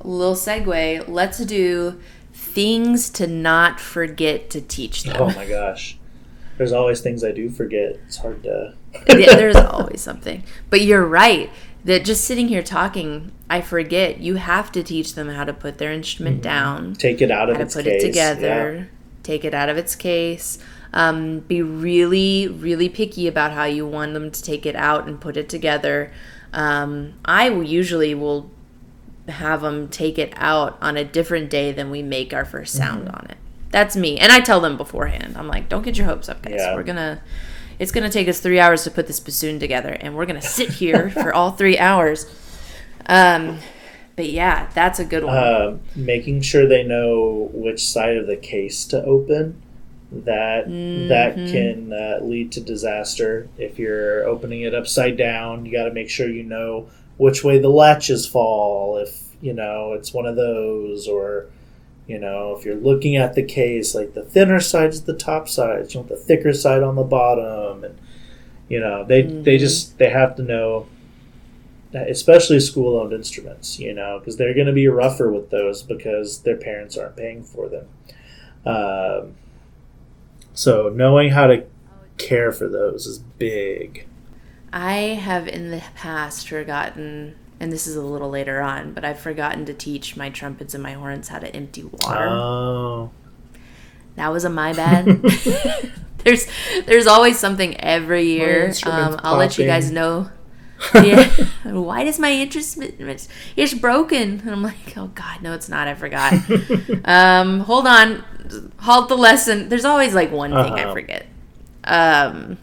a 0.00 0.06
little 0.08 0.34
segue. 0.34 1.08
Let's 1.08 1.38
do 1.38 2.00
things 2.32 3.10
to 3.10 3.26
not 3.26 3.80
forget 3.80 4.50
to 4.50 4.60
teach 4.60 5.04
them. 5.04 5.16
Oh 5.18 5.30
my 5.34 5.46
gosh. 5.46 5.98
There's 6.56 6.72
always 6.72 7.00
things 7.00 7.24
I 7.24 7.32
do 7.32 7.50
forget. 7.50 7.96
It's 8.06 8.18
hard 8.18 8.42
to. 8.44 8.74
yeah, 9.08 9.34
there's 9.36 9.56
always 9.56 10.00
something. 10.00 10.44
But 10.70 10.82
you're 10.82 11.04
right 11.04 11.50
that 11.84 12.04
just 12.04 12.24
sitting 12.24 12.48
here 12.48 12.62
talking, 12.62 13.32
I 13.50 13.60
forget. 13.60 14.20
You 14.20 14.36
have 14.36 14.70
to 14.72 14.82
teach 14.82 15.14
them 15.14 15.28
how 15.28 15.44
to 15.44 15.52
put 15.52 15.78
their 15.78 15.92
instrument 15.92 16.36
mm-hmm. 16.36 16.42
down, 16.42 16.94
take 16.94 17.20
it 17.20 17.30
out 17.30 17.50
of 17.50 17.60
its 17.60 17.74
put 17.74 17.84
case, 17.84 18.02
it 18.02 18.06
together, 18.06 18.74
yeah. 18.76 18.84
Take 19.24 19.44
it 19.44 19.52
out 19.52 19.68
of 19.68 19.76
its 19.76 19.96
case. 19.96 20.58
Um, 20.92 21.40
be 21.40 21.60
really, 21.60 22.46
really 22.46 22.88
picky 22.88 23.26
about 23.26 23.50
how 23.50 23.64
you 23.64 23.84
want 23.84 24.14
them 24.14 24.30
to 24.30 24.42
take 24.42 24.64
it 24.64 24.76
out 24.76 25.08
and 25.08 25.20
put 25.20 25.36
it 25.36 25.48
together. 25.48 26.12
Um, 26.52 27.14
I 27.24 27.48
usually 27.48 28.14
will 28.14 28.48
have 29.28 29.62
them 29.62 29.88
take 29.88 30.18
it 30.18 30.32
out 30.36 30.78
on 30.80 30.96
a 30.96 31.04
different 31.04 31.50
day 31.50 31.72
than 31.72 31.90
we 31.90 32.02
make 32.02 32.32
our 32.32 32.44
first 32.44 32.74
sound 32.74 33.06
mm-hmm. 33.06 33.16
on 33.16 33.26
it. 33.30 33.38
That's 33.70 33.96
me, 33.96 34.18
and 34.18 34.30
I 34.30 34.38
tell 34.38 34.60
them 34.60 34.76
beforehand. 34.76 35.36
I'm 35.36 35.48
like, 35.48 35.68
don't 35.68 35.82
get 35.82 35.98
your 35.98 36.06
hopes 36.06 36.28
up, 36.28 36.42
guys. 36.42 36.54
Yeah. 36.58 36.76
We're 36.76 36.84
gonna. 36.84 37.20
It's 37.80 37.90
gonna 37.90 38.08
take 38.08 38.28
us 38.28 38.38
three 38.38 38.60
hours 38.60 38.84
to 38.84 38.90
put 38.92 39.08
this 39.08 39.18
bassoon 39.18 39.58
together, 39.58 39.88
and 39.88 40.14
we're 40.14 40.26
gonna 40.26 40.40
sit 40.40 40.70
here 40.70 41.10
for 41.22 41.34
all 41.34 41.50
three 41.50 41.76
hours. 41.76 42.32
Um, 43.06 43.58
but 44.16 44.28
yeah, 44.28 44.68
that's 44.74 44.98
a 44.98 45.04
good 45.04 45.24
one. 45.24 45.36
Uh, 45.36 45.78
making 45.96 46.42
sure 46.42 46.66
they 46.66 46.84
know 46.84 47.50
which 47.52 47.84
side 47.84 48.16
of 48.16 48.26
the 48.26 48.36
case 48.36 48.84
to 48.86 49.02
open. 49.04 49.60
That 50.12 50.68
mm-hmm. 50.68 51.08
that 51.08 51.34
can 51.34 51.92
uh, 51.92 52.20
lead 52.22 52.52
to 52.52 52.60
disaster 52.60 53.48
if 53.58 53.78
you're 53.78 54.24
opening 54.28 54.62
it 54.62 54.74
upside 54.74 55.16
down. 55.16 55.66
You 55.66 55.72
got 55.72 55.84
to 55.84 55.92
make 55.92 56.08
sure 56.08 56.28
you 56.28 56.44
know 56.44 56.88
which 57.16 57.44
way 57.44 57.58
the 57.58 57.68
latches 57.68 58.26
fall 58.26 58.96
if 58.98 59.34
you 59.40 59.52
know 59.52 59.92
it's 59.92 60.12
one 60.12 60.26
of 60.26 60.36
those 60.36 61.06
or 61.08 61.46
you 62.06 62.18
know 62.18 62.56
if 62.56 62.64
you're 62.64 62.74
looking 62.74 63.16
at 63.16 63.34
the 63.34 63.42
case 63.42 63.94
like 63.94 64.14
the 64.14 64.22
thinner 64.22 64.60
side 64.60 64.90
is 64.90 65.04
the 65.04 65.14
top 65.14 65.48
side 65.48 65.92
you 65.92 66.00
want 66.00 66.08
the 66.08 66.16
thicker 66.16 66.52
side 66.52 66.82
on 66.82 66.96
the 66.96 67.02
bottom 67.02 67.84
and 67.84 67.98
you 68.68 68.80
know 68.80 69.04
they 69.04 69.22
mm-hmm. 69.22 69.42
they 69.42 69.58
just 69.58 69.98
they 69.98 70.10
have 70.10 70.34
to 70.36 70.42
know 70.42 70.86
especially 71.94 72.60
school 72.60 72.98
owned 72.98 73.12
instruments 73.12 73.78
you 73.78 73.92
know 73.94 74.18
because 74.18 74.36
they're 74.36 74.54
going 74.54 74.66
to 74.66 74.72
be 74.72 74.88
rougher 74.88 75.30
with 75.30 75.50
those 75.50 75.82
because 75.82 76.42
their 76.42 76.56
parents 76.56 76.96
aren't 76.96 77.16
paying 77.16 77.42
for 77.42 77.68
them 77.68 77.86
um, 78.66 79.34
so 80.52 80.88
knowing 80.88 81.30
how 81.30 81.46
to 81.46 81.64
care 82.16 82.52
for 82.52 82.68
those 82.68 83.06
is 83.06 83.18
big 83.18 84.06
I 84.74 84.94
have 84.94 85.46
in 85.46 85.70
the 85.70 85.80
past 85.94 86.48
forgotten, 86.48 87.36
and 87.60 87.70
this 87.70 87.86
is 87.86 87.94
a 87.94 88.02
little 88.02 88.28
later 88.28 88.60
on, 88.60 88.92
but 88.92 89.04
I've 89.04 89.20
forgotten 89.20 89.64
to 89.66 89.72
teach 89.72 90.16
my 90.16 90.30
trumpets 90.30 90.74
and 90.74 90.82
my 90.82 90.94
horns 90.94 91.28
how 91.28 91.38
to 91.38 91.54
empty 91.54 91.84
water. 91.84 92.26
Oh. 92.28 93.10
That 94.16 94.32
was 94.32 94.42
a 94.44 94.50
my 94.50 94.72
bad. 94.72 95.06
there's 96.24 96.48
there's 96.86 97.06
always 97.06 97.38
something 97.38 97.80
every 97.80 98.24
year. 98.24 98.72
Um, 98.84 99.20
I'll 99.22 99.36
let 99.36 99.58
you 99.58 99.64
guys 99.64 99.92
know. 99.92 100.28
Yeah. 100.94 101.30
Why 101.64 102.04
does 102.04 102.18
my 102.18 102.32
instrument 102.32 103.28
it's 103.56 103.74
broken? 103.74 104.40
And 104.40 104.50
I'm 104.50 104.62
like, 104.62 104.96
oh 104.96 105.08
god, 105.08 105.42
no, 105.42 105.52
it's 105.52 105.68
not. 105.68 105.88
I 105.88 105.94
forgot. 105.94 106.34
um, 107.04 107.60
hold 107.60 107.86
on, 107.86 108.24
halt 108.78 109.08
the 109.08 109.16
lesson. 109.16 109.68
There's 109.68 109.84
always 109.84 110.14
like 110.14 110.30
one 110.30 110.50
thing 110.50 110.74
uh-huh. 110.74 110.90
I 110.90 110.92
forget. 110.92 111.26
Um, 111.84 112.58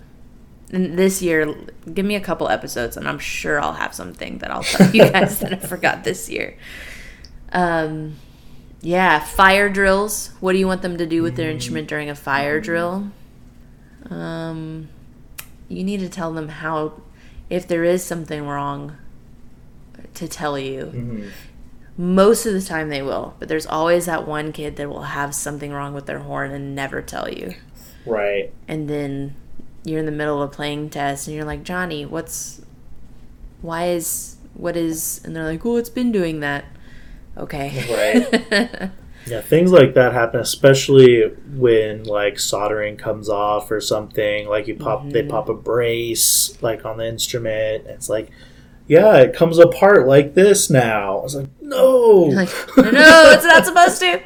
this 0.69 1.21
year, 1.21 1.53
give 1.93 2.05
me 2.05 2.15
a 2.15 2.21
couple 2.21 2.47
episodes, 2.47 2.95
and 2.95 3.07
I'm 3.07 3.19
sure 3.19 3.59
I'll 3.59 3.73
have 3.73 3.93
something 3.93 4.37
that 4.39 4.51
I'll 4.51 4.63
tell 4.63 4.89
you 4.91 5.09
guys 5.09 5.39
that 5.39 5.53
I 5.53 5.57
forgot 5.57 6.03
this 6.03 6.29
year. 6.29 6.57
Um, 7.51 8.15
yeah, 8.81 9.19
fire 9.19 9.69
drills. 9.69 10.31
What 10.39 10.53
do 10.53 10.59
you 10.59 10.67
want 10.67 10.81
them 10.81 10.97
to 10.97 11.05
do 11.05 11.21
with 11.23 11.35
their 11.35 11.49
instrument 11.49 11.87
during 11.87 12.09
a 12.09 12.15
fire 12.15 12.59
drill? 12.59 13.11
Um, 14.09 14.89
you 15.67 15.83
need 15.83 15.99
to 15.99 16.09
tell 16.09 16.33
them 16.33 16.49
how, 16.49 17.01
if 17.51 17.67
there 17.67 17.83
is 17.83 18.01
something 18.03 18.47
wrong, 18.47 18.95
to 20.15 20.27
tell 20.27 20.57
you. 20.57 20.85
Mm-hmm. 20.85 21.27
Most 21.97 22.45
of 22.45 22.53
the 22.53 22.61
time 22.61 22.87
they 22.89 23.01
will, 23.01 23.35
but 23.37 23.49
there's 23.49 23.67
always 23.67 24.05
that 24.05 24.25
one 24.25 24.53
kid 24.53 24.77
that 24.77 24.89
will 24.89 25.03
have 25.03 25.35
something 25.35 25.71
wrong 25.73 25.93
with 25.93 26.05
their 26.05 26.19
horn 26.19 26.51
and 26.51 26.73
never 26.73 27.01
tell 27.01 27.29
you. 27.29 27.53
Right. 28.05 28.53
And 28.69 28.89
then 28.89 29.35
you're 29.83 29.99
in 29.99 30.05
the 30.05 30.11
middle 30.13 30.41
of 30.41 30.49
a 30.49 30.53
playing 30.53 30.89
test 30.89 31.27
and 31.27 31.35
you're 31.35 31.45
like, 31.45 31.63
Johnny, 31.63 32.05
what's, 32.05 32.61
why 33.61 33.89
is, 33.89 34.37
what 34.53 34.77
is, 34.77 35.21
and 35.25 35.35
they're 35.35 35.43
like, 35.43 35.65
oh, 35.65 35.75
it's 35.75 35.89
been 35.89 36.13
doing 36.13 36.39
that. 36.39 36.65
Okay. 37.37 38.23
Right. 38.31 38.91
yeah, 39.25 39.41
things 39.41 39.71
like 39.71 39.93
that 39.93 40.13
happen, 40.13 40.39
especially 40.39 41.27
when 41.53 42.03
like 42.03 42.39
soldering 42.39 42.97
comes 42.97 43.29
off 43.29 43.69
or 43.71 43.79
something. 43.79 44.47
Like 44.47 44.67
you 44.67 44.75
pop, 44.75 45.01
mm-hmm. 45.01 45.09
they 45.11 45.23
pop 45.23 45.49
a 45.49 45.53
brace 45.53 46.61
like 46.61 46.85
on 46.85 46.97
the 46.97 47.07
instrument. 47.07 47.85
it's 47.87 48.09
like, 48.09 48.29
yeah, 48.87 49.17
it 49.17 49.35
comes 49.35 49.57
apart 49.59 50.07
like 50.07 50.33
this 50.33 50.69
now. 50.69 51.19
I 51.19 51.23
was 51.23 51.35
like, 51.35 51.49
no, 51.61 52.29
like, 52.33 52.49
no, 52.77 53.31
it's 53.31 53.45
not 53.45 53.65
supposed 53.65 53.99
to. 53.99 54.21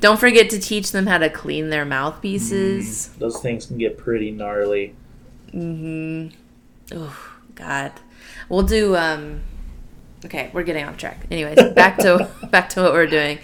Don't 0.00 0.20
forget 0.20 0.48
to 0.50 0.60
teach 0.60 0.92
them 0.92 1.06
how 1.06 1.18
to 1.18 1.28
clean 1.28 1.70
their 1.70 1.84
mouthpieces. 1.84 3.08
Mm, 3.08 3.18
those 3.18 3.40
things 3.40 3.66
can 3.66 3.78
get 3.78 3.98
pretty 3.98 4.30
gnarly. 4.30 4.94
Mm-hmm. 5.52 6.36
Oh 6.92 7.38
God. 7.54 7.92
We'll 8.48 8.62
do. 8.62 8.96
Um, 8.96 9.42
okay, 10.24 10.50
we're 10.52 10.62
getting 10.62 10.84
off 10.84 10.96
track. 10.96 11.26
Anyways, 11.30 11.74
back 11.74 11.98
to 11.98 12.30
back 12.50 12.68
to 12.70 12.82
what 12.82 12.92
we're 12.92 13.06
doing. 13.06 13.38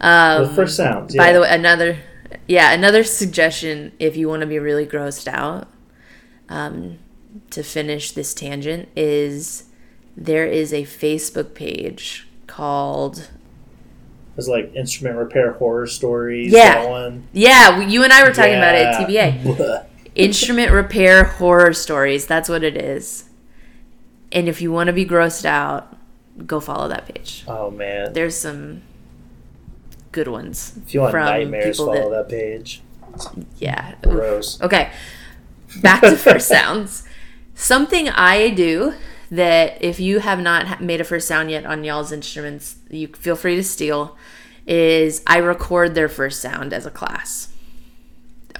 Um, 0.00 0.66
sounds. 0.68 1.14
Yeah. 1.14 1.22
By 1.22 1.32
the 1.32 1.40
way, 1.40 1.48
another 1.50 1.98
yeah 2.46 2.72
another 2.72 3.04
suggestion 3.04 3.92
if 3.98 4.16
you 4.16 4.28
want 4.28 4.40
to 4.40 4.46
be 4.46 4.58
really 4.58 4.86
grossed 4.86 5.28
out 5.28 5.68
um, 6.48 6.98
to 7.50 7.62
finish 7.62 8.12
this 8.12 8.34
tangent 8.34 8.88
is 8.96 9.64
there 10.16 10.46
is 10.46 10.72
a 10.72 10.82
Facebook 10.84 11.54
page 11.54 12.26
called 12.46 13.30
It's 14.36 14.48
like 14.48 14.74
instrument 14.74 15.16
repair 15.16 15.52
horror 15.52 15.86
stories. 15.86 16.52
Yeah, 16.52 17.12
yeah. 17.32 17.80
You 17.80 18.04
and 18.04 18.12
I 18.12 18.22
were 18.24 18.32
talking 18.32 18.52
yeah. 18.52 18.58
about 18.58 18.74
it 18.74 18.86
at 18.86 19.08
TBA. 19.08 19.86
instrument 20.14 20.72
repair 20.72 21.24
horror 21.24 21.72
stories. 21.72 22.26
That's 22.26 22.48
what 22.48 22.64
it 22.64 22.76
is. 22.76 23.24
And 24.32 24.48
if 24.48 24.60
you 24.60 24.72
want 24.72 24.88
to 24.88 24.92
be 24.92 25.04
grossed 25.04 25.44
out, 25.44 25.96
go 26.46 26.60
follow 26.60 26.88
that 26.88 27.06
page. 27.06 27.44
Oh 27.46 27.70
man, 27.70 28.12
there's 28.12 28.36
some 28.36 28.82
good 30.16 30.28
ones. 30.28 30.72
If 30.86 30.94
you 30.94 31.02
want 31.02 31.14
nightmares, 31.14 31.76
follow 31.76 32.10
that, 32.10 32.28
that 32.28 32.28
page. 32.28 32.80
Yeah, 33.58 33.94
gross. 34.02 34.60
Okay, 34.62 34.90
back 35.82 36.00
to 36.00 36.16
first 36.16 36.48
sounds. 36.48 37.04
Something 37.54 38.08
I 38.08 38.50
do 38.50 38.94
that 39.30 39.82
if 39.82 40.00
you 40.00 40.20
have 40.20 40.40
not 40.40 40.82
made 40.82 41.00
a 41.00 41.04
first 41.04 41.28
sound 41.28 41.50
yet 41.50 41.66
on 41.66 41.84
y'all's 41.84 42.12
instruments, 42.12 42.76
you 42.90 43.08
feel 43.08 43.36
free 43.36 43.56
to 43.56 43.62
steal. 43.62 44.16
Is 44.66 45.22
I 45.26 45.36
record 45.36 45.94
their 45.94 46.08
first 46.08 46.40
sound 46.40 46.72
as 46.72 46.86
a 46.86 46.90
class 46.90 47.52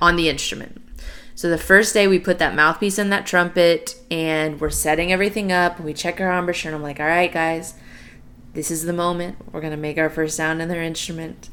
on 0.00 0.16
the 0.16 0.28
instrument. 0.28 0.82
So 1.34 1.50
the 1.50 1.59
first 1.59 1.94
day 1.94 2.07
we 2.07 2.18
put 2.18 2.38
that 2.38 2.54
mouthpiece 2.54 2.98
in 2.98 3.11
that 3.11 3.26
trumpet 3.26 3.96
and 4.11 4.61
we're 4.61 4.70
setting 4.70 5.11
everything 5.11 5.50
up. 5.50 5.80
We 5.80 5.94
check 5.94 6.20
our 6.20 6.30
embouchure 6.38 6.70
and 6.70 6.76
I'm 6.76 6.82
like, 6.82 7.00
all 7.00 7.07
right, 7.07 7.32
guys, 7.32 7.74
this 8.57 8.72
is 8.72 8.82
the 8.82 8.92
moment. 8.92 9.36
We're 9.52 9.61
gonna 9.61 9.76
make 9.76 9.98
our 9.98 10.11
first 10.11 10.36
sound 10.36 10.61
in 10.61 10.68
their 10.68 10.82
instrument. 10.82 11.48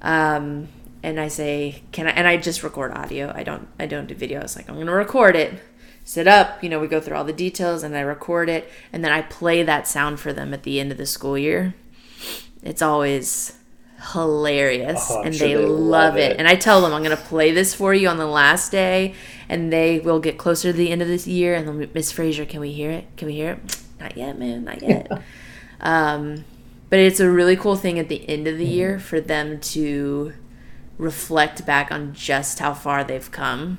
Um, 0.00 0.68
and 1.02 1.20
I 1.20 1.28
say, 1.28 1.82
can 1.92 2.06
I? 2.06 2.10
And 2.12 2.26
I 2.26 2.38
just 2.38 2.62
record 2.62 2.92
audio. 2.92 3.30
I 3.34 3.42
don't. 3.42 3.68
I 3.78 3.84
don't 3.84 4.06
do 4.06 4.14
video. 4.14 4.40
I 4.40 4.44
was 4.44 4.56
like, 4.56 4.70
I'm 4.70 4.78
gonna 4.78 4.94
record 4.94 5.36
it 5.36 5.60
sit 6.04 6.28
up, 6.28 6.62
you 6.62 6.68
know, 6.68 6.78
we 6.78 6.86
go 6.86 7.00
through 7.00 7.16
all 7.16 7.24
the 7.24 7.32
details 7.32 7.82
and 7.82 7.96
I 7.96 8.00
record 8.00 8.48
it 8.48 8.70
and 8.92 9.02
then 9.02 9.10
I 9.10 9.22
play 9.22 9.62
that 9.62 9.88
sound 9.88 10.20
for 10.20 10.32
them 10.32 10.52
at 10.52 10.62
the 10.62 10.78
end 10.78 10.92
of 10.92 10.98
the 10.98 11.06
school 11.06 11.36
year. 11.36 11.74
It's 12.62 12.82
always 12.82 13.58
hilarious 14.12 15.06
oh, 15.10 15.22
and 15.22 15.34
sure 15.34 15.48
they, 15.48 15.54
they, 15.54 15.64
love, 15.64 16.16
it. 16.16 16.32
it. 16.32 16.38
And 16.38 16.46
I 16.46 16.56
tell 16.56 16.82
them 16.82 16.92
I'm 16.92 17.02
going 17.02 17.16
to 17.16 17.22
play 17.22 17.52
this 17.52 17.74
for 17.74 17.94
you 17.94 18.08
on 18.08 18.18
the 18.18 18.26
last 18.26 18.70
day 18.70 19.14
and 19.48 19.72
they 19.72 19.98
will 19.98 20.20
get 20.20 20.36
closer 20.36 20.72
to 20.72 20.76
the 20.76 20.90
end 20.90 21.00
of 21.00 21.08
this 21.08 21.26
year 21.26 21.54
and 21.54 21.92
Miss 21.94 22.12
Fraser, 22.12 22.44
can 22.44 22.60
we 22.60 22.72
hear 22.72 22.90
it? 22.90 23.06
Can 23.16 23.26
we 23.26 23.34
hear 23.34 23.52
it? 23.52 23.78
Not 23.98 24.16
yet, 24.16 24.38
man, 24.38 24.64
not 24.64 24.82
yet. 24.82 25.10
um, 25.80 26.44
but 26.90 26.98
it's 26.98 27.20
a 27.20 27.30
really 27.30 27.56
cool 27.56 27.76
thing 27.76 27.98
at 27.98 28.08
the 28.08 28.28
end 28.28 28.46
of 28.46 28.58
the 28.58 28.66
year 28.66 28.98
for 28.98 29.20
them 29.20 29.60
to 29.60 30.32
reflect 30.98 31.66
back 31.66 31.90
on 31.90 32.14
just 32.14 32.58
how 32.58 32.72
far 32.72 33.02
they've 33.02 33.30
come. 33.30 33.78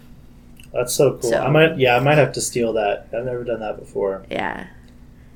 That's 0.74 0.94
so 0.94 1.14
cool. 1.14 1.30
So, 1.30 1.40
I 1.40 1.50
might, 1.50 1.78
yeah, 1.78 1.96
I 1.96 2.00
might 2.00 2.18
have 2.18 2.34
to 2.34 2.42
steal 2.42 2.74
that. 2.74 3.08
I've 3.14 3.24
never 3.24 3.44
done 3.44 3.62
that 3.62 3.80
before. 3.80 4.26
Yeah, 4.30 4.68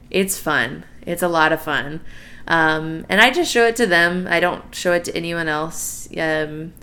it's 0.10 0.38
fun. 0.38 0.84
It's 1.06 1.24
a 1.24 1.30
lot 1.30 1.54
of 1.54 1.62
fun, 1.62 2.02
um, 2.48 3.06
and 3.08 3.22
I 3.22 3.32
just 3.32 3.52
show 3.52 3.66
it 3.66 3.78
to 3.78 3.88
them. 3.88 4.28
I 4.30 4.40
don't 4.40 4.76
show 4.76 4.92
it 4.92 5.06
to 5.06 5.16
anyone 5.16 5.48
else. 5.48 6.10
Um, 6.18 6.74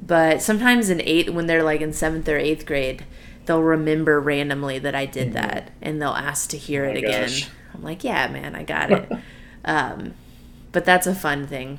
but 0.00 0.40
sometimes 0.40 0.88
in 0.88 1.00
eighth, 1.00 1.30
when 1.30 1.46
they're 1.46 1.64
like 1.64 1.80
in 1.80 1.92
seventh 1.92 2.28
or 2.28 2.38
eighth 2.38 2.64
grade, 2.64 3.04
they'll 3.46 3.62
remember 3.62 4.20
randomly 4.20 4.78
that 4.78 4.94
I 4.94 5.06
did 5.06 5.32
mm-hmm. 5.32 5.48
that, 5.48 5.72
and 5.82 6.00
they'll 6.00 6.10
ask 6.10 6.48
to 6.50 6.56
hear 6.56 6.84
oh 6.84 6.90
it 6.90 6.98
again. 6.98 7.22
Gosh. 7.22 7.50
I'm 7.76 7.82
like, 7.82 8.04
yeah, 8.04 8.28
man, 8.28 8.54
I 8.54 8.62
got 8.62 8.90
it. 8.90 9.12
um, 9.64 10.14
but 10.72 10.84
that's 10.84 11.06
a 11.06 11.14
fun 11.14 11.46
thing. 11.46 11.78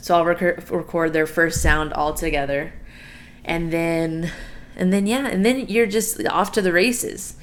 So 0.00 0.14
I'll 0.14 0.24
rec- 0.24 0.70
record 0.70 1.12
their 1.12 1.26
first 1.26 1.60
sound 1.60 1.92
all 1.92 2.14
together, 2.14 2.72
and 3.44 3.72
then, 3.72 4.30
and 4.76 4.92
then 4.92 5.06
yeah, 5.06 5.26
and 5.26 5.44
then 5.44 5.66
you're 5.68 5.86
just 5.86 6.24
off 6.26 6.52
to 6.52 6.62
the 6.62 6.72
races. 6.72 7.36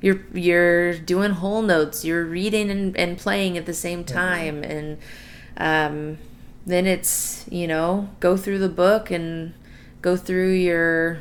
You're 0.00 0.20
you're 0.32 0.96
doing 0.98 1.32
whole 1.32 1.62
notes. 1.62 2.04
You're 2.04 2.24
reading 2.24 2.70
and, 2.70 2.96
and 2.96 3.18
playing 3.18 3.58
at 3.58 3.66
the 3.66 3.74
same 3.74 4.04
mm-hmm. 4.04 4.14
time, 4.14 4.62
and 4.62 4.98
um, 5.56 6.18
then 6.64 6.86
it's 6.86 7.44
you 7.50 7.66
know 7.66 8.08
go 8.20 8.36
through 8.36 8.58
the 8.58 8.68
book 8.68 9.10
and 9.10 9.54
go 10.02 10.16
through 10.16 10.52
your 10.52 11.20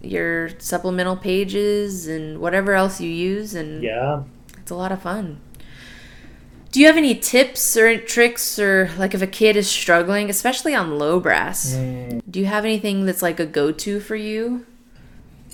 your 0.00 0.50
supplemental 0.58 1.16
pages 1.16 2.06
and 2.06 2.38
whatever 2.38 2.72
else 2.74 3.00
you 3.00 3.10
use, 3.10 3.54
and 3.54 3.82
yeah, 3.82 4.22
it's 4.66 4.72
a 4.72 4.74
lot 4.74 4.90
of 4.90 5.00
fun. 5.00 5.38
Do 6.72 6.80
you 6.80 6.88
have 6.88 6.96
any 6.96 7.14
tips 7.14 7.76
or 7.76 7.96
tricks 7.98 8.58
or 8.58 8.90
like 8.98 9.14
if 9.14 9.22
a 9.22 9.26
kid 9.28 9.54
is 9.54 9.70
struggling, 9.70 10.28
especially 10.28 10.74
on 10.74 10.98
low 10.98 11.20
brass? 11.20 11.76
Mm. 11.76 12.20
Do 12.28 12.40
you 12.40 12.46
have 12.46 12.64
anything 12.64 13.06
that's 13.06 13.22
like 13.22 13.38
a 13.38 13.46
go-to 13.46 14.00
for 14.00 14.16
you? 14.16 14.66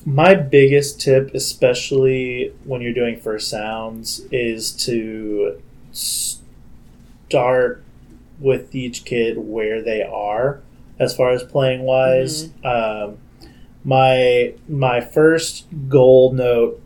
My 0.07 0.35
biggest 0.35 0.99
tip, 0.99 1.35
especially 1.35 2.55
when 2.65 2.81
you're 2.81 2.95
doing 2.95 3.21
first 3.21 3.51
sounds, 3.51 4.21
is 4.33 4.73
to 4.87 5.61
start 5.93 7.85
with 8.41 8.75
each 8.75 9.05
kid 9.05 9.37
where 9.37 9.83
they 9.83 10.03
are 10.03 10.63
as 10.99 11.15
far 11.15 11.33
as 11.33 11.43
playing 11.43 11.83
wise. 11.83 12.47
Mm-hmm. 12.47 13.11
Um, 13.13 13.19
my 13.85 14.55
my 14.71 15.03
first 15.03 15.67
goal 15.91 16.33
note 16.33 16.82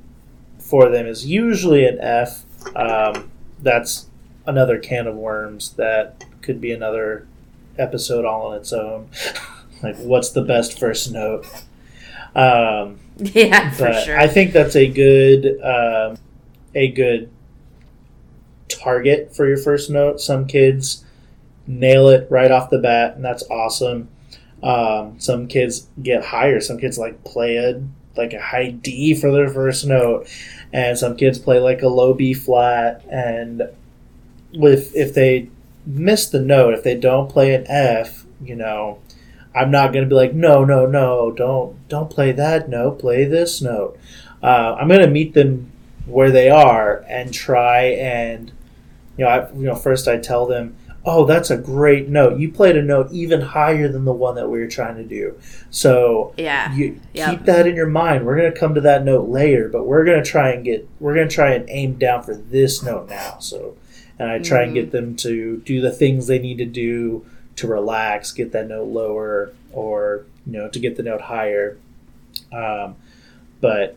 for 0.66 0.88
them 0.88 1.06
is 1.06 1.24
usually 1.24 1.86
an 1.86 1.98
F. 2.00 2.44
Um, 2.74 3.30
that's 3.60 4.06
another 4.46 4.78
can 4.78 5.06
of 5.06 5.14
worms 5.14 5.70
that 5.74 6.24
could 6.42 6.60
be 6.60 6.72
another 6.72 7.26
episode 7.78 8.24
all 8.24 8.48
on 8.48 8.56
its 8.56 8.72
own. 8.72 9.08
like, 9.82 9.96
what's 9.98 10.30
the 10.30 10.42
best 10.42 10.78
first 10.78 11.12
note? 11.12 11.46
Um, 12.34 12.98
yeah, 13.16 13.70
for 13.70 13.92
sure. 13.92 14.18
I 14.18 14.26
think 14.26 14.52
that's 14.52 14.76
a 14.76 14.88
good 14.88 15.60
um, 15.62 16.18
a 16.74 16.90
good 16.90 17.30
target 18.68 19.34
for 19.34 19.46
your 19.46 19.56
first 19.56 19.88
note. 19.88 20.20
Some 20.20 20.46
kids 20.46 21.04
nail 21.66 22.08
it 22.08 22.26
right 22.30 22.50
off 22.50 22.70
the 22.70 22.78
bat, 22.78 23.14
and 23.14 23.24
that's 23.24 23.44
awesome. 23.50 24.08
Um, 24.62 25.20
some 25.20 25.46
kids 25.46 25.86
get 26.02 26.24
higher. 26.24 26.60
Some 26.60 26.78
kids 26.78 26.98
like 26.98 27.22
play 27.24 27.56
a 27.56 27.82
like 28.16 28.32
a 28.32 28.40
high 28.40 28.70
D 28.70 29.14
for 29.14 29.30
their 29.30 29.48
first 29.48 29.86
note, 29.86 30.28
and 30.72 30.98
some 30.98 31.16
kids 31.16 31.38
play 31.38 31.58
like 31.58 31.82
a 31.82 31.88
low 31.88 32.14
B 32.14 32.34
flat, 32.34 33.04
and 33.10 33.62
with 34.54 34.94
if 34.94 35.14
they 35.14 35.50
miss 35.84 36.28
the 36.28 36.40
note, 36.40 36.74
if 36.74 36.82
they 36.82 36.96
don't 36.96 37.30
play 37.30 37.54
an 37.54 37.64
F, 37.68 38.26
you 38.42 38.56
know, 38.56 38.98
I'm 39.54 39.70
not 39.70 39.92
going 39.92 40.04
to 40.04 40.08
be 40.08 40.14
like, 40.14 40.34
no, 40.34 40.64
no, 40.64 40.86
no, 40.86 41.30
don't 41.30 41.88
don't 41.88 42.10
play 42.10 42.32
that 42.32 42.68
note, 42.68 42.98
play 42.98 43.24
this 43.24 43.62
note. 43.62 43.98
Uh, 44.42 44.76
I'm 44.78 44.88
going 44.88 45.00
to 45.00 45.06
meet 45.06 45.34
them 45.34 45.72
where 46.04 46.30
they 46.30 46.48
are 46.50 47.04
and 47.08 47.32
try 47.32 47.84
and 47.84 48.52
you 49.16 49.24
know, 49.24 49.30
I, 49.30 49.52
you 49.52 49.62
know, 49.62 49.74
first 49.74 50.08
I 50.08 50.18
tell 50.18 50.46
them, 50.46 50.76
oh, 51.06 51.24
that's 51.24 51.50
a 51.50 51.56
great 51.56 52.08
note. 52.08 52.38
You 52.38 52.50
played 52.50 52.76
a 52.76 52.82
note 52.82 53.12
even 53.12 53.40
higher 53.40 53.86
than 53.86 54.04
the 54.04 54.12
one 54.12 54.34
that 54.34 54.50
we 54.50 54.58
were 54.58 54.66
trying 54.66 54.96
to 54.96 55.04
do. 55.04 55.38
So 55.70 56.34
yeah, 56.36 56.74
you 56.74 57.00
yep. 57.14 57.30
keep 57.30 57.44
that 57.44 57.66
in 57.66 57.76
your 57.76 57.86
mind. 57.86 58.26
We're 58.26 58.36
going 58.36 58.52
to 58.52 58.58
come 58.58 58.74
to 58.74 58.80
that 58.82 59.04
note 59.04 59.28
later, 59.28 59.68
but 59.68 59.84
we're 59.84 60.04
going 60.04 60.22
to 60.22 60.28
try 60.28 60.50
and 60.50 60.64
get 60.64 60.88
we're 60.98 61.14
going 61.14 61.28
to 61.28 61.34
try 61.34 61.54
and 61.54 61.68
aim 61.70 61.94
down 61.94 62.24
for 62.24 62.34
this 62.34 62.82
note 62.82 63.08
now. 63.08 63.38
So 63.38 63.76
and 64.18 64.30
I 64.30 64.38
try 64.40 64.58
mm-hmm. 64.58 64.64
and 64.64 64.74
get 64.74 64.86
mm-hmm. 64.86 64.96
them 64.96 65.16
to 65.16 65.58
do 65.58 65.80
the 65.80 65.92
things 65.92 66.26
they 66.26 66.40
need 66.40 66.58
to 66.58 66.66
do 66.66 67.24
to 67.56 67.66
relax, 67.66 68.32
get 68.32 68.52
that 68.52 68.68
note 68.68 68.88
lower, 68.88 69.52
or 69.72 70.26
you 70.44 70.54
know 70.54 70.68
to 70.68 70.78
get 70.78 70.96
the 70.96 71.02
note 71.04 71.22
higher. 71.22 71.78
Um, 72.52 72.96
but 73.60 73.96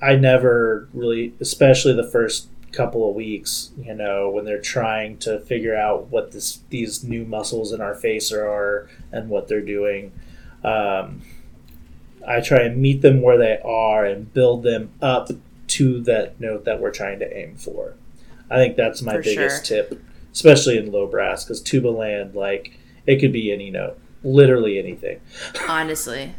I 0.00 0.16
never 0.16 0.88
really, 0.94 1.34
especially 1.40 1.92
the 1.92 2.08
first 2.08 2.48
couple 2.72 3.08
of 3.08 3.14
weeks, 3.14 3.70
you 3.78 3.94
know, 3.94 4.30
when 4.30 4.44
they're 4.44 4.60
trying 4.60 5.18
to 5.18 5.40
figure 5.40 5.76
out 5.76 6.08
what 6.08 6.32
this 6.32 6.60
these 6.70 7.02
new 7.04 7.24
muscles 7.24 7.72
in 7.72 7.80
our 7.80 7.94
face 7.94 8.32
are 8.32 8.88
and 9.12 9.28
what 9.28 9.48
they're 9.48 9.60
doing. 9.60 10.12
Um, 10.62 11.22
I 12.26 12.40
try 12.40 12.60
and 12.60 12.76
meet 12.76 13.02
them 13.02 13.22
where 13.22 13.38
they 13.38 13.58
are 13.64 14.04
and 14.04 14.32
build 14.32 14.62
them 14.62 14.90
up 15.00 15.30
to 15.68 16.00
that 16.02 16.40
note 16.40 16.64
that 16.64 16.80
we're 16.80 16.90
trying 16.90 17.18
to 17.20 17.36
aim 17.36 17.56
for. 17.56 17.94
I 18.50 18.56
think 18.56 18.76
that's 18.76 19.00
my 19.02 19.14
For 19.14 19.22
biggest 19.22 19.66
sure. 19.66 19.84
tip, 19.84 20.02
especially 20.32 20.76
in 20.76 20.90
low 20.90 21.06
brass, 21.06 21.44
because 21.44 21.62
tuba 21.62 21.88
land, 21.88 22.34
like, 22.34 22.78
it 23.06 23.20
could 23.20 23.32
be 23.32 23.52
any 23.52 23.70
note, 23.70 23.98
literally 24.22 24.78
anything. 24.78 25.20
Honestly. 25.68 26.34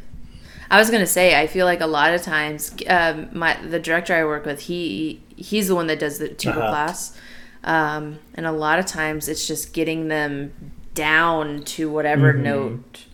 I 0.70 0.80
was 0.80 0.90
gonna 0.90 1.08
say, 1.08 1.38
I 1.38 1.48
feel 1.48 1.66
like 1.66 1.82
a 1.82 1.88
lot 1.88 2.14
of 2.14 2.22
times, 2.22 2.74
um, 2.88 3.28
my 3.34 3.56
the 3.62 3.80
director 3.80 4.14
I 4.14 4.24
work 4.24 4.46
with, 4.46 4.62
he 4.62 5.22
he's 5.42 5.68
the 5.68 5.76
one 5.76 5.88
that 5.88 6.00
does 6.00 6.20
the 6.20 6.30
tuba 6.30 6.60
uh-huh. 6.60 6.70
class, 6.70 7.18
um, 7.64 8.20
and 8.36 8.46
a 8.46 8.52
lot 8.52 8.80
of 8.80 8.86
times 8.86 9.28
it's 9.28 9.48
just 9.48 9.74
getting 9.74 10.08
them 10.08 10.54
down 10.94 11.64
to 11.64 11.90
whatever 11.90 12.34
mm-hmm. 12.34 12.44
note, 12.44 13.06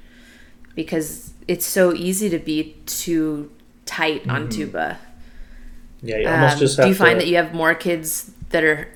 because 0.75 1.34
it's 1.47 1.65
so 1.65 1.93
easy 1.93 2.30
to 2.30 2.39
be 2.39 2.75
too 2.86 3.51
tight 3.86 4.21
mm-hmm. 4.21 4.32
on 4.32 4.49
tuba. 4.49 4.99
Yeah, 6.01 6.17
you 6.17 6.28
almost 6.28 6.53
um, 6.53 6.59
just. 6.59 6.78
do 6.80 6.88
you 6.88 6.95
find 6.95 7.19
that 7.19 7.28
you 7.28 7.38
have 7.38 7.53
more 7.53 7.73
kids 7.73 8.32
that 8.49 8.63
are 8.63 8.88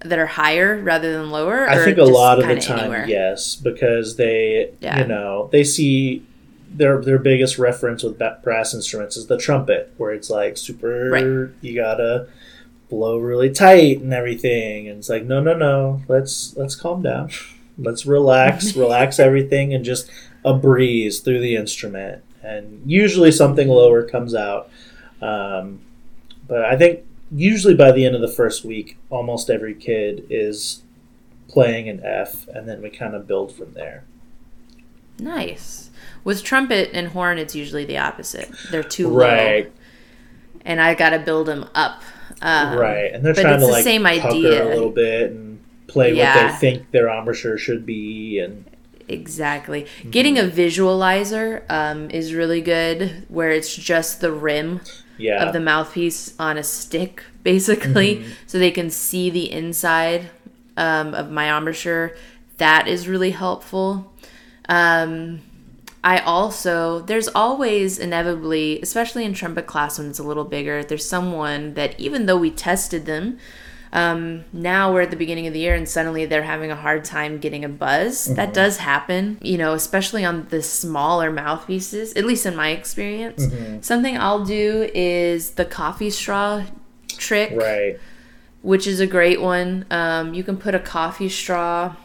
that 0.00 0.18
are 0.18 0.26
higher 0.26 0.80
rather 0.80 1.12
than 1.12 1.30
lower? 1.30 1.68
I 1.68 1.84
think 1.84 1.98
a 1.98 2.04
lot 2.04 2.38
of 2.38 2.46
the 2.46 2.60
time, 2.60 2.78
anywhere? 2.78 3.06
yes, 3.08 3.56
because 3.56 4.16
they, 4.16 4.70
yeah. 4.80 5.00
you 5.00 5.06
know, 5.06 5.48
they 5.52 5.64
see 5.64 6.24
their 6.70 7.00
their 7.02 7.18
biggest 7.18 7.58
reference 7.58 8.02
with 8.02 8.20
brass 8.42 8.74
instruments 8.74 9.16
is 9.16 9.26
the 9.26 9.38
trumpet, 9.38 9.92
where 9.96 10.12
it's 10.12 10.30
like 10.30 10.56
super, 10.56 11.10
right. 11.10 11.50
you 11.60 11.74
gotta 11.74 12.28
blow 12.88 13.18
really 13.18 13.50
tight 13.50 14.00
and 14.00 14.12
everything, 14.12 14.88
and 14.88 14.98
it's 14.98 15.08
like 15.08 15.24
no, 15.24 15.40
no, 15.40 15.56
no, 15.56 16.02
let's 16.08 16.56
let's 16.56 16.74
calm 16.74 17.02
down, 17.02 17.30
let's 17.78 18.06
relax, 18.06 18.76
relax 18.76 19.18
everything, 19.18 19.74
and 19.74 19.84
just 19.84 20.10
a 20.44 20.54
breeze 20.54 21.20
through 21.20 21.40
the 21.40 21.56
instrument, 21.56 22.22
and 22.42 22.82
usually 22.86 23.32
something 23.32 23.68
lower 23.68 24.02
comes 24.02 24.34
out. 24.34 24.70
Um, 25.20 25.80
but 26.46 26.64
I 26.64 26.76
think 26.76 27.04
usually 27.30 27.74
by 27.74 27.92
the 27.92 28.04
end 28.04 28.14
of 28.14 28.20
the 28.20 28.28
first 28.28 28.64
week, 28.64 28.98
almost 29.10 29.50
every 29.50 29.74
kid 29.74 30.26
is 30.30 30.82
playing 31.48 31.88
an 31.88 32.00
F, 32.04 32.46
and 32.48 32.68
then 32.68 32.82
we 32.82 32.90
kind 32.90 33.14
of 33.14 33.26
build 33.26 33.54
from 33.54 33.72
there. 33.74 34.04
Nice. 35.18 35.90
With 36.24 36.42
trumpet 36.42 36.90
and 36.92 37.08
horn, 37.08 37.38
it's 37.38 37.54
usually 37.54 37.84
the 37.84 37.98
opposite. 37.98 38.50
They're 38.70 38.82
too 38.82 39.08
right. 39.08 39.66
low, 39.66 39.72
and 40.64 40.80
I 40.80 40.94
got 40.94 41.10
to 41.10 41.18
build 41.18 41.46
them 41.46 41.68
up. 41.74 42.02
Um, 42.42 42.78
right, 42.78 43.12
and 43.12 43.24
they're 43.24 43.34
trying 43.34 43.60
to 43.60 43.66
like 43.66 43.76
the 43.76 43.82
same 43.82 44.06
idea 44.06 44.64
a 44.64 44.68
little 44.68 44.90
bit 44.90 45.30
and 45.30 45.58
play 45.86 46.14
yeah. 46.14 46.34
what 46.34 46.52
they 46.52 46.58
think 46.58 46.90
their 46.90 47.08
embouchure 47.08 47.56
should 47.56 47.86
be, 47.86 48.38
and 48.38 48.64
exactly 49.08 49.82
mm-hmm. 49.82 50.10
getting 50.10 50.38
a 50.38 50.42
visualizer 50.42 51.62
um, 51.70 52.10
is 52.10 52.34
really 52.34 52.60
good, 52.60 53.24
where 53.28 53.50
it's 53.50 53.74
just 53.74 54.20
the 54.20 54.32
rim 54.32 54.80
yeah. 55.16 55.44
of 55.44 55.52
the 55.52 55.60
mouthpiece 55.60 56.34
on 56.38 56.58
a 56.58 56.62
stick, 56.62 57.22
basically, 57.42 58.16
mm-hmm. 58.16 58.32
so 58.46 58.58
they 58.58 58.70
can 58.70 58.90
see 58.90 59.30
the 59.30 59.50
inside 59.50 60.30
um, 60.76 61.14
of 61.14 61.30
my 61.30 61.56
embouchure. 61.56 62.14
That 62.58 62.88
is 62.88 63.08
really 63.08 63.30
helpful. 63.30 64.12
Um, 64.68 65.40
I 66.06 66.20
also, 66.20 67.00
there's 67.00 67.26
always 67.26 67.98
inevitably, 67.98 68.80
especially 68.80 69.24
in 69.24 69.34
trumpet 69.34 69.66
class 69.66 69.98
when 69.98 70.08
it's 70.08 70.20
a 70.20 70.22
little 70.22 70.44
bigger, 70.44 70.84
there's 70.84 71.04
someone 71.04 71.74
that 71.74 71.98
even 71.98 72.26
though 72.26 72.36
we 72.36 72.52
tested 72.52 73.06
them, 73.06 73.38
um, 73.92 74.44
now 74.52 74.92
we're 74.92 75.00
at 75.00 75.10
the 75.10 75.16
beginning 75.16 75.48
of 75.48 75.52
the 75.52 75.58
year 75.58 75.74
and 75.74 75.88
suddenly 75.88 76.24
they're 76.24 76.44
having 76.44 76.70
a 76.70 76.76
hard 76.76 77.04
time 77.04 77.38
getting 77.38 77.64
a 77.64 77.68
buzz. 77.68 78.26
Mm-hmm. 78.26 78.34
That 78.36 78.54
does 78.54 78.76
happen, 78.76 79.38
you 79.42 79.58
know, 79.58 79.72
especially 79.72 80.24
on 80.24 80.46
the 80.50 80.62
smaller 80.62 81.32
mouthpieces, 81.32 82.12
at 82.12 82.24
least 82.24 82.46
in 82.46 82.54
my 82.54 82.68
experience. 82.68 83.44
Mm-hmm. 83.44 83.80
Something 83.80 84.16
I'll 84.16 84.44
do 84.44 84.88
is 84.94 85.52
the 85.52 85.64
coffee 85.64 86.10
straw 86.10 86.62
trick. 87.08 87.50
Right. 87.52 87.98
Which 88.62 88.86
is 88.86 89.00
a 89.00 89.08
great 89.08 89.40
one. 89.40 89.86
Um, 89.90 90.34
you 90.34 90.44
can 90.44 90.56
put 90.56 90.76
a 90.76 90.80
coffee 90.80 91.28
straw 91.28 91.96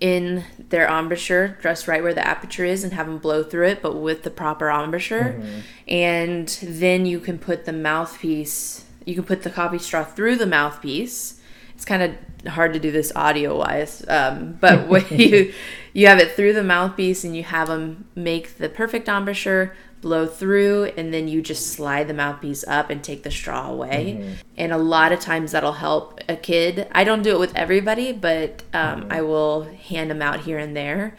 in 0.00 0.44
their 0.68 0.86
embouchure, 0.86 1.58
just 1.62 1.88
right 1.88 2.02
where 2.02 2.14
the 2.14 2.26
aperture 2.26 2.64
is, 2.64 2.84
and 2.84 2.92
have 2.92 3.06
them 3.06 3.18
blow 3.18 3.42
through 3.42 3.68
it, 3.68 3.82
but 3.82 3.96
with 3.96 4.22
the 4.22 4.30
proper 4.30 4.68
embouchure. 4.68 5.34
Mm-hmm. 5.34 5.60
And 5.88 6.48
then 6.62 7.06
you 7.06 7.20
can 7.20 7.38
put 7.38 7.64
the 7.64 7.72
mouthpiece, 7.72 8.84
you 9.04 9.14
can 9.14 9.24
put 9.24 9.42
the 9.42 9.50
coffee 9.50 9.78
straw 9.78 10.04
through 10.04 10.36
the 10.36 10.46
mouthpiece. 10.46 11.40
It's 11.74 11.84
kind 11.84 12.02
of 12.02 12.52
hard 12.52 12.72
to 12.72 12.78
do 12.78 12.90
this 12.90 13.12
audio 13.14 13.58
wise, 13.58 14.04
um, 14.08 14.58
but 14.60 14.88
when 14.88 15.04
you 15.10 15.52
you 15.92 16.06
have 16.06 16.18
it 16.18 16.32
through 16.32 16.52
the 16.52 16.62
mouthpiece 16.62 17.24
and 17.24 17.34
you 17.34 17.42
have 17.42 17.68
them 17.68 18.06
make 18.14 18.58
the 18.58 18.68
perfect 18.68 19.08
embouchure, 19.08 19.74
blow 20.00 20.26
through 20.26 20.84
and 20.96 21.12
then 21.12 21.28
you 21.28 21.42
just 21.42 21.72
slide 21.72 22.08
the 22.08 22.14
mouthpiece 22.14 22.64
up 22.68 22.90
and 22.90 23.02
take 23.02 23.22
the 23.22 23.30
straw 23.30 23.70
away. 23.70 24.18
Mm-hmm. 24.18 24.32
and 24.56 24.72
a 24.72 24.78
lot 24.78 25.12
of 25.12 25.20
times 25.20 25.52
that'll 25.52 25.72
help 25.72 26.20
a 26.28 26.36
kid. 26.36 26.88
I 26.92 27.04
don't 27.04 27.22
do 27.22 27.30
it 27.30 27.38
with 27.38 27.54
everybody 27.56 28.12
but 28.12 28.62
um, 28.72 29.02
mm-hmm. 29.02 29.12
i 29.12 29.22
will 29.22 29.62
hand 29.62 30.10
them 30.10 30.22
out 30.22 30.40
here 30.40 30.58
and 30.58 30.76
there. 30.76 31.16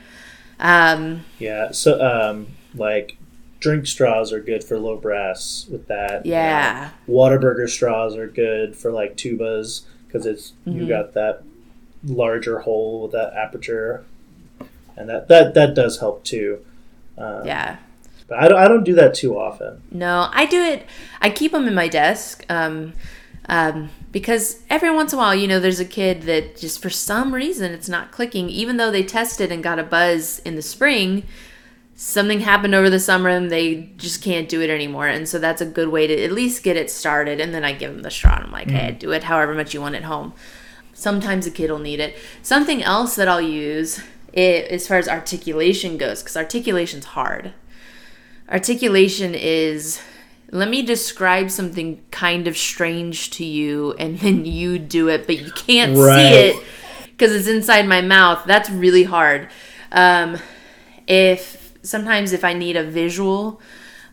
Um, 0.59 1.25
yeah 1.39 1.71
so 1.71 1.99
um, 2.01 2.47
like 2.75 3.17
drink 3.59 3.87
straws 3.87 4.31
are 4.31 4.39
good 4.39 4.63
for 4.63 4.79
low 4.79 4.97
brass 4.97 5.67
with 5.69 5.87
that. 5.87 6.25
Yeah. 6.25 6.91
Uh, 6.93 7.11
Whataburger 7.11 7.69
straws 7.69 8.15
are 8.15 8.27
good 8.27 8.75
for 8.75 8.91
like 8.91 9.17
tubas 9.17 9.83
because 10.05 10.25
it's 10.25 10.53
mm-hmm. 10.65 10.79
you 10.79 10.87
got 10.87 11.13
that 11.13 11.43
larger 12.05 12.59
hole 12.59 13.03
with 13.03 13.11
that 13.13 13.33
aperture. 13.33 14.05
And 14.95 15.09
that 15.09 15.27
that 15.27 15.53
that 15.55 15.75
does 15.75 15.99
help 15.99 16.23
too. 16.23 16.63
Um, 17.17 17.45
yeah 17.45 17.77
but 18.27 18.39
I 18.39 18.47
don't, 18.47 18.57
I 18.57 18.67
don't 18.67 18.83
do 18.83 18.95
that 18.95 19.13
too 19.13 19.37
often. 19.37 19.81
No, 19.91 20.29
I 20.31 20.45
do 20.45 20.61
it. 20.61 20.85
I 21.21 21.29
keep 21.29 21.51
them 21.51 21.67
in 21.67 21.73
my 21.73 21.87
desk 21.87 22.45
um, 22.49 22.93
um, 23.47 23.89
because 24.11 24.61
every 24.69 24.91
once 24.93 25.13
in 25.13 25.19
a 25.19 25.21
while, 25.21 25.35
you 25.35 25.47
know, 25.47 25.59
there's 25.59 25.79
a 25.79 25.85
kid 25.85 26.23
that 26.23 26.57
just 26.57 26.81
for 26.81 26.89
some 26.89 27.33
reason 27.33 27.71
it's 27.71 27.89
not 27.89 28.11
clicking, 28.11 28.49
even 28.49 28.77
though 28.77 28.91
they 28.91 29.03
tested 29.03 29.51
and 29.51 29.63
got 29.63 29.79
a 29.79 29.83
buzz 29.83 30.39
in 30.39 30.55
the 30.55 30.61
spring. 30.61 31.23
Something 31.95 32.41
happened 32.41 32.75
over 32.75 32.91
the 32.91 32.99
summer 32.99 33.29
and 33.29 33.49
they 33.49 33.91
just 33.97 34.21
can't 34.21 34.47
do 34.47 34.61
it 34.61 34.69
anymore. 34.69 35.07
And 35.07 35.27
so 35.27 35.39
that's 35.39 35.61
a 35.61 35.65
good 35.65 35.87
way 35.87 36.05
to 36.05 36.23
at 36.23 36.31
least 36.31 36.63
get 36.63 36.77
it 36.77 36.91
started. 36.91 37.39
And 37.39 37.53
then 37.53 37.63
I 37.63 37.71
give 37.71 37.91
them 37.91 38.03
the 38.03 38.11
straw 38.11 38.35
and 38.35 38.45
I'm 38.45 38.51
like, 38.51 38.67
mm. 38.67 38.71
hey, 38.71 38.91
do 38.91 39.11
it 39.13 39.23
however 39.23 39.55
much 39.55 39.73
you 39.73 39.81
want 39.81 39.95
at 39.95 40.03
home. 40.03 40.33
Sometimes 40.93 41.47
a 41.47 41.51
kid 41.51 41.71
will 41.71 41.79
need 41.79 41.99
it. 41.99 42.15
Something 42.43 42.83
else 42.83 43.15
that 43.15 43.27
I'll 43.27 43.41
use 43.41 43.99
it, 44.33 44.65
as 44.65 44.87
far 44.87 44.97
as 44.97 45.07
articulation 45.07 45.97
goes, 45.97 46.21
because 46.21 46.37
articulation's 46.37 47.05
hard. 47.05 47.53
Articulation 48.49 49.35
is 49.35 50.01
let 50.51 50.69
me 50.69 50.81
describe 50.81 51.51
something 51.51 52.01
kind 52.11 52.47
of 52.47 52.57
strange 52.57 53.31
to 53.31 53.45
you 53.45 53.93
and 53.99 54.19
then 54.19 54.45
you 54.45 54.79
do 54.79 55.09
it, 55.09 55.27
but 55.27 55.39
you 55.39 55.51
can't 55.51 55.97
right. 55.97 56.15
see 56.15 56.35
it 56.35 56.63
because 57.03 57.33
it's 57.33 57.47
inside 57.47 57.87
my 57.87 58.01
mouth. 58.01 58.43
That's 58.45 58.69
really 58.69 59.03
hard. 59.03 59.49
Um, 59.91 60.37
if 61.07 61.73
sometimes 61.81 62.33
if 62.33 62.43
I 62.43 62.53
need 62.53 62.75
a 62.75 62.83
visual, 62.83 63.61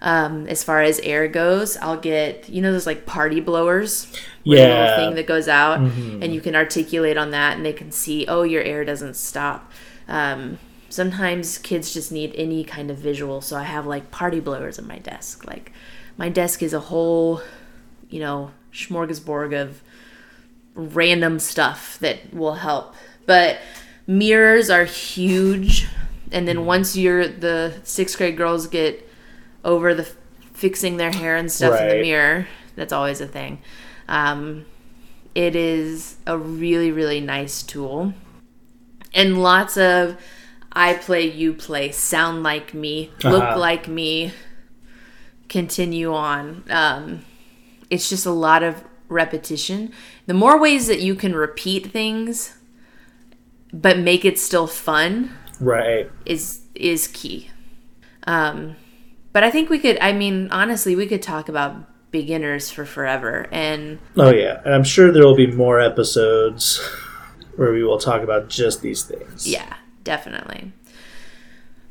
um, 0.00 0.46
as 0.46 0.62
far 0.62 0.82
as 0.82 1.00
air 1.00 1.28
goes, 1.28 1.76
I'll 1.78 1.98
get 1.98 2.48
you 2.48 2.60
know 2.62 2.72
those 2.72 2.86
like 2.86 3.06
party 3.06 3.40
blowers, 3.40 4.12
yeah, 4.44 4.96
thing 4.96 5.14
that 5.14 5.26
goes 5.26 5.48
out, 5.48 5.80
mm-hmm. 5.80 6.22
and 6.22 6.34
you 6.34 6.40
can 6.40 6.54
articulate 6.54 7.16
on 7.16 7.30
that, 7.30 7.56
and 7.56 7.64
they 7.64 7.72
can 7.72 7.90
see 7.90 8.26
oh 8.28 8.42
your 8.42 8.62
air 8.62 8.84
doesn't 8.84 9.14
stop. 9.14 9.72
Um, 10.06 10.58
sometimes 10.94 11.58
kids 11.58 11.92
just 11.92 12.12
need 12.12 12.32
any 12.36 12.62
kind 12.62 12.90
of 12.90 12.96
visual 12.96 13.40
so 13.40 13.56
i 13.56 13.64
have 13.64 13.84
like 13.84 14.10
party 14.10 14.40
blowers 14.40 14.78
on 14.78 14.86
my 14.86 14.98
desk. 14.98 15.46
Like 15.46 15.72
my 16.16 16.28
desk 16.28 16.62
is 16.62 16.72
a 16.72 16.80
whole 16.80 17.42
you 18.08 18.20
know 18.20 18.50
smorgasbord 18.72 19.60
of 19.60 19.82
random 20.74 21.38
stuff 21.38 21.98
that 22.00 22.34
will 22.34 22.54
help. 22.54 22.94
But 23.26 23.58
mirrors 24.06 24.70
are 24.70 24.84
huge 24.84 25.86
and 26.32 26.46
then 26.48 26.66
once 26.66 26.96
you're 26.96 27.28
the 27.28 27.80
sixth 27.84 28.18
grade 28.18 28.36
girls 28.36 28.66
get 28.66 29.08
over 29.64 29.94
the 29.94 30.04
fixing 30.52 30.96
their 30.96 31.12
hair 31.12 31.36
and 31.36 31.50
stuff 31.50 31.72
right. 31.72 31.82
in 31.82 31.96
the 31.96 32.02
mirror 32.02 32.46
that's 32.76 32.92
always 32.92 33.20
a 33.20 33.28
thing. 33.28 33.60
Um, 34.08 34.66
it 35.34 35.56
is 35.56 36.16
a 36.26 36.36
really 36.36 36.90
really 36.90 37.20
nice 37.20 37.62
tool. 37.62 38.14
And 39.12 39.40
lots 39.42 39.76
of 39.76 40.20
I 40.74 40.94
play, 40.94 41.30
you 41.30 41.54
play, 41.54 41.92
sound 41.92 42.42
like 42.42 42.74
me, 42.74 43.10
look 43.22 43.42
uh-huh. 43.42 43.58
like 43.58 43.88
me, 43.88 44.32
continue 45.48 46.12
on. 46.12 46.64
Um, 46.68 47.24
it's 47.90 48.08
just 48.08 48.26
a 48.26 48.32
lot 48.32 48.62
of 48.62 48.82
repetition. 49.08 49.92
The 50.26 50.34
more 50.34 50.58
ways 50.58 50.86
that 50.88 51.00
you 51.00 51.14
can 51.14 51.34
repeat 51.34 51.86
things, 51.86 52.56
but 53.72 53.98
make 53.98 54.24
it 54.24 54.38
still 54.38 54.66
fun, 54.66 55.36
right, 55.60 56.10
is 56.26 56.62
is 56.74 57.08
key. 57.08 57.50
Um, 58.26 58.76
but 59.32 59.44
I 59.44 59.50
think 59.50 59.70
we 59.70 59.78
could. 59.78 59.98
I 60.00 60.12
mean, 60.12 60.50
honestly, 60.50 60.96
we 60.96 61.06
could 61.06 61.22
talk 61.22 61.48
about 61.48 62.10
beginners 62.10 62.70
for 62.70 62.84
forever. 62.84 63.48
And 63.50 63.98
oh 64.16 64.32
yeah, 64.32 64.60
and 64.64 64.72
I'm 64.72 64.84
sure 64.84 65.12
there 65.12 65.24
will 65.24 65.36
be 65.36 65.48
more 65.48 65.80
episodes 65.80 66.78
where 67.56 67.72
we 67.72 67.82
will 67.82 67.98
talk 67.98 68.22
about 68.22 68.48
just 68.48 68.82
these 68.82 69.02
things. 69.02 69.46
Yeah, 69.46 69.74
definitely. 70.04 70.72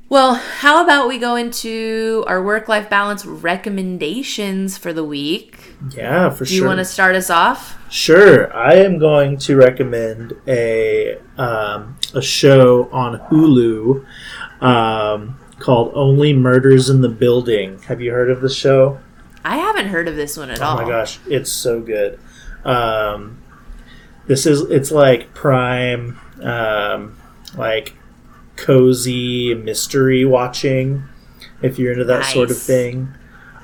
Well, 0.09 0.35
how 0.35 0.83
about 0.83 1.07
we 1.07 1.17
go 1.17 1.35
into 1.35 2.23
our 2.27 2.43
work 2.43 2.67
life 2.67 2.87
balance 2.87 3.25
recommendations 3.25 4.77
for 4.77 4.93
the 4.93 5.03
week? 5.03 5.73
Yeah, 5.89 6.29
for 6.29 6.45
Do 6.45 6.49
sure. 6.49 6.55
Do 6.55 6.55
you 6.55 6.65
want 6.65 6.77
to 6.79 6.85
start 6.85 7.15
us 7.15 7.31
off? 7.31 7.79
Sure. 7.91 8.55
I 8.55 8.75
am 8.75 8.99
going 8.99 9.37
to 9.37 9.55
recommend 9.55 10.33
a 10.47 11.17
um, 11.37 11.97
a 12.13 12.21
show 12.21 12.89
on 12.91 13.19
Hulu 13.21 14.05
um, 14.61 15.39
called 15.57 15.91
Only 15.95 16.31
Murders 16.31 16.91
in 16.91 17.01
the 17.01 17.09
Building. 17.09 17.79
Have 17.83 17.99
you 17.99 18.11
heard 18.11 18.29
of 18.29 18.41
the 18.41 18.49
show? 18.49 18.99
I 19.43 19.57
haven't 19.57 19.87
heard 19.87 20.07
of 20.07 20.15
this 20.15 20.37
one 20.37 20.51
at 20.51 20.61
oh 20.61 20.65
all. 20.65 20.79
Oh 20.79 20.83
my 20.83 20.87
gosh, 20.87 21.19
it's 21.27 21.51
so 21.51 21.81
good. 21.81 22.19
Um, 22.63 23.41
this 24.27 24.45
is 24.45 24.61
it's 24.69 24.91
like 24.91 25.33
prime, 25.33 26.19
um, 26.41 27.17
like 27.57 27.93
cozy 28.55 29.53
mystery 29.53 30.25
watching 30.25 31.03
if 31.61 31.79
you're 31.79 31.93
into 31.93 32.05
that 32.05 32.21
nice. 32.21 32.33
sort 32.33 32.51
of 32.51 32.57
thing. 32.57 33.13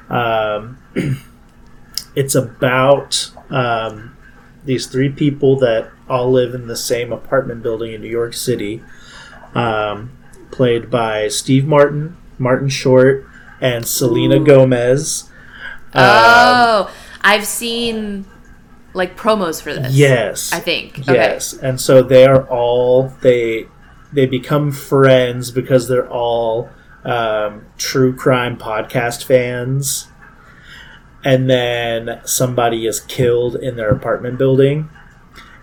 Um, 0.09 0.79
it's 2.15 2.35
about 2.35 3.31
um, 3.49 4.17
these 4.65 4.87
three 4.87 5.09
people 5.09 5.57
that 5.59 5.91
all 6.09 6.31
live 6.31 6.55
in 6.55 6.67
the 6.67 6.75
same 6.75 7.13
apartment 7.13 7.61
building 7.61 7.93
in 7.93 8.01
New 8.01 8.09
York 8.09 8.33
City, 8.33 8.83
um, 9.53 10.11
played 10.51 10.89
by 10.89 11.27
Steve 11.27 11.65
Martin, 11.65 12.17
Martin 12.37 12.69
Short, 12.69 13.25
and 13.61 13.85
Selena 13.87 14.39
Ooh. 14.39 14.45
Gomez. 14.45 15.29
oh, 15.93 16.85
um, 16.87 16.93
I've 17.21 17.45
seen 17.45 18.25
like 18.93 19.15
promos 19.15 19.61
for 19.61 19.73
this. 19.73 19.93
Yes, 19.93 20.51
I 20.51 20.59
think. 20.59 21.05
Yes, 21.07 21.53
okay. 21.53 21.67
and 21.67 21.79
so 21.79 22.01
they 22.01 22.25
are 22.25 22.47
all 22.47 23.09
they 23.21 23.67
they 24.11 24.25
become 24.25 24.71
friends 24.71 25.51
because 25.51 25.87
they're 25.87 26.09
all 26.09 26.69
um, 27.03 27.65
true 27.77 28.15
crime 28.15 28.57
podcast 28.57 29.23
fans. 29.23 30.07
And 31.23 31.49
then 31.49 32.21
somebody 32.23 32.87
is 32.87 33.01
killed 33.01 33.55
in 33.55 33.75
their 33.75 33.89
apartment 33.89 34.37
building. 34.37 34.89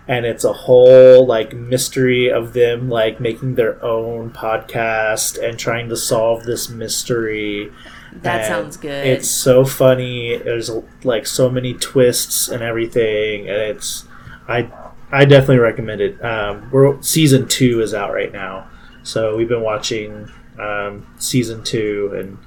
And 0.09 0.25
it's 0.25 0.45
a 0.45 0.53
whole 0.53 1.27
like 1.27 1.53
mystery 1.53 2.31
of 2.31 2.53
them 2.53 2.89
like 2.89 3.21
making 3.21 3.57
their 3.57 3.83
own 3.85 4.31
podcast 4.31 5.43
and 5.43 5.59
trying 5.59 5.89
to 5.89 5.97
solve 5.97 6.45
this 6.45 6.69
mystery. 6.69 7.73
That 8.13 8.43
and 8.43 8.47
sounds 8.47 8.77
good. 8.77 9.07
It's 9.07 9.29
so 9.29 9.65
funny. 9.65 10.37
There's 10.37 10.71
like 11.03 11.27
so 11.27 11.51
many 11.51 11.75
twists 11.75 12.49
and 12.49 12.63
everything, 12.63 13.49
and 13.49 13.59
it's 13.59 14.05
I 14.47 14.71
I 15.17 15.25
definitely 15.25 15.59
recommend 15.59 16.03
it. 16.03 16.23
Um, 16.23 16.69
we're 16.71 17.01
season 17.01 17.49
two 17.49 17.81
is 17.81 17.95
out 17.95 18.13
right 18.13 18.31
now, 18.31 18.69
so 19.03 19.35
we've 19.35 19.49
been 19.49 19.63
watching 19.63 20.31
um, 20.61 21.07
season 21.19 21.65
two 21.65 22.13
and 22.15 22.39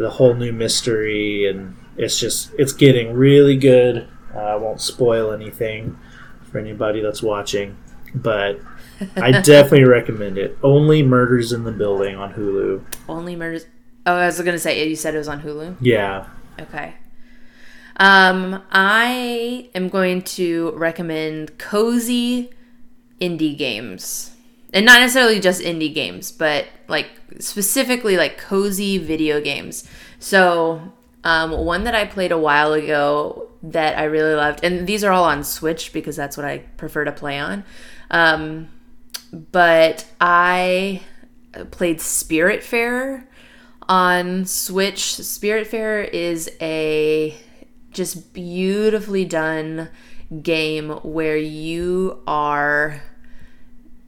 the 0.00 0.08
whole 0.08 0.34
new 0.34 0.52
mystery, 0.52 1.48
and 1.48 1.74
it's 1.96 2.20
just 2.20 2.52
it's 2.56 2.72
getting 2.72 3.14
really 3.14 3.56
good. 3.56 4.08
Uh, 4.32 4.38
I 4.38 4.54
won't 4.54 4.80
spoil 4.80 5.32
anything 5.32 5.98
for 6.44 6.58
anybody 6.58 7.00
that's 7.00 7.20
watching, 7.20 7.76
but 8.14 8.60
I 9.16 9.32
definitely 9.32 9.84
recommend 9.84 10.38
it. 10.38 10.56
Only 10.62 11.02
Murders 11.02 11.52
in 11.52 11.64
the 11.64 11.72
Building 11.72 12.14
on 12.14 12.34
Hulu. 12.34 12.84
Only 13.08 13.34
Murders. 13.34 13.66
Oh, 14.06 14.14
I 14.14 14.26
was 14.26 14.40
gonna 14.40 14.60
say 14.60 14.88
you 14.88 14.94
said 14.94 15.16
it 15.16 15.18
was 15.18 15.28
on 15.28 15.42
Hulu. 15.42 15.78
Yeah. 15.80 16.26
Okay. 16.60 16.94
Um, 17.98 18.62
I 18.70 19.70
am 19.74 19.88
going 19.88 20.22
to 20.22 20.72
recommend 20.72 21.58
cozy 21.58 22.50
indie 23.20 23.56
games. 23.56 24.34
And 24.72 24.84
not 24.84 25.00
necessarily 25.00 25.40
just 25.40 25.62
indie 25.62 25.92
games, 25.92 26.30
but 26.30 26.66
like 26.88 27.08
specifically 27.40 28.16
like 28.16 28.38
cozy 28.38 28.98
video 28.98 29.40
games. 29.40 29.88
So, 30.18 30.92
um, 31.24 31.52
one 31.52 31.84
that 31.84 31.94
I 31.94 32.04
played 32.04 32.32
a 32.32 32.38
while 32.38 32.72
ago 32.72 33.48
that 33.62 33.98
I 33.98 34.04
really 34.04 34.34
loved, 34.34 34.62
and 34.62 34.86
these 34.86 35.02
are 35.02 35.10
all 35.10 35.24
on 35.24 35.42
Switch 35.42 35.92
because 35.92 36.16
that's 36.16 36.36
what 36.36 36.46
I 36.46 36.58
prefer 36.76 37.04
to 37.04 37.12
play 37.12 37.38
on. 37.38 37.64
Um, 38.10 38.68
but 39.32 40.06
I 40.20 41.02
played 41.70 41.98
Spiritfarer 41.98 43.24
on 43.88 44.44
Switch. 44.44 45.00
Spiritfarer 45.00 46.08
is 46.12 46.50
a 46.60 47.34
just 47.98 48.32
beautifully 48.32 49.24
done 49.24 49.88
game 50.42 50.90
where 51.02 51.36
you 51.36 52.22
are 52.26 53.02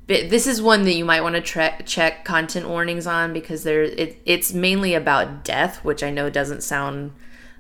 this 0.07 0.47
is 0.47 0.63
one 0.63 0.85
that 0.85 0.95
you 0.95 1.05
might 1.05 1.23
want 1.23 1.35
to 1.37 1.83
check 1.85 2.25
content 2.25 2.69
warnings 2.69 3.07
on 3.07 3.33
because 3.33 3.65
there 3.65 3.83
it, 3.83 4.21
it's 4.25 4.53
mainly 4.53 4.95
about 4.95 5.45
death 5.45 5.85
which 5.85 6.05
i 6.05 6.11
know 6.11 6.31
doesn't 6.31 6.63
sound 6.63 7.11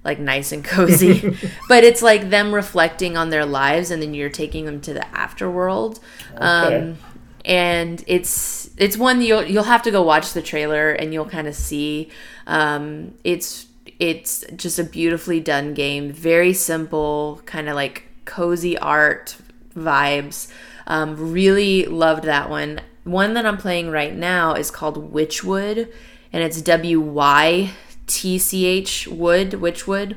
like 0.04 0.20
nice 0.20 0.52
and 0.52 0.64
cozy 0.64 1.36
but 1.68 1.82
it's 1.82 2.00
like 2.00 2.30
them 2.30 2.54
reflecting 2.54 3.16
on 3.16 3.30
their 3.30 3.44
lives 3.44 3.90
and 3.90 4.00
then 4.00 4.14
you're 4.14 4.30
taking 4.30 4.66
them 4.66 4.80
to 4.80 4.94
the 4.94 5.06
afterworld 5.12 5.98
okay. 6.36 6.76
um, 6.76 6.98
and 7.44 8.04
it's 8.06 8.70
it's 8.76 8.96
one 8.96 9.20
you'll 9.20 9.44
you'll 9.44 9.64
have 9.64 9.82
to 9.82 9.90
go 9.90 10.00
watch 10.02 10.32
the 10.32 10.42
trailer 10.42 10.90
and 10.92 11.12
you'll 11.12 11.28
kind 11.28 11.48
of 11.48 11.54
see 11.56 12.08
um, 12.46 13.14
it's 13.24 13.66
it's 14.00 14.44
just 14.56 14.78
a 14.78 14.84
beautifully 14.84 15.38
done 15.38 15.74
game 15.74 16.10
very 16.10 16.54
simple 16.54 17.42
kind 17.44 17.68
of 17.68 17.76
like 17.76 18.04
cozy 18.24 18.76
art 18.78 19.36
vibes. 19.76 20.50
Um, 20.86 21.32
really 21.32 21.84
loved 21.84 22.24
that 22.24 22.50
one. 22.50 22.80
One 23.04 23.34
that 23.34 23.46
I'm 23.46 23.58
playing 23.58 23.90
right 23.90 24.14
now 24.14 24.54
is 24.54 24.70
called 24.70 25.12
Wytchwood, 25.12 25.92
and 26.32 26.42
it's 26.42 26.60
W 26.62 27.00
Y 27.00 27.70
T 28.06 28.38
C 28.38 28.66
H 28.66 29.06
Wood, 29.06 29.50
Wytchwood, 29.52 30.16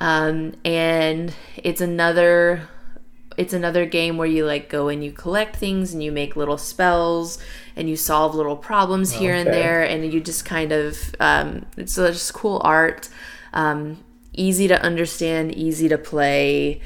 um, 0.00 0.54
and 0.64 1.34
it's 1.56 1.80
another 1.80 2.68
it's 3.36 3.52
another 3.52 3.86
game 3.86 4.18
where 4.18 4.28
you 4.28 4.44
like 4.44 4.68
go 4.68 4.88
and 4.88 5.02
you 5.02 5.12
collect 5.12 5.56
things 5.56 5.94
and 5.94 6.02
you 6.02 6.12
make 6.12 6.36
little 6.36 6.58
spells 6.58 7.38
and 7.76 7.88
you 7.88 7.96
solve 7.96 8.34
little 8.34 8.56
problems 8.56 9.12
here 9.12 9.32
okay. 9.32 9.40
and 9.40 9.50
there 9.50 9.82
and 9.82 10.12
you 10.12 10.20
just 10.20 10.44
kind 10.44 10.72
of 10.72 11.14
um, 11.20 11.66
it's 11.76 11.94
just 11.94 12.34
cool 12.34 12.60
art 12.64 13.08
um, 13.52 14.02
easy 14.32 14.68
to 14.68 14.80
understand 14.82 15.54
easy 15.54 15.88
to 15.88 15.98
play 15.98 16.80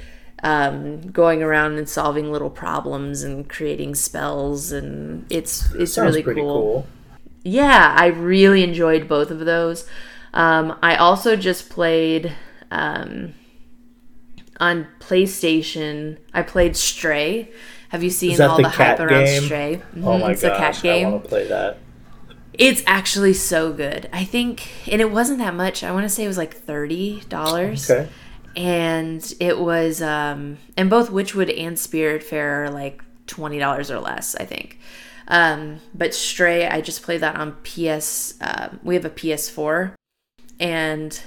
um, 0.44 1.00
going 1.10 1.42
around 1.42 1.78
and 1.78 1.88
solving 1.88 2.30
little 2.30 2.50
problems 2.50 3.22
and 3.22 3.48
creating 3.48 3.94
spells, 3.94 4.72
and 4.72 5.26
it's 5.30 5.72
it's 5.72 5.96
really 5.96 6.22
cool. 6.22 6.34
cool. 6.34 6.86
Yeah, 7.42 7.94
I 7.98 8.06
really 8.06 8.62
enjoyed 8.62 9.08
both 9.08 9.30
of 9.30 9.40
those. 9.40 9.88
Um, 10.34 10.78
I 10.82 10.96
also 10.96 11.34
just 11.34 11.70
played 11.70 12.36
um, 12.70 13.32
on 14.60 14.86
PlayStation. 15.00 16.18
I 16.34 16.42
played 16.42 16.76
Stray. 16.76 17.50
Have 17.94 18.02
you 18.02 18.10
seen 18.10 18.40
all 18.40 18.56
the, 18.56 18.64
the 18.64 18.68
hype 18.68 19.00
around? 19.00 19.26
Stray? 19.42 19.76
Mm-hmm. 19.76 20.06
Oh 20.06 20.18
my 20.18 20.32
it's 20.32 20.42
gosh, 20.42 20.52
a 20.52 20.58
cat 20.58 20.82
game. 20.82 21.06
I 21.06 21.10
want 21.10 21.22
to 21.22 21.28
play 21.28 21.46
that. 21.48 21.78
It's 22.52 22.82
actually 22.86 23.34
so 23.34 23.72
good. 23.72 24.08
I 24.12 24.24
think, 24.24 24.88
and 24.88 25.00
it 25.00 25.10
wasn't 25.10 25.38
that 25.38 25.54
much. 25.54 25.82
I 25.82 25.92
want 25.92 26.04
to 26.04 26.08
say 26.08 26.24
it 26.24 26.28
was 26.28 26.38
like 26.38 26.54
thirty 26.54 27.20
dollars. 27.28 27.90
Okay 27.90 28.08
and 28.56 29.34
it 29.40 29.58
was 29.58 30.00
um 30.00 30.58
and 30.76 30.88
both 30.88 31.10
Wytchwood 31.10 31.52
and 31.58 31.76
Spiritfarer 31.76 32.68
are 32.68 32.70
like 32.70 33.02
twenty 33.26 33.58
dollars 33.58 33.90
or 33.90 34.00
less, 34.00 34.34
I 34.36 34.44
think. 34.44 34.78
Um, 35.26 35.80
but 35.94 36.14
Stray, 36.14 36.66
I 36.66 36.80
just 36.80 37.02
played 37.02 37.20
that 37.20 37.36
on 37.36 37.52
PS. 37.62 38.34
Uh, 38.40 38.76
we 38.82 38.94
have 38.94 39.06
a 39.06 39.10
PS4, 39.10 39.94
and 40.60 41.18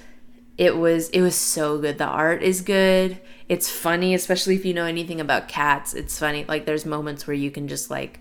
it 0.57 0.77
was 0.77 1.09
it 1.09 1.21
was 1.21 1.35
so 1.35 1.79
good. 1.79 1.97
The 1.97 2.05
art 2.05 2.43
is 2.43 2.61
good. 2.61 3.19
It's 3.49 3.69
funny, 3.69 4.13
especially 4.13 4.55
if 4.55 4.65
you 4.65 4.73
know 4.73 4.85
anything 4.85 5.21
about 5.21 5.47
cats. 5.47 5.93
It's 5.93 6.19
funny. 6.19 6.45
Like 6.47 6.65
there's 6.65 6.85
moments 6.85 7.27
where 7.27 7.35
you 7.35 7.49
can 7.49 7.67
just 7.67 7.89
like, 7.89 8.19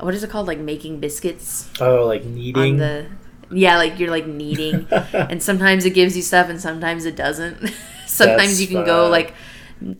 what 0.00 0.14
is 0.14 0.24
it 0.24 0.30
called? 0.30 0.46
Like 0.46 0.58
making 0.58 1.00
biscuits. 1.00 1.70
Oh, 1.80 2.06
like 2.06 2.24
kneading. 2.24 2.78
the 2.78 3.06
yeah, 3.50 3.76
like 3.76 3.98
you're 3.98 4.10
like 4.10 4.26
kneading, 4.26 4.86
and 5.12 5.42
sometimes 5.42 5.84
it 5.84 5.90
gives 5.90 6.16
you 6.16 6.22
stuff, 6.22 6.48
and 6.48 6.60
sometimes 6.60 7.04
it 7.04 7.16
doesn't. 7.16 7.72
Sometimes 8.06 8.42
That's 8.42 8.60
you 8.60 8.66
can 8.66 8.76
fun. 8.76 8.84
go 8.84 9.08
like 9.08 9.32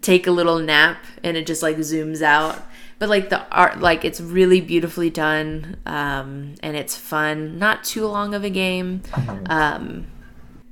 take 0.03 0.27
a 0.27 0.31
little 0.31 0.59
nap 0.59 1.03
and 1.25 1.35
it 1.37 1.47
just 1.47 1.63
like 1.63 1.79
zooms 1.79 2.21
out. 2.21 2.63
But 2.99 3.09
like 3.09 3.31
the 3.31 3.45
art, 3.49 3.81
like 3.81 4.05
it's 4.05 4.21
really 4.21 4.61
beautifully 4.61 5.11
done, 5.11 5.79
um, 5.87 6.55
and 6.63 6.77
it's 6.77 6.97
fun. 6.97 7.59
Not 7.59 7.83
too 7.83 8.07
long 8.07 8.35
of 8.35 8.45
a 8.45 8.51
game. 8.51 9.01
Mm-hmm. 9.01 9.51
Um, 9.51 10.07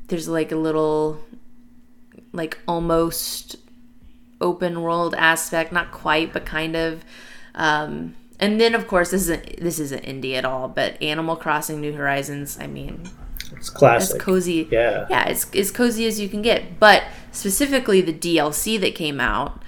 there's 0.07 0.29
like 0.29 0.53
a 0.53 0.57
little, 0.57 1.21
like 2.33 2.59
almost 2.69 3.57
open 4.41 4.83
world 4.83 5.15
aspect, 5.15 5.73
not 5.73 5.93
quite, 5.93 6.33
but 6.33 6.47
kind 6.47 6.77
of. 6.77 7.05
Um, 7.55 8.15
and 8.39 8.59
then 8.61 8.75
of 8.75 8.87
course 8.89 9.11
this 9.11 9.23
isn't 9.23 9.61
this 9.61 9.79
isn't 9.79 10.03
indie 10.03 10.35
at 10.35 10.45
all, 10.45 10.69
but 10.69 11.01
Animal 11.03 11.37
Crossing 11.37 11.81
New 11.81 11.93
Horizons. 11.93 12.59
I 12.61 12.67
mean, 12.67 13.09
it's 13.53 13.71
classic. 13.71 14.17
As 14.17 14.23
cozy. 14.23 14.69
Yeah. 14.71 15.07
Yeah, 15.11 15.29
it's 15.29 15.55
as 15.55 15.71
cozy 15.71 16.07
as 16.07 16.19
you 16.19 16.29
can 16.29 16.43
get. 16.43 16.79
But 16.79 17.05
specifically 17.33 18.01
the 18.01 18.15
DLC 18.15 18.81
that 18.81 18.95
came 18.95 19.21
out, 19.21 19.63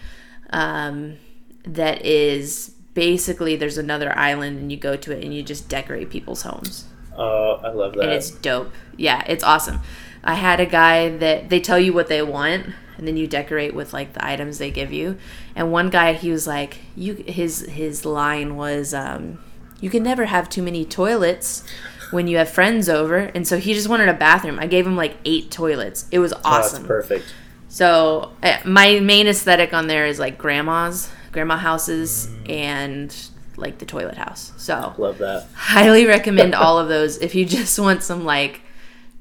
um, 0.50 1.16
that 1.64 2.04
is 2.04 2.74
basically 2.94 3.56
there's 3.56 3.78
another 3.78 4.16
island 4.18 4.58
and 4.58 4.70
you 4.70 4.78
go 4.78 4.96
to 4.96 5.12
it 5.12 5.24
and 5.24 5.34
you 5.34 5.42
just 5.42 5.68
decorate 5.68 6.10
people's 6.10 6.42
homes. 6.42 6.86
Oh, 7.16 7.60
I 7.62 7.68
love 7.68 7.94
that. 7.94 8.04
And 8.04 8.12
it's 8.12 8.30
dope. 8.30 8.72
Yeah, 8.96 9.22
it's 9.26 9.44
awesome. 9.44 9.80
I 10.24 10.34
had 10.34 10.60
a 10.60 10.66
guy 10.66 11.16
that 11.18 11.50
they 11.50 11.60
tell 11.60 11.78
you 11.78 11.92
what 11.92 12.08
they 12.08 12.22
want 12.22 12.66
and 13.02 13.08
then 13.08 13.16
you 13.16 13.26
decorate 13.26 13.74
with 13.74 13.92
like 13.92 14.12
the 14.12 14.24
items 14.24 14.58
they 14.58 14.70
give 14.70 14.92
you. 14.92 15.18
And 15.56 15.72
one 15.72 15.90
guy 15.90 16.12
he 16.12 16.30
was 16.30 16.46
like 16.46 16.78
you 16.94 17.14
his 17.14 17.62
his 17.62 18.04
line 18.04 18.54
was 18.54 18.94
um, 18.94 19.40
you 19.80 19.90
can 19.90 20.04
never 20.04 20.26
have 20.26 20.48
too 20.48 20.62
many 20.62 20.84
toilets 20.84 21.64
when 22.12 22.28
you 22.28 22.36
have 22.36 22.48
friends 22.48 22.88
over. 22.88 23.16
And 23.16 23.44
so 23.44 23.58
he 23.58 23.74
just 23.74 23.88
wanted 23.88 24.08
a 24.08 24.14
bathroom. 24.14 24.60
I 24.60 24.68
gave 24.68 24.86
him 24.86 24.94
like 24.94 25.16
eight 25.24 25.50
toilets. 25.50 26.06
It 26.12 26.20
was 26.20 26.32
awesome. 26.44 26.84
Oh, 26.84 26.86
perfect. 26.86 27.34
So 27.68 28.30
uh, 28.40 28.58
my 28.64 29.00
main 29.00 29.26
aesthetic 29.26 29.74
on 29.74 29.88
there 29.88 30.06
is 30.06 30.20
like 30.20 30.38
grandmas, 30.38 31.10
grandma 31.32 31.56
houses, 31.56 32.28
mm. 32.28 32.50
and 32.50 33.16
like 33.56 33.78
the 33.78 33.84
toilet 33.84 34.16
house. 34.16 34.52
So 34.58 34.94
love 34.96 35.18
that. 35.18 35.48
Highly 35.54 36.06
recommend 36.06 36.54
all 36.54 36.78
of 36.78 36.86
those 36.86 37.18
if 37.18 37.34
you 37.34 37.44
just 37.46 37.80
want 37.80 38.04
some 38.04 38.24
like 38.24 38.60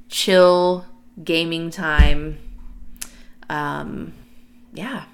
chill 0.08 0.86
gaming 1.24 1.72
time. 1.72 2.38
Um, 3.52 4.14
yeah. 4.74 5.06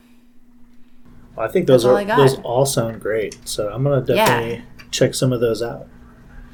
Well, 1.36 1.48
I 1.48 1.52
think 1.52 1.68
those 1.68 1.84
That's 1.84 2.10
are 2.10 2.18
those 2.18 2.40
all 2.40 2.66
sound 2.66 3.02
great. 3.02 3.38
So 3.46 3.70
I'm 3.70 3.84
gonna 3.84 4.02
definitely 4.02 4.56
yeah. 4.56 4.62
check 4.92 5.14
some 5.14 5.34
of 5.34 5.42
those 5.42 5.62
out 5.62 5.88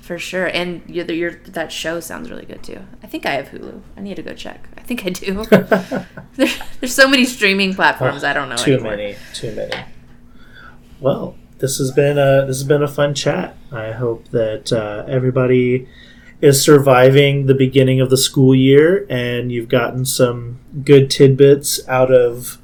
for 0.04 0.20
sure. 0.20 0.48
And 0.48 0.84
your, 0.88 1.10
your 1.12 1.32
that 1.46 1.72
show 1.72 2.00
sounds 2.02 2.30
really 2.30 2.46
good 2.46 2.62
too. 2.62 2.80
I 3.02 3.08
think 3.08 3.26
I 3.26 3.32
have 3.32 3.48
Hulu. 3.48 3.82
I 3.96 4.02
need 4.02 4.16
to 4.16 4.22
go 4.22 4.34
check. 4.34 4.68
I 4.78 4.82
think 4.82 5.06
I 5.06 5.10
do. 5.10 5.46
there, 6.36 6.50
there's 6.80 6.94
so 6.94 7.08
many 7.08 7.24
streaming 7.24 7.74
platforms. 7.74 8.24
I 8.24 8.34
don't 8.34 8.50
know. 8.50 8.58
Too 8.58 8.74
anymore. 8.74 8.98
many. 8.98 9.16
Too 9.34 9.56
many. 9.56 9.74
Well, 11.00 11.38
this 11.60 11.78
has 11.78 11.92
been 11.92 12.18
a 12.18 12.46
this 12.46 12.58
has 12.58 12.66
been 12.66 12.84
a 12.84 12.88
fun 12.88 13.14
chat. 13.16 13.56
I 13.72 13.92
hope 13.92 14.28
that 14.30 14.74
uh, 14.74 15.06
everybody 15.08 15.88
is 16.44 16.62
surviving 16.62 17.46
the 17.46 17.54
beginning 17.54 18.02
of 18.02 18.10
the 18.10 18.18
school 18.18 18.54
year 18.54 19.08
and 19.10 19.50
you've 19.50 19.70
gotten 19.70 20.04
some 20.04 20.60
good 20.84 21.10
tidbits 21.10 21.88
out 21.88 22.12
of 22.12 22.58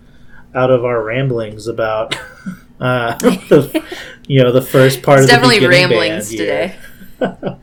out 0.53 0.69
of 0.69 0.84
our 0.84 1.01
ramblings 1.01 1.65
about 1.65 2.13
uh, 2.82 3.15
the, 3.15 3.82
you 4.27 4.43
know 4.43 4.51
the 4.51 4.61
first 4.61 5.01
part 5.03 5.19
it's 5.19 5.32
of 5.32 5.39
the 5.39 5.47
school. 5.47 5.51
It's 5.51 5.61
definitely 5.61 5.67
ramblings 5.67 6.30
today. 6.30 6.75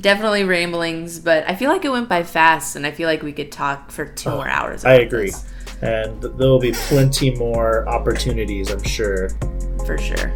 Definitely 0.00 0.42
ramblings, 0.42 1.20
but 1.20 1.48
I 1.48 1.54
feel 1.54 1.70
like 1.70 1.84
it 1.84 1.90
went 1.90 2.08
by 2.08 2.24
fast, 2.24 2.74
and 2.74 2.84
I 2.84 2.90
feel 2.90 3.08
like 3.08 3.22
we 3.22 3.32
could 3.32 3.52
talk 3.52 3.92
for 3.92 4.06
two 4.06 4.30
oh, 4.30 4.36
more 4.36 4.48
hours. 4.48 4.84
I 4.84 4.94
agree. 4.94 5.26
This. 5.26 5.46
And 5.82 6.20
there 6.20 6.48
will 6.48 6.58
be 6.58 6.72
plenty 6.72 7.30
more 7.36 7.88
opportunities, 7.88 8.72
I'm 8.72 8.82
sure. 8.82 9.28
For 9.86 9.98
sure. 9.98 10.34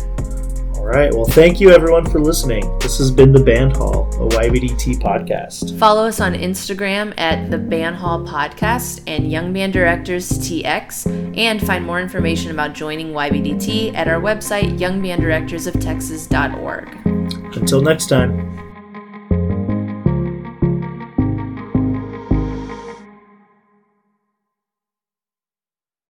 All 0.77 0.87
right. 0.87 1.13
Well, 1.13 1.25
thank 1.25 1.61
you 1.61 1.71
everyone 1.71 2.09
for 2.11 2.21
listening. 2.21 2.79
This 2.79 2.99
has 2.99 3.11
been 3.11 3.33
The 3.33 3.43
Band 3.43 3.77
Hall, 3.77 4.09
a 4.15 4.29
YBDT 4.29 5.01
podcast. 5.01 5.77
Follow 5.79 6.07
us 6.07 6.21
on 6.21 6.35
Instagram 6.35 7.19
at 7.19 7.51
The 7.51 7.59
Band 7.59 7.97
Hall 7.97 8.25
Podcast 8.25 9.03
and 9.07 9.31
Young 9.31 9.53
Band 9.53 9.73
Directors 9.73 10.31
TX, 10.31 11.37
and 11.37 11.67
find 11.67 11.85
more 11.85 12.01
information 12.01 12.51
about 12.51 12.75
joining 12.75 13.13
YBDT 13.13 13.95
at 13.95 14.07
our 14.07 14.21
website, 14.21 14.79
youngbanddirectorsoftexas.org. 14.79 17.57
Until 17.57 17.81
next 17.81 18.09
time. 18.09 18.66